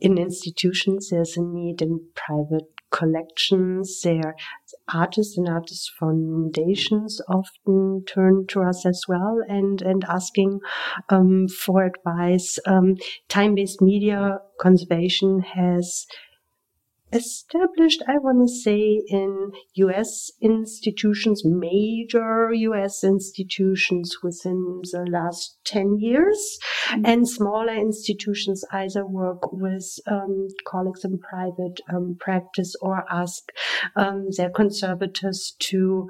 in 0.00 0.18
institutions, 0.18 1.10
there's 1.10 1.36
a 1.36 1.42
need 1.42 1.82
in 1.82 2.00
private 2.14 2.64
collections. 2.90 4.00
There, 4.02 4.34
artists 4.92 5.38
and 5.38 5.48
artist 5.48 5.92
foundations 5.98 7.20
often 7.28 8.04
turn 8.06 8.46
to 8.48 8.62
us 8.62 8.84
as 8.84 9.02
well 9.08 9.38
and 9.48 9.80
and 9.82 10.04
asking 10.04 10.60
um, 11.08 11.46
for 11.48 11.84
advice. 11.84 12.58
Um, 12.66 12.96
time-based 13.28 13.80
media 13.80 14.38
conservation 14.60 15.40
has 15.40 16.06
established, 17.12 18.02
I 18.06 18.18
want 18.18 18.46
to 18.46 18.52
say, 18.52 19.02
in 19.08 19.52
US 19.74 20.30
institutions, 20.40 21.42
major 21.44 22.52
US 22.52 23.04
institutions 23.04 24.16
within 24.22 24.82
the 24.92 25.06
last 25.10 25.58
10 25.64 25.98
years, 25.98 26.58
mm-hmm. 26.88 27.06
and 27.06 27.28
smaller 27.28 27.74
institutions 27.74 28.64
either 28.72 29.06
work 29.06 29.52
with 29.52 29.98
um, 30.06 30.48
colleagues 30.66 31.04
in 31.04 31.18
private 31.18 31.80
um, 31.92 32.16
practice 32.18 32.74
or 32.80 33.04
ask 33.10 33.50
um, 33.96 34.28
their 34.36 34.50
conservators 34.50 35.54
to 35.58 36.08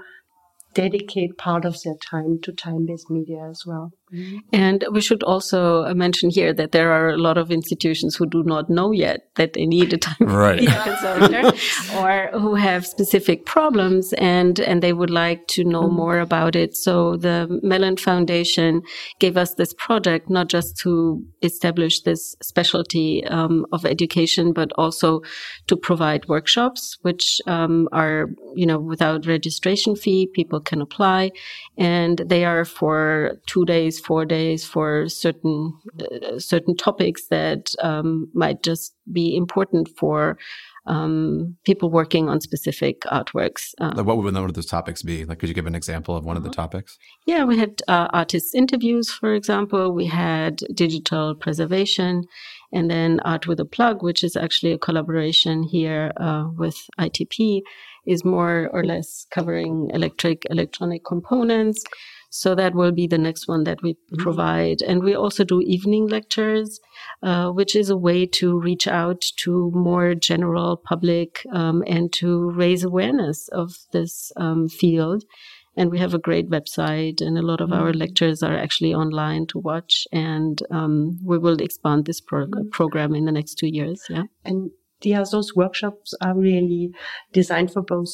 dedicate 0.75 1.37
part 1.37 1.65
of 1.65 1.83
their 1.83 1.97
time 2.11 2.39
to 2.43 2.53
time-based 2.53 3.11
media 3.11 3.49
as 3.49 3.65
well. 3.67 3.93
Mm-hmm. 4.13 4.39
And 4.53 4.85
we 4.93 5.01
should 5.01 5.23
also 5.23 5.93
mention 5.95 6.31
here 6.31 6.53
that 6.55 6.73
there 6.73 6.91
are 6.91 7.11
a 7.11 7.17
lot 7.17 7.39
of 7.39 7.53
institutions 7.53 8.17
who 8.17 8.27
do 8.27 8.43
not 8.43 8.69
know 8.69 8.91
yet 8.91 9.29
that 9.37 9.53
they 9.53 9.67
need 9.67 9.93
a 9.93 9.99
time 9.99 10.17
right. 10.21 10.67
consultant 10.67 11.55
or 11.97 12.29
who 12.39 12.57
have 12.57 12.87
specific 12.87 13.47
problems 13.47 14.13
and, 14.15 14.59
and 14.61 14.83
they 14.83 14.93
would 14.93 15.11
like 15.11 15.47
to 15.49 15.65
know 15.65 15.85
mm-hmm. 15.85 15.97
more 15.97 16.19
about 16.19 16.57
it. 16.57 16.77
So 16.77 17.17
the 17.17 17.61
Mellon 17.63 17.97
Foundation 17.97 18.83
gave 19.21 19.37
us 19.37 19.55
this 19.55 19.73
project, 19.75 20.29
not 20.29 20.49
just 20.49 20.77
to 20.79 21.25
establish 21.43 22.01
this 22.01 22.35
specialty 22.43 23.25
um, 23.27 23.65
of 23.73 23.85
education, 23.85 24.53
but 24.53 24.73
also 24.77 25.21
to 25.69 25.77
provide 25.77 26.27
workshops, 26.29 26.99
which 27.03 27.41
um, 27.47 27.89
are, 27.93 28.31
you 28.57 28.67
know, 28.67 28.79
without 28.79 29.27
registration 29.27 29.95
fee. 29.95 30.27
People 30.27 30.61
can 30.61 30.81
apply 30.81 31.31
and 31.79 32.19
they 32.27 32.45
are 32.45 32.65
for 32.65 33.39
two 33.47 33.65
days 33.65 34.00
days, 34.01 34.07
four 34.07 34.25
days 34.25 34.65
for 34.65 35.09
certain 35.09 35.73
uh, 36.01 36.39
certain 36.39 36.77
topics 36.77 37.29
that 37.29 37.75
um, 37.83 38.29
might 38.35 38.63
just 38.63 38.95
be 39.13 39.37
important 39.37 39.89
for 39.99 40.37
um, 40.87 41.57
people 41.65 41.91
working 41.91 42.29
on 42.29 42.41
specific 42.41 43.03
artworks. 43.03 43.75
Uh, 43.81 43.93
like 43.95 44.07
what 44.07 44.17
would 44.17 44.35
one 44.35 44.45
of 44.45 44.55
those 44.55 44.67
topics 44.67 45.03
be? 45.03 45.25
Like, 45.25 45.39
could 45.39 45.49
you 45.49 45.55
give 45.55 45.67
an 45.67 45.75
example 45.75 46.17
of 46.17 46.25
one 46.25 46.37
of 46.37 46.43
the 46.43 46.49
uh-huh. 46.49 46.63
topics? 46.63 46.99
Yeah, 47.27 47.45
we 47.45 47.59
had 47.59 47.83
uh, 47.89 48.09
artists' 48.13 48.55
interviews, 48.55 49.11
for 49.11 49.35
example. 49.35 49.93
We 49.93 50.07
had 50.07 50.63
digital 50.75 51.35
preservation, 51.35 52.25
and 52.73 52.91
then 52.91 53.21
Art 53.25 53.47
with 53.47 53.61
a 53.61 53.65
Plug, 53.65 54.03
which 54.03 54.25
is 54.25 54.37
actually 54.37 54.73
a 54.73 54.79
collaboration 54.79 55.63
here 55.63 56.13
uh, 56.17 56.49
with 56.57 56.77
ITP, 56.99 57.63
is 58.07 58.25
more 58.25 58.71
or 58.73 58.85
less 58.85 59.27
covering 59.31 59.91
electric 59.93 60.45
electronic 60.51 61.05
components. 61.05 61.85
So 62.31 62.55
that 62.55 62.75
will 62.75 62.93
be 62.93 63.09
the 63.09 63.19
next 63.19 63.49
one 63.49 63.65
that 63.65 63.83
we 63.83 63.95
mm-hmm. 63.95 64.23
provide. 64.23 64.83
And 64.83 65.03
we 65.03 65.15
also 65.15 65.45
do 65.45 65.61
evening 65.61 66.07
lectures, 66.07 66.81
uh, 67.23 67.51
which 67.51 67.75
is 67.75 67.91
a 67.91 67.97
way 67.97 68.25
to 68.27 68.59
reach 68.59 68.87
out 68.87 69.21
to 69.39 69.71
more 69.75 70.15
general 70.15 70.77
public 70.77 71.45
um, 71.53 71.83
and 71.87 72.13
to 72.15 72.51
raise 72.53 72.85
awareness 72.85 73.49
of 73.49 73.75
this 73.93 74.33
um, 74.37 74.69
field. 74.69 75.25
And 75.77 75.91
we 75.91 75.99
have 75.99 76.15
a 76.15 76.19
great 76.19 76.51
website, 76.51 77.21
and 77.21 77.39
a 77.39 77.43
lot 77.43 77.61
of 77.61 77.71
mm-hmm. 77.71 77.81
our 77.81 77.93
lectures 77.93 78.43
are 78.43 78.57
actually 78.57 78.93
online 78.93 79.47
to 79.49 79.59
watch. 79.59 80.07
And 80.13 80.61
um, 80.71 81.19
we 81.25 81.39
will 81.39 81.61
expand 81.61 82.07
this 82.07 82.21
pro- 82.21 82.47
mm-hmm. 82.47 82.69
program 82.71 83.15
in 83.15 83.25
the 83.25 83.33
next 83.33 83.55
two 83.55 83.69
years. 83.69 84.03
Yeah. 84.09 84.25
And 84.45 84.71
yeah, 85.03 85.25
those 85.31 85.55
workshops 85.57 86.15
are 86.21 86.37
really 86.37 86.91
designed 87.33 87.73
for 87.73 87.83
both 87.83 88.11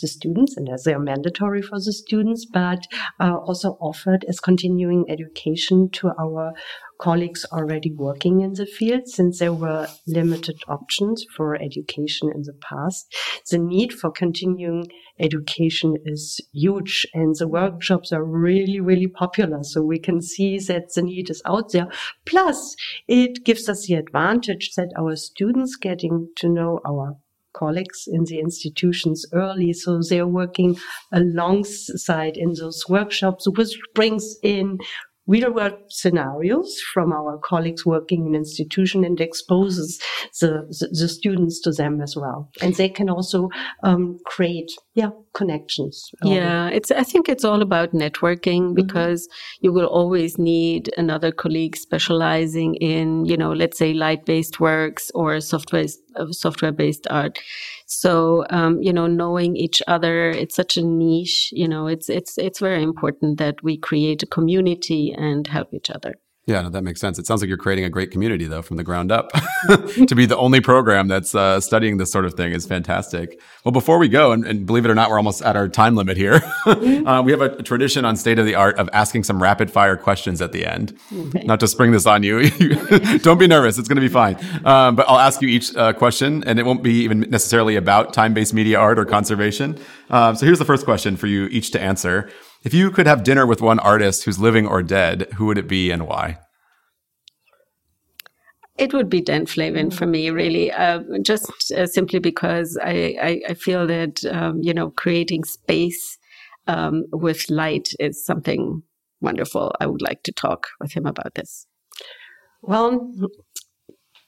the 0.00 0.08
students 0.08 0.56
and 0.56 0.68
as 0.68 0.84
they 0.84 0.94
are 0.94 0.98
mandatory 0.98 1.62
for 1.62 1.78
the 1.78 1.92
students, 1.92 2.46
but 2.46 2.86
uh, 3.20 3.36
also 3.36 3.76
offered 3.80 4.24
as 4.28 4.40
continuing 4.40 5.04
education 5.08 5.88
to 5.90 6.10
our 6.18 6.52
colleagues 7.00 7.44
already 7.52 7.92
working 7.92 8.40
in 8.40 8.52
the 8.54 8.66
field 8.66 9.02
since 9.06 9.38
there 9.38 9.52
were 9.52 9.86
limited 10.06 10.56
options 10.68 11.24
for 11.36 11.54
education 11.56 12.30
in 12.34 12.42
the 12.42 12.54
past. 12.68 13.12
The 13.50 13.58
need 13.58 13.92
for 13.92 14.10
continuing 14.10 14.86
education 15.18 15.96
is 16.04 16.40
huge 16.52 17.06
and 17.14 17.34
the 17.38 17.48
workshops 17.48 18.12
are 18.12 18.24
really, 18.24 18.80
really 18.80 19.08
popular. 19.08 19.62
So 19.62 19.82
we 19.82 19.98
can 19.98 20.20
see 20.22 20.58
that 20.60 20.94
the 20.94 21.02
need 21.02 21.30
is 21.30 21.42
out 21.44 21.72
there. 21.72 21.88
Plus 22.26 22.76
it 23.06 23.44
gives 23.44 23.68
us 23.68 23.86
the 23.86 23.94
advantage 23.94 24.72
that 24.76 24.92
our 24.98 25.16
students 25.16 25.76
getting 25.76 26.28
to 26.36 26.48
know 26.48 26.80
our 26.86 27.16
colleagues 27.54 28.04
in 28.06 28.24
the 28.24 28.38
institutions 28.38 29.24
early. 29.32 29.72
So 29.72 30.00
they're 30.08 30.26
working 30.26 30.76
alongside 31.12 32.36
in 32.36 32.54
those 32.54 32.84
workshops, 32.88 33.48
which 33.48 33.78
brings 33.94 34.36
in 34.42 34.78
real 35.26 35.52
world 35.52 35.78
scenarios 35.88 36.78
from 36.92 37.12
our 37.12 37.38
colleagues 37.38 37.86
working 37.86 38.26
in 38.26 38.34
institution 38.34 39.04
and 39.04 39.20
exposes 39.20 39.98
the, 40.40 40.66
the, 40.78 40.88
the 40.92 41.08
students 41.08 41.60
to 41.62 41.72
them 41.72 42.00
as 42.02 42.14
well. 42.14 42.50
And 42.60 42.74
they 42.74 42.88
can 42.88 43.08
also 43.08 43.48
um, 43.82 44.18
create, 44.26 44.70
yeah, 44.94 45.10
connections. 45.34 46.10
Yeah, 46.22 46.68
it's, 46.68 46.90
I 46.90 47.02
think 47.02 47.28
it's 47.28 47.44
all 47.44 47.60
about 47.60 47.92
networking 47.92 48.62
mm-hmm. 48.62 48.74
because 48.74 49.26
mm-hmm. 49.26 49.58
you 49.66 49.72
will 49.72 49.86
always 49.86 50.38
need 50.38 50.90
another 50.96 51.32
colleague 51.32 51.76
specializing 51.76 52.76
in, 52.76 53.26
you 53.26 53.36
know, 53.36 53.52
let's 53.52 53.76
say 53.76 53.92
light 53.92 54.24
based 54.24 54.60
works 54.60 55.10
or 55.14 55.40
software, 55.40 55.86
uh, 56.16 56.30
software 56.30 56.72
based 56.72 57.06
art. 57.10 57.38
So, 57.86 58.46
um, 58.50 58.80
you 58.80 58.92
know, 58.92 59.06
knowing 59.06 59.56
each 59.56 59.82
other, 59.86 60.30
it's 60.30 60.54
such 60.54 60.76
a 60.76 60.82
niche, 60.82 61.50
you 61.52 61.68
know, 61.68 61.86
it's, 61.86 62.08
it's, 62.08 62.38
it's 62.38 62.60
very 62.60 62.82
important 62.82 63.38
that 63.38 63.62
we 63.62 63.76
create 63.76 64.22
a 64.22 64.26
community 64.26 65.12
and 65.12 65.46
help 65.46 65.74
each 65.74 65.90
other. 65.90 66.14
Yeah, 66.46 66.60
no, 66.60 66.68
that 66.68 66.84
makes 66.84 67.00
sense. 67.00 67.18
It 67.18 67.26
sounds 67.26 67.40
like 67.40 67.48
you're 67.48 67.56
creating 67.56 67.86
a 67.86 67.90
great 67.90 68.10
community, 68.10 68.44
though, 68.44 68.60
from 68.60 68.76
the 68.76 68.84
ground 68.84 69.10
up. 69.10 69.30
to 70.06 70.14
be 70.14 70.26
the 70.26 70.36
only 70.36 70.60
program 70.60 71.08
that's 71.08 71.34
uh, 71.34 71.58
studying 71.58 71.96
this 71.96 72.12
sort 72.12 72.26
of 72.26 72.34
thing 72.34 72.52
is 72.52 72.66
fantastic. 72.66 73.40
Well, 73.64 73.72
before 73.72 73.96
we 73.96 74.08
go, 74.08 74.32
and, 74.32 74.44
and, 74.44 74.66
believe 74.66 74.84
it 74.84 74.90
or 74.90 74.94
not, 74.94 75.08
we're 75.08 75.16
almost 75.16 75.40
at 75.40 75.56
our 75.56 75.68
time 75.70 75.96
limit 75.96 76.18
here. 76.18 76.40
Mm-hmm. 76.66 77.06
uh, 77.06 77.22
we 77.22 77.32
have 77.32 77.40
a, 77.40 77.62
tradition 77.62 78.04
on 78.04 78.14
State 78.16 78.38
of 78.38 78.44
the 78.44 78.56
Art 78.56 78.78
of 78.78 78.90
asking 78.92 79.24
some 79.24 79.42
rapid 79.42 79.70
fire 79.70 79.96
questions 79.96 80.42
at 80.42 80.52
the 80.52 80.66
end. 80.66 80.94
Okay. 81.10 81.44
Not 81.44 81.60
to 81.60 81.68
spring 81.68 81.92
this 81.92 82.04
on 82.04 82.22
you. 82.22 82.50
Don't 83.20 83.38
be 83.38 83.46
nervous. 83.46 83.78
It's 83.78 83.88
going 83.88 83.96
to 83.96 84.02
be 84.02 84.08
fine. 84.08 84.36
Um, 84.66 84.96
but 84.96 85.08
I'll 85.08 85.18
ask 85.18 85.40
you 85.40 85.48
each 85.48 85.74
uh, 85.74 85.94
question, 85.94 86.44
and 86.44 86.58
it 86.58 86.66
won't 86.66 86.82
be 86.82 87.04
even 87.04 87.20
necessarily 87.20 87.76
about 87.76 88.12
time 88.12 88.34
based 88.34 88.52
media 88.52 88.78
art 88.78 88.98
or 88.98 89.06
conservation. 89.06 89.78
Um, 90.10 90.36
so 90.36 90.44
here's 90.44 90.58
the 90.58 90.66
first 90.66 90.84
question 90.84 91.16
for 91.16 91.26
you 91.26 91.46
each 91.46 91.70
to 91.70 91.80
answer. 91.80 92.30
If 92.64 92.72
you 92.72 92.90
could 92.90 93.06
have 93.06 93.24
dinner 93.24 93.46
with 93.46 93.60
one 93.60 93.78
artist 93.78 94.24
who's 94.24 94.38
living 94.38 94.66
or 94.66 94.82
dead, 94.82 95.28
who 95.34 95.44
would 95.46 95.58
it 95.58 95.68
be 95.68 95.90
and 95.90 96.06
why? 96.06 96.38
It 98.78 98.92
would 98.92 99.08
be 99.08 99.20
Dan 99.20 99.46
Flavin 99.46 99.90
for 99.90 100.06
me, 100.06 100.30
really, 100.30 100.72
uh, 100.72 101.00
just 101.22 101.70
uh, 101.70 101.86
simply 101.86 102.18
because 102.18 102.76
I, 102.82 103.16
I, 103.22 103.40
I 103.50 103.54
feel 103.54 103.86
that, 103.86 104.24
um, 104.24 104.60
you 104.62 104.74
know, 104.74 104.90
creating 104.90 105.44
space 105.44 106.18
um, 106.66 107.04
with 107.12 107.48
light 107.50 107.90
is 108.00 108.24
something 108.24 108.82
wonderful. 109.20 109.72
I 109.78 109.86
would 109.86 110.02
like 110.02 110.22
to 110.24 110.32
talk 110.32 110.66
with 110.80 110.92
him 110.92 111.06
about 111.06 111.34
this. 111.34 111.66
Well, 112.62 113.14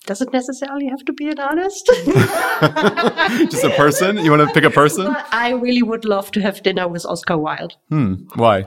does 0.06 0.20
it 0.20 0.32
necessarily 0.32 0.86
have 0.86 1.04
to 1.04 1.12
be 1.12 1.28
an 1.28 1.38
artist? 1.38 1.86
Just 3.50 3.64
a 3.64 3.74
person? 3.76 4.18
You 4.18 4.30
want 4.30 4.48
to 4.48 4.54
pick 4.54 4.64
a 4.64 4.70
person? 4.70 5.14
I 5.30 5.50
really 5.50 5.82
would 5.82 6.04
love 6.04 6.30
to 6.32 6.40
have 6.40 6.62
dinner 6.62 6.88
with 6.88 7.04
Oscar 7.04 7.36
Wilde. 7.36 7.76
Hmm. 7.90 8.14
Why? 8.34 8.66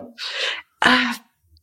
Uh, 0.82 1.14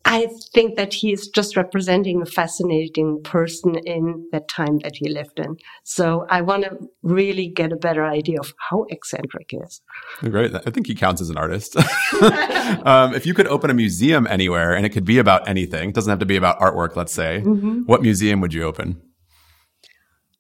I 0.07 0.29
think 0.55 0.77
that 0.77 0.95
he 0.95 1.12
is 1.12 1.27
just 1.27 1.57
representing 1.57 2.22
a 2.22 2.27
fascinating 2.27 3.20
person 3.24 3.74
in 3.74 4.29
that 4.31 4.47
time 4.47 4.79
that 4.85 4.95
he 4.95 5.09
lived 5.09 5.41
in. 5.41 5.57
So 5.83 6.27
I 6.31 6.43
want 6.43 6.62
to 6.62 6.79
really 7.03 7.49
get 7.49 7.72
a 7.72 7.77
better 7.77 8.05
idea 8.07 8.39
of 8.39 8.55
how 8.70 8.87
eccentric 8.89 9.49
he 9.51 9.57
is. 9.57 9.81
Great. 10.20 10.55
I 10.55 10.70
think 10.70 10.87
he 10.87 10.95
counts 10.95 11.20
as 11.20 11.29
an 11.29 11.37
artist. 11.37 11.77
um, 12.87 13.14
if 13.14 13.27
you 13.27 13.35
could 13.35 13.49
open 13.49 13.68
a 13.68 13.74
museum 13.74 14.29
anywhere 14.29 14.77
and 14.77 14.87
it 14.87 14.91
could 14.91 15.05
be 15.05 15.18
about 15.18 15.49
anything, 15.49 15.89
it 15.89 15.95
doesn't 15.97 16.11
have 16.11 16.20
to 16.20 16.27
be 16.27 16.37
about 16.37 16.61
artwork, 16.61 16.95
let's 16.95 17.12
say, 17.12 17.43
mm-hmm. 17.45 17.81
what 17.81 18.01
museum 18.01 18.41
would 18.41 18.55
you 18.55 18.62
open? 18.62 19.03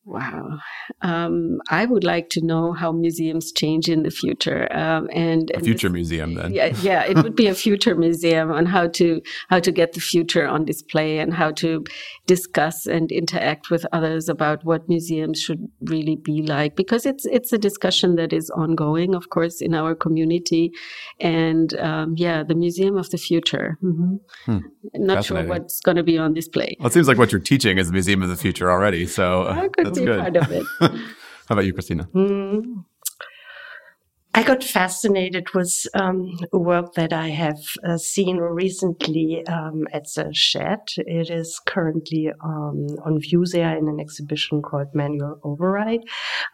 Wow. 0.06 0.60
Um, 1.02 1.58
I 1.68 1.84
would 1.84 2.04
like 2.04 2.28
to 2.30 2.40
know 2.40 2.72
how 2.72 2.92
museums 2.92 3.50
change 3.50 3.88
in 3.88 4.04
the 4.04 4.10
future. 4.10 4.72
Um, 4.72 5.10
and 5.12 5.50
a 5.52 5.58
future 5.58 5.88
this, 5.88 5.94
museum, 5.94 6.34
then. 6.34 6.54
Yeah, 6.54 6.66
yeah, 6.80 7.02
it 7.04 7.16
would 7.24 7.34
be 7.34 7.48
a 7.48 7.54
future 7.56 7.96
museum 7.96 8.52
on 8.52 8.66
how 8.66 8.86
to 8.86 9.20
how 9.48 9.58
to 9.58 9.72
get 9.72 9.94
the 9.94 10.00
future 10.00 10.46
on 10.46 10.64
display 10.64 11.18
and 11.18 11.34
how 11.34 11.50
to 11.52 11.84
discuss 12.26 12.86
and 12.86 13.10
interact 13.10 13.68
with 13.68 13.84
others 13.92 14.28
about 14.28 14.64
what 14.64 14.88
museums 14.88 15.40
should 15.40 15.66
really 15.80 16.14
be 16.14 16.40
like. 16.40 16.76
Because 16.76 17.04
it's 17.04 17.26
it's 17.26 17.52
a 17.52 17.58
discussion 17.58 18.14
that 18.14 18.32
is 18.32 18.48
ongoing, 18.50 19.12
of 19.12 19.30
course, 19.30 19.60
in 19.60 19.74
our 19.74 19.96
community. 19.96 20.70
And 21.18 21.76
um, 21.80 22.14
yeah, 22.16 22.44
the 22.44 22.54
museum 22.54 22.96
of 22.96 23.10
the 23.10 23.18
future. 23.18 23.76
Mm-hmm. 23.82 24.14
Hmm. 24.44 24.58
Not 24.94 25.24
sure 25.24 25.42
what's 25.42 25.80
going 25.80 25.96
to 25.96 26.04
be 26.04 26.16
on 26.16 26.32
display. 26.32 26.76
Well, 26.78 26.86
it 26.86 26.92
seems 26.92 27.08
like 27.08 27.18
what 27.18 27.32
you're 27.32 27.40
teaching 27.40 27.76
is 27.78 27.88
the 27.88 27.92
museum 27.92 28.22
of 28.22 28.28
the 28.28 28.36
future 28.36 28.70
already. 28.70 29.04
So. 29.08 29.42
Uh, 29.42 29.68
that's 30.04 30.06
good. 30.06 30.20
part 30.20 30.36
of 30.36 30.52
it. 30.52 30.66
How 31.48 31.52
about 31.52 31.64
you, 31.64 31.72
Christina? 31.72 32.08
Mm. 32.14 32.84
I 34.36 34.42
got 34.42 34.62
fascinated 34.62 35.54
with 35.54 35.74
um, 35.94 36.30
work 36.52 36.92
that 36.92 37.10
I 37.10 37.28
have 37.28 37.58
uh, 37.82 37.96
seen 37.96 38.36
recently 38.36 39.42
um, 39.46 39.86
at 39.94 40.04
the 40.14 40.28
Shed. 40.34 40.80
It 40.98 41.30
is 41.30 41.58
currently 41.64 42.30
um, 42.44 42.86
on 43.02 43.18
view 43.18 43.46
there 43.50 43.74
in 43.74 43.88
an 43.88 43.98
exhibition 43.98 44.60
called 44.60 44.88
Manual 44.92 45.40
Override. 45.42 46.02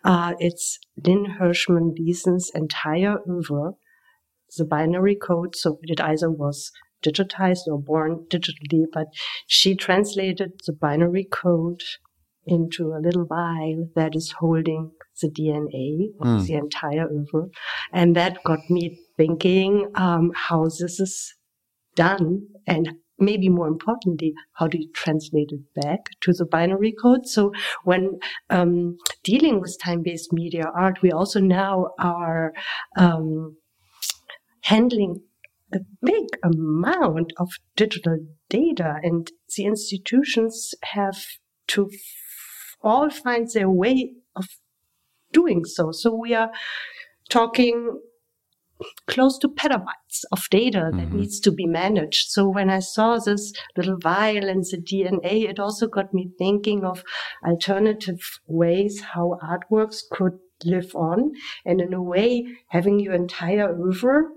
Uh, 0.05 0.35
it's 0.39 0.79
Lynn 1.05 1.25
Hershman 1.25 1.97
Leeson's 1.99 2.53
entire 2.55 3.17
oeuvre, 3.29 3.73
the 4.57 4.65
binary 4.65 5.17
code. 5.17 5.57
So 5.57 5.81
it 5.83 6.01
either 6.01 6.31
was 6.31 6.71
digitized 7.05 7.67
or 7.67 7.81
born 7.81 8.27
digitally, 8.31 8.85
but 8.93 9.09
she 9.49 9.75
translated 9.75 10.61
the 10.67 10.73
binary 10.73 11.25
code 11.25 11.83
into 12.47 12.93
a 12.93 13.01
little 13.03 13.25
vial 13.25 13.89
that 13.95 14.15
is 14.15 14.35
holding 14.39 14.91
the 15.21 15.29
DNA 15.29 16.09
of 16.21 16.43
mm. 16.43 16.47
the 16.47 16.55
entire 16.55 17.09
oeuvre. 17.11 17.49
And 17.93 18.17
that 18.17 18.43
got 18.45 18.69
me 18.69 18.99
thinking 19.17 19.91
um, 19.95 20.33
how 20.35 20.65
this 20.65 20.99
is 21.01 21.35
done 21.95 22.47
and 22.67 22.91
maybe 23.19 23.49
more 23.49 23.69
importantly, 23.69 24.35
how 24.55 24.67
do 24.67 24.79
you 24.79 24.91
translate 24.95 25.51
it 25.53 25.81
back 25.81 26.07
to 26.23 26.33
the 26.33 26.45
binary 26.45 26.93
code? 26.93 27.27
So 27.27 27.53
when 27.85 28.19
um, 28.51 28.99
dealing 29.23 29.61
with 29.61 29.79
time-based 29.81 30.33
media 30.33 30.65
art, 30.77 30.99
we 31.03 31.13
also 31.13 31.41
now 31.41 31.91
are 31.99 32.53
um, 32.99 33.57
handling 34.63 35.23
a 35.73 35.79
big 36.03 36.27
amount 36.43 37.33
of 37.39 37.49
digital 37.77 38.19
data 38.51 38.97
and 39.03 39.31
the 39.57 39.65
institutions 39.65 40.75
have 40.83 41.17
to 41.69 41.89
all 42.83 43.11
find 43.11 43.49
their 43.53 43.71
way 43.71 44.15
of 44.37 44.47
doing 45.33 45.65
so. 45.65 45.93
So 45.93 46.15
we 46.15 46.35
are 46.35 46.51
talking 47.29 48.01
close 49.07 49.39
to 49.39 49.49
petabytes 49.49 50.25
of 50.33 50.49
data 50.51 50.91
that 50.93 51.09
Mhm. 51.09 51.13
needs 51.13 51.39
to 51.41 51.53
be 51.53 51.67
managed. 51.67 52.31
So 52.31 52.49
when 52.49 52.69
I 52.69 52.81
saw 52.81 53.19
this 53.19 53.53
little 53.77 53.97
vial 53.97 54.49
and 54.49 54.65
the 54.65 54.77
DNA, 54.77 55.45
it 55.49 55.61
also 55.61 55.87
got 55.87 56.13
me 56.13 56.31
thinking 56.39 56.85
of 56.85 57.05
alternative 57.47 58.21
ways 58.47 59.01
how 59.01 59.39
artworks 59.43 60.03
could 60.11 60.39
live 60.65 60.95
on. 60.97 61.33
And 61.65 61.81
in 61.81 61.93
a 61.95 62.03
way, 62.03 62.47
having 62.69 62.99
your 62.99 63.15
entire 63.15 63.69
oeuvre 63.73 64.31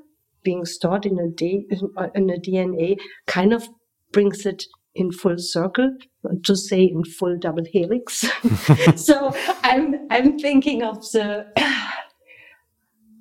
being 0.44 0.66
stored 0.66 1.06
in 1.06 1.18
a, 1.20 1.28
D, 1.28 1.68
in 2.14 2.30
a 2.30 2.38
DNA 2.38 2.98
kind 3.26 3.52
of 3.52 3.68
brings 4.12 4.46
it 4.46 4.66
in 4.96 5.12
full 5.12 5.38
circle, 5.38 5.96
to 6.44 6.56
say 6.56 6.84
in 6.84 7.04
full 7.04 7.38
double 7.38 7.66
helix. 7.66 8.26
so 8.96 9.36
I'm 9.64 10.08
I'm 10.10 10.40
thinking 10.40 10.84
of 10.84 11.02
the 11.12 11.46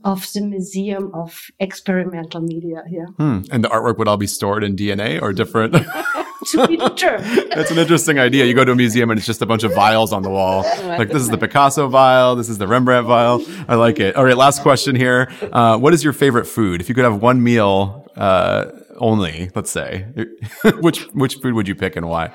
of 0.04 0.30
the 0.34 0.42
Museum 0.42 1.10
of 1.14 1.50
Experimental 1.58 2.42
Media 2.42 2.82
here. 2.88 3.06
Hmm. 3.16 3.40
And 3.50 3.64
the 3.64 3.68
artwork 3.68 3.98
would 3.98 4.06
all 4.06 4.18
be 4.18 4.26
stored 4.26 4.62
in 4.62 4.76
DNA 4.76 5.20
or 5.20 5.32
different? 5.32 5.74
to 6.52 6.68
be 6.68 6.76
determined. 6.76 7.52
That's 7.54 7.70
an 7.70 7.78
interesting 7.78 8.18
idea. 8.18 8.44
You 8.44 8.52
go 8.54 8.64
to 8.64 8.72
a 8.72 8.76
museum 8.76 9.10
and 9.10 9.18
it's 9.18 9.26
just 9.26 9.40
a 9.40 9.46
bunch 9.46 9.64
of 9.64 9.74
vials 9.74 10.12
on 10.12 10.22
the 10.22 10.28
wall. 10.28 10.62
Like 10.84 11.08
this 11.08 11.22
is 11.22 11.30
the 11.30 11.38
Picasso 11.38 11.88
vial, 11.88 12.36
this 12.36 12.50
is 12.50 12.58
the 12.58 12.68
Rembrandt 12.68 13.06
vial. 13.06 13.42
I 13.66 13.76
like 13.76 13.98
it. 13.98 14.14
All 14.16 14.24
right, 14.24 14.36
last 14.36 14.62
question 14.62 14.94
here. 14.94 15.32
Uh, 15.40 15.78
what 15.78 15.94
is 15.94 16.04
your 16.04 16.12
favorite 16.12 16.44
food? 16.44 16.82
If 16.82 16.88
you 16.90 16.94
could 16.94 17.04
have 17.04 17.22
one 17.22 17.42
meal 17.42 18.06
uh, 18.16 18.66
only, 18.98 19.50
let's 19.54 19.70
say, 19.70 20.06
which 20.80 21.04
which 21.12 21.36
food 21.36 21.54
would 21.54 21.68
you 21.68 21.74
pick 21.74 21.96
and 21.96 22.08
why? 22.08 22.26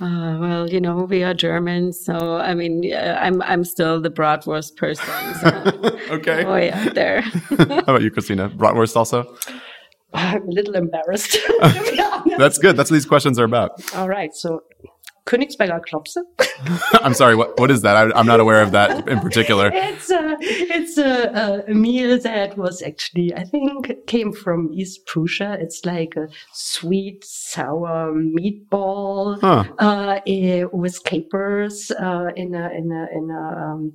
Uh, 0.00 0.38
well, 0.38 0.70
you 0.70 0.80
know, 0.80 0.98
we 1.04 1.24
are 1.24 1.34
Germans, 1.34 2.04
so 2.04 2.36
I 2.36 2.54
mean, 2.54 2.82
yeah, 2.82 3.18
I'm 3.20 3.42
I'm 3.42 3.64
still 3.64 4.00
the 4.00 4.10
bratwurst 4.10 4.76
person. 4.76 5.04
So 5.40 5.98
Okay. 6.16 6.44
way 6.44 6.70
out 6.70 6.94
there. 6.94 7.20
How 7.48 7.54
about 7.78 8.02
you, 8.02 8.10
Christina? 8.10 8.48
Bratwurst 8.48 8.94
also? 8.96 9.36
I'm 10.14 10.42
a 10.48 10.50
little 10.50 10.74
embarrassed. 10.74 11.32
to 11.32 11.90
be 11.92 12.00
honest. 12.00 12.38
That's 12.38 12.58
good. 12.58 12.76
That's 12.76 12.90
what 12.90 12.94
these 12.94 13.06
questions 13.06 13.38
are 13.38 13.44
about. 13.44 13.72
All 13.94 14.08
right, 14.08 14.34
so 14.34 14.62
Königsberger 15.28 15.80
Klopse. 15.88 16.20
I'm 17.04 17.14
sorry. 17.14 17.36
What 17.36 17.58
what 17.60 17.70
is 17.70 17.82
that? 17.82 17.96
I, 17.96 18.18
I'm 18.18 18.26
not 18.26 18.40
aware 18.40 18.62
of 18.62 18.70
that 18.72 19.08
in 19.08 19.20
particular. 19.20 19.70
it's 19.74 20.10
a 20.10 20.36
it's 20.40 20.96
a, 20.98 21.64
a 21.68 21.74
meal 21.74 22.18
that 22.18 22.56
was 22.56 22.82
actually 22.82 23.34
I 23.34 23.44
think 23.44 24.06
came 24.06 24.32
from 24.32 24.70
East 24.72 25.06
Prussia. 25.06 25.58
It's 25.60 25.84
like 25.84 26.16
a 26.16 26.28
sweet 26.52 27.24
sour 27.24 28.14
meatball 28.14 29.38
Huh. 29.40 29.64
uh, 29.78 30.20
eh, 30.26 30.64
with 30.72 31.04
capers 31.04 31.90
uh, 31.90 32.28
in 32.34 32.54
a 32.54 32.70
in 32.70 32.86
a 32.90 33.02
in 33.18 33.30
a 33.30 33.44
um, 33.64 33.92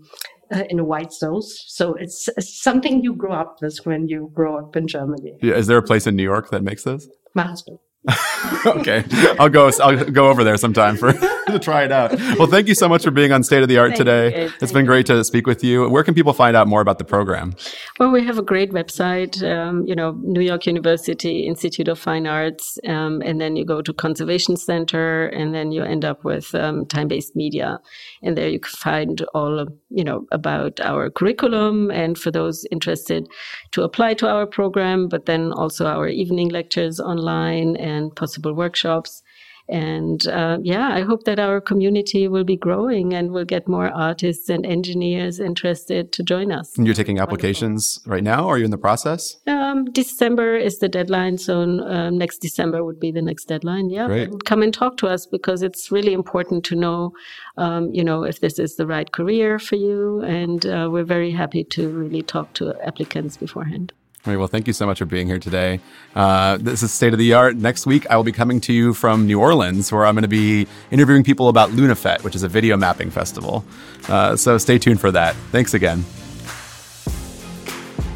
uh, 0.53 0.63
in 0.69 0.79
a 0.79 0.83
white 0.83 1.11
sauce. 1.11 1.63
So 1.67 1.95
it's, 1.95 2.27
it's 2.37 2.61
something 2.61 3.03
you 3.03 3.15
grow 3.15 3.33
up 3.33 3.57
with 3.61 3.79
when 3.85 4.07
you 4.07 4.29
grow 4.33 4.59
up 4.59 4.75
in 4.75 4.87
Germany. 4.87 5.37
Yeah, 5.41 5.55
is 5.55 5.67
there 5.67 5.77
a 5.77 5.81
place 5.81 6.05
in 6.05 6.15
New 6.15 6.23
York 6.23 6.51
that 6.51 6.63
makes 6.63 6.83
this? 6.83 7.07
My 7.33 7.43
husband. 7.43 7.79
okay, 8.65 9.05
I'll 9.39 9.49
go. 9.49 9.71
I'll 9.81 10.03
go 10.05 10.29
over 10.29 10.43
there 10.43 10.57
sometime 10.57 10.97
for 10.97 11.13
to 11.47 11.59
try 11.59 11.83
it 11.83 11.91
out. 11.91 12.11
Well, 12.37 12.47
thank 12.47 12.67
you 12.67 12.75
so 12.75 12.89
much 12.89 13.03
for 13.03 13.11
being 13.11 13.31
on 13.31 13.43
State 13.43 13.63
of 13.63 13.69
the 13.69 13.77
Art 13.77 13.91
Thank 13.91 13.99
today. 13.99 14.43
you. 14.43 14.51
It's 14.61 14.73
been 14.73 14.85
great 14.85 15.05
to 15.05 15.23
speak 15.23 15.47
with 15.47 15.63
you. 15.63 15.87
Where 15.87 16.03
can 16.03 16.13
people 16.13 16.33
find 16.33 16.55
out 16.57 16.67
more 16.67 16.81
about 16.81 16.97
the 16.97 17.05
program? 17.05 17.55
Well, 17.99 18.11
we 18.11 18.25
have 18.25 18.37
a 18.37 18.41
great 18.41 18.71
website, 18.71 19.41
um, 19.49 19.85
you 19.85 19.95
know, 19.95 20.19
New 20.21 20.41
York 20.41 20.65
University 20.65 21.47
Institute 21.47 21.87
of 21.87 21.97
Fine 21.97 22.27
Arts, 22.27 22.77
um, 22.87 23.21
and 23.23 23.39
then 23.39 23.55
you 23.55 23.63
go 23.63 23.81
to 23.81 23.93
Conservation 23.93 24.57
Center, 24.57 25.27
and 25.27 25.55
then 25.55 25.71
you 25.71 25.83
end 25.83 26.03
up 26.03 26.25
with 26.25 26.53
um, 26.55 26.85
time-based 26.87 27.37
media, 27.37 27.79
and 28.21 28.37
there 28.37 28.49
you 28.49 28.59
can 28.59 28.71
find 28.71 29.21
all, 29.33 29.59
of, 29.59 29.71
you 29.89 30.03
know, 30.03 30.25
about 30.31 30.81
our 30.81 31.09
curriculum, 31.09 31.89
and 31.91 32.17
for 32.17 32.31
those 32.31 32.65
interested 32.69 33.27
to 33.71 33.83
apply 33.83 34.13
to 34.15 34.27
our 34.27 34.45
program, 34.45 35.07
but 35.07 35.25
then 35.25 35.53
also 35.53 35.85
our 35.85 36.09
evening 36.09 36.49
lectures 36.49 36.99
online 36.99 37.77
and 37.77 37.92
possible 38.15 38.53
workshops. 38.53 39.21
And 39.69 40.27
uh, 40.27 40.57
yeah, 40.61 40.89
I 40.89 41.01
hope 41.01 41.23
that 41.23 41.39
our 41.39 41.61
community 41.61 42.27
will 42.27 42.43
be 42.43 42.57
growing 42.57 43.13
and 43.13 43.31
we'll 43.31 43.45
get 43.45 43.67
more 43.67 43.87
artists 43.87 44.49
and 44.49 44.65
engineers 44.65 45.39
interested 45.39 46.11
to 46.13 46.23
join 46.23 46.51
us. 46.51 46.77
And 46.77 46.85
you're 46.85 46.95
taking 46.95 47.19
applications 47.19 47.99
right 48.05 48.23
now, 48.23 48.45
or 48.45 48.55
are 48.55 48.57
you 48.57 48.65
in 48.65 48.71
the 48.71 48.77
process? 48.77 49.37
Um, 49.47 49.85
December 49.85 50.57
is 50.57 50.79
the 50.79 50.89
deadline, 50.89 51.37
so 51.37 51.61
um, 51.61 52.17
next 52.17 52.39
December 52.39 52.83
would 52.83 52.99
be 52.99 53.11
the 53.11 53.21
next 53.21 53.45
deadline. 53.45 53.89
Yeah, 53.89 54.07
Great. 54.07 54.43
come 54.45 54.63
and 54.63 54.73
talk 54.73 54.97
to 54.97 55.07
us 55.07 55.25
because 55.25 55.61
it's 55.61 55.91
really 55.91 56.13
important 56.13 56.65
to 56.65 56.75
know, 56.75 57.13
um, 57.57 57.89
you 57.93 58.03
know, 58.03 58.23
if 58.23 58.41
this 58.41 58.59
is 58.59 58.75
the 58.75 58.85
right 58.85 59.09
career 59.13 59.59
for 59.59 59.77
you, 59.77 60.21
and 60.23 60.65
uh, 60.65 60.89
we're 60.91 61.05
very 61.05 61.31
happy 61.31 61.63
to 61.65 61.89
really 61.89 62.21
talk 62.21 62.53
to 62.55 62.75
applicants 62.85 63.37
beforehand. 63.37 63.93
All 64.25 64.31
right, 64.31 64.39
well, 64.39 64.47
thank 64.47 64.67
you 64.67 64.73
so 64.73 64.85
much 64.85 64.99
for 64.99 65.05
being 65.05 65.27
here 65.27 65.37
today. 65.37 65.81
Uh, 66.15 66.55
this 66.55 66.81
is 66.81 66.93
State 66.93 67.11
of 67.11 67.19
the 67.19 67.33
Art. 67.33 67.57
Next 67.57 67.85
week, 67.85 68.09
I 68.09 68.15
will 68.15 68.23
be 68.23 68.31
coming 68.31 68.61
to 68.61 68.71
you 68.71 68.93
from 68.93 69.27
New 69.27 69.37
Orleans, 69.37 69.91
where 69.91 70.05
I'm 70.05 70.15
going 70.15 70.21
to 70.21 70.29
be 70.29 70.65
interviewing 70.91 71.25
people 71.25 71.49
about 71.49 71.71
LUNA 71.71 71.95
Fête, 71.95 72.23
which 72.23 72.33
is 72.33 72.41
a 72.41 72.47
video 72.47 72.77
mapping 72.77 73.11
festival. 73.11 73.65
Uh, 74.07 74.37
so 74.37 74.57
stay 74.57 74.77
tuned 74.77 75.01
for 75.01 75.11
that. 75.11 75.35
Thanks 75.51 75.73
again. 75.73 76.03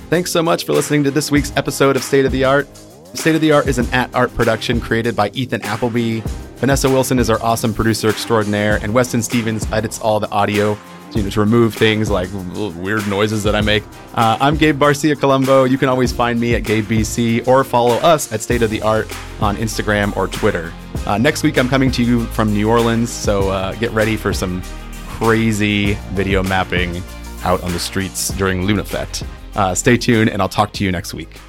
Thanks 0.10 0.32
so 0.32 0.41
much 0.41 0.66
for 0.66 0.72
listening 0.72 1.03
to 1.03 1.12
this 1.12 1.30
week's 1.30 1.51
episode 1.58 1.97
of 1.97 2.03
State 2.05 2.24
of 2.24 2.32
the 2.32 2.45
Art. 2.45 2.70
State 3.14 3.36
of 3.36 3.41
the 3.41 3.51
Art 3.51 3.68
is 3.68 3.78
an 3.78 3.93
at 3.93 4.10
art 4.16 4.34
production 4.34 4.80
created 4.80 5.14
by 5.14 5.30
Ethan 5.34 5.62
Appleby. 5.64 6.22
Vanessa 6.55 6.89
Wilson 6.89 7.20
is 7.20 7.30
our 7.30 7.43
awesome 7.43 7.74
producer 7.74 8.08
extraordinaire, 8.08 8.80
and 8.82 8.93
Weston 8.93 9.22
Stevens 9.22 9.70
edits 9.74 9.99
all 9.99 10.22
the 10.22 10.32
audio 10.32 10.78
you 11.14 11.24
know, 11.24 11.30
to 11.30 11.39
remove 11.39 11.74
things 11.74 12.10
like 12.10 12.30
weird 12.32 13.08
noises 13.08 13.43
that 13.43 13.55
I 13.55 13.62
make. 13.62 13.84
Uh, 14.14 14.38
I'm 14.39 14.58
Gabe 14.58 14.80
Barcia 14.80 15.20
Colombo. 15.20 15.64
You 15.64 15.78
can 15.78 15.89
always 15.89 16.12
find 16.12 16.39
me 16.39 16.55
at 16.55 16.64
GabeBC 16.64 17.47
or 17.47 17.64
follow 17.64 17.95
us 17.95 18.32
at 18.32 18.41
State 18.41 18.62
of 18.62 18.70
the 18.70 18.82
Art 18.82 19.08
on 19.41 19.55
Instagram 19.58 20.16
or 20.18 20.28
Twitter. 20.28 20.74
Uh, 21.05 21.18
next 21.18 21.43
week, 21.43 21.58
I'm 21.58 21.70
coming 21.70 21.91
to 21.91 22.03
you 22.03 22.26
from 22.28 22.53
New 22.53 22.70
Orleans, 22.70 23.10
so 23.10 23.49
uh, 23.49 23.74
get 23.76 23.91
ready 23.91 24.18
for 24.18 24.34
some 24.34 24.62
crazy 25.08 25.93
video 26.12 26.43
mapping 26.43 27.01
out 27.43 27.64
on 27.64 27.72
the 27.72 27.80
streets 27.80 28.30
during 28.30 28.66
LUNA 28.66 28.84
Fête. 28.84 29.26
Uh, 29.55 29.74
stay 29.74 29.97
tuned, 29.97 30.30
and 30.30 30.41
I'll 30.41 30.49
talk 30.49 30.74
to 30.74 30.84
you 30.84 30.91
next 30.91 31.14
week. 31.14 31.39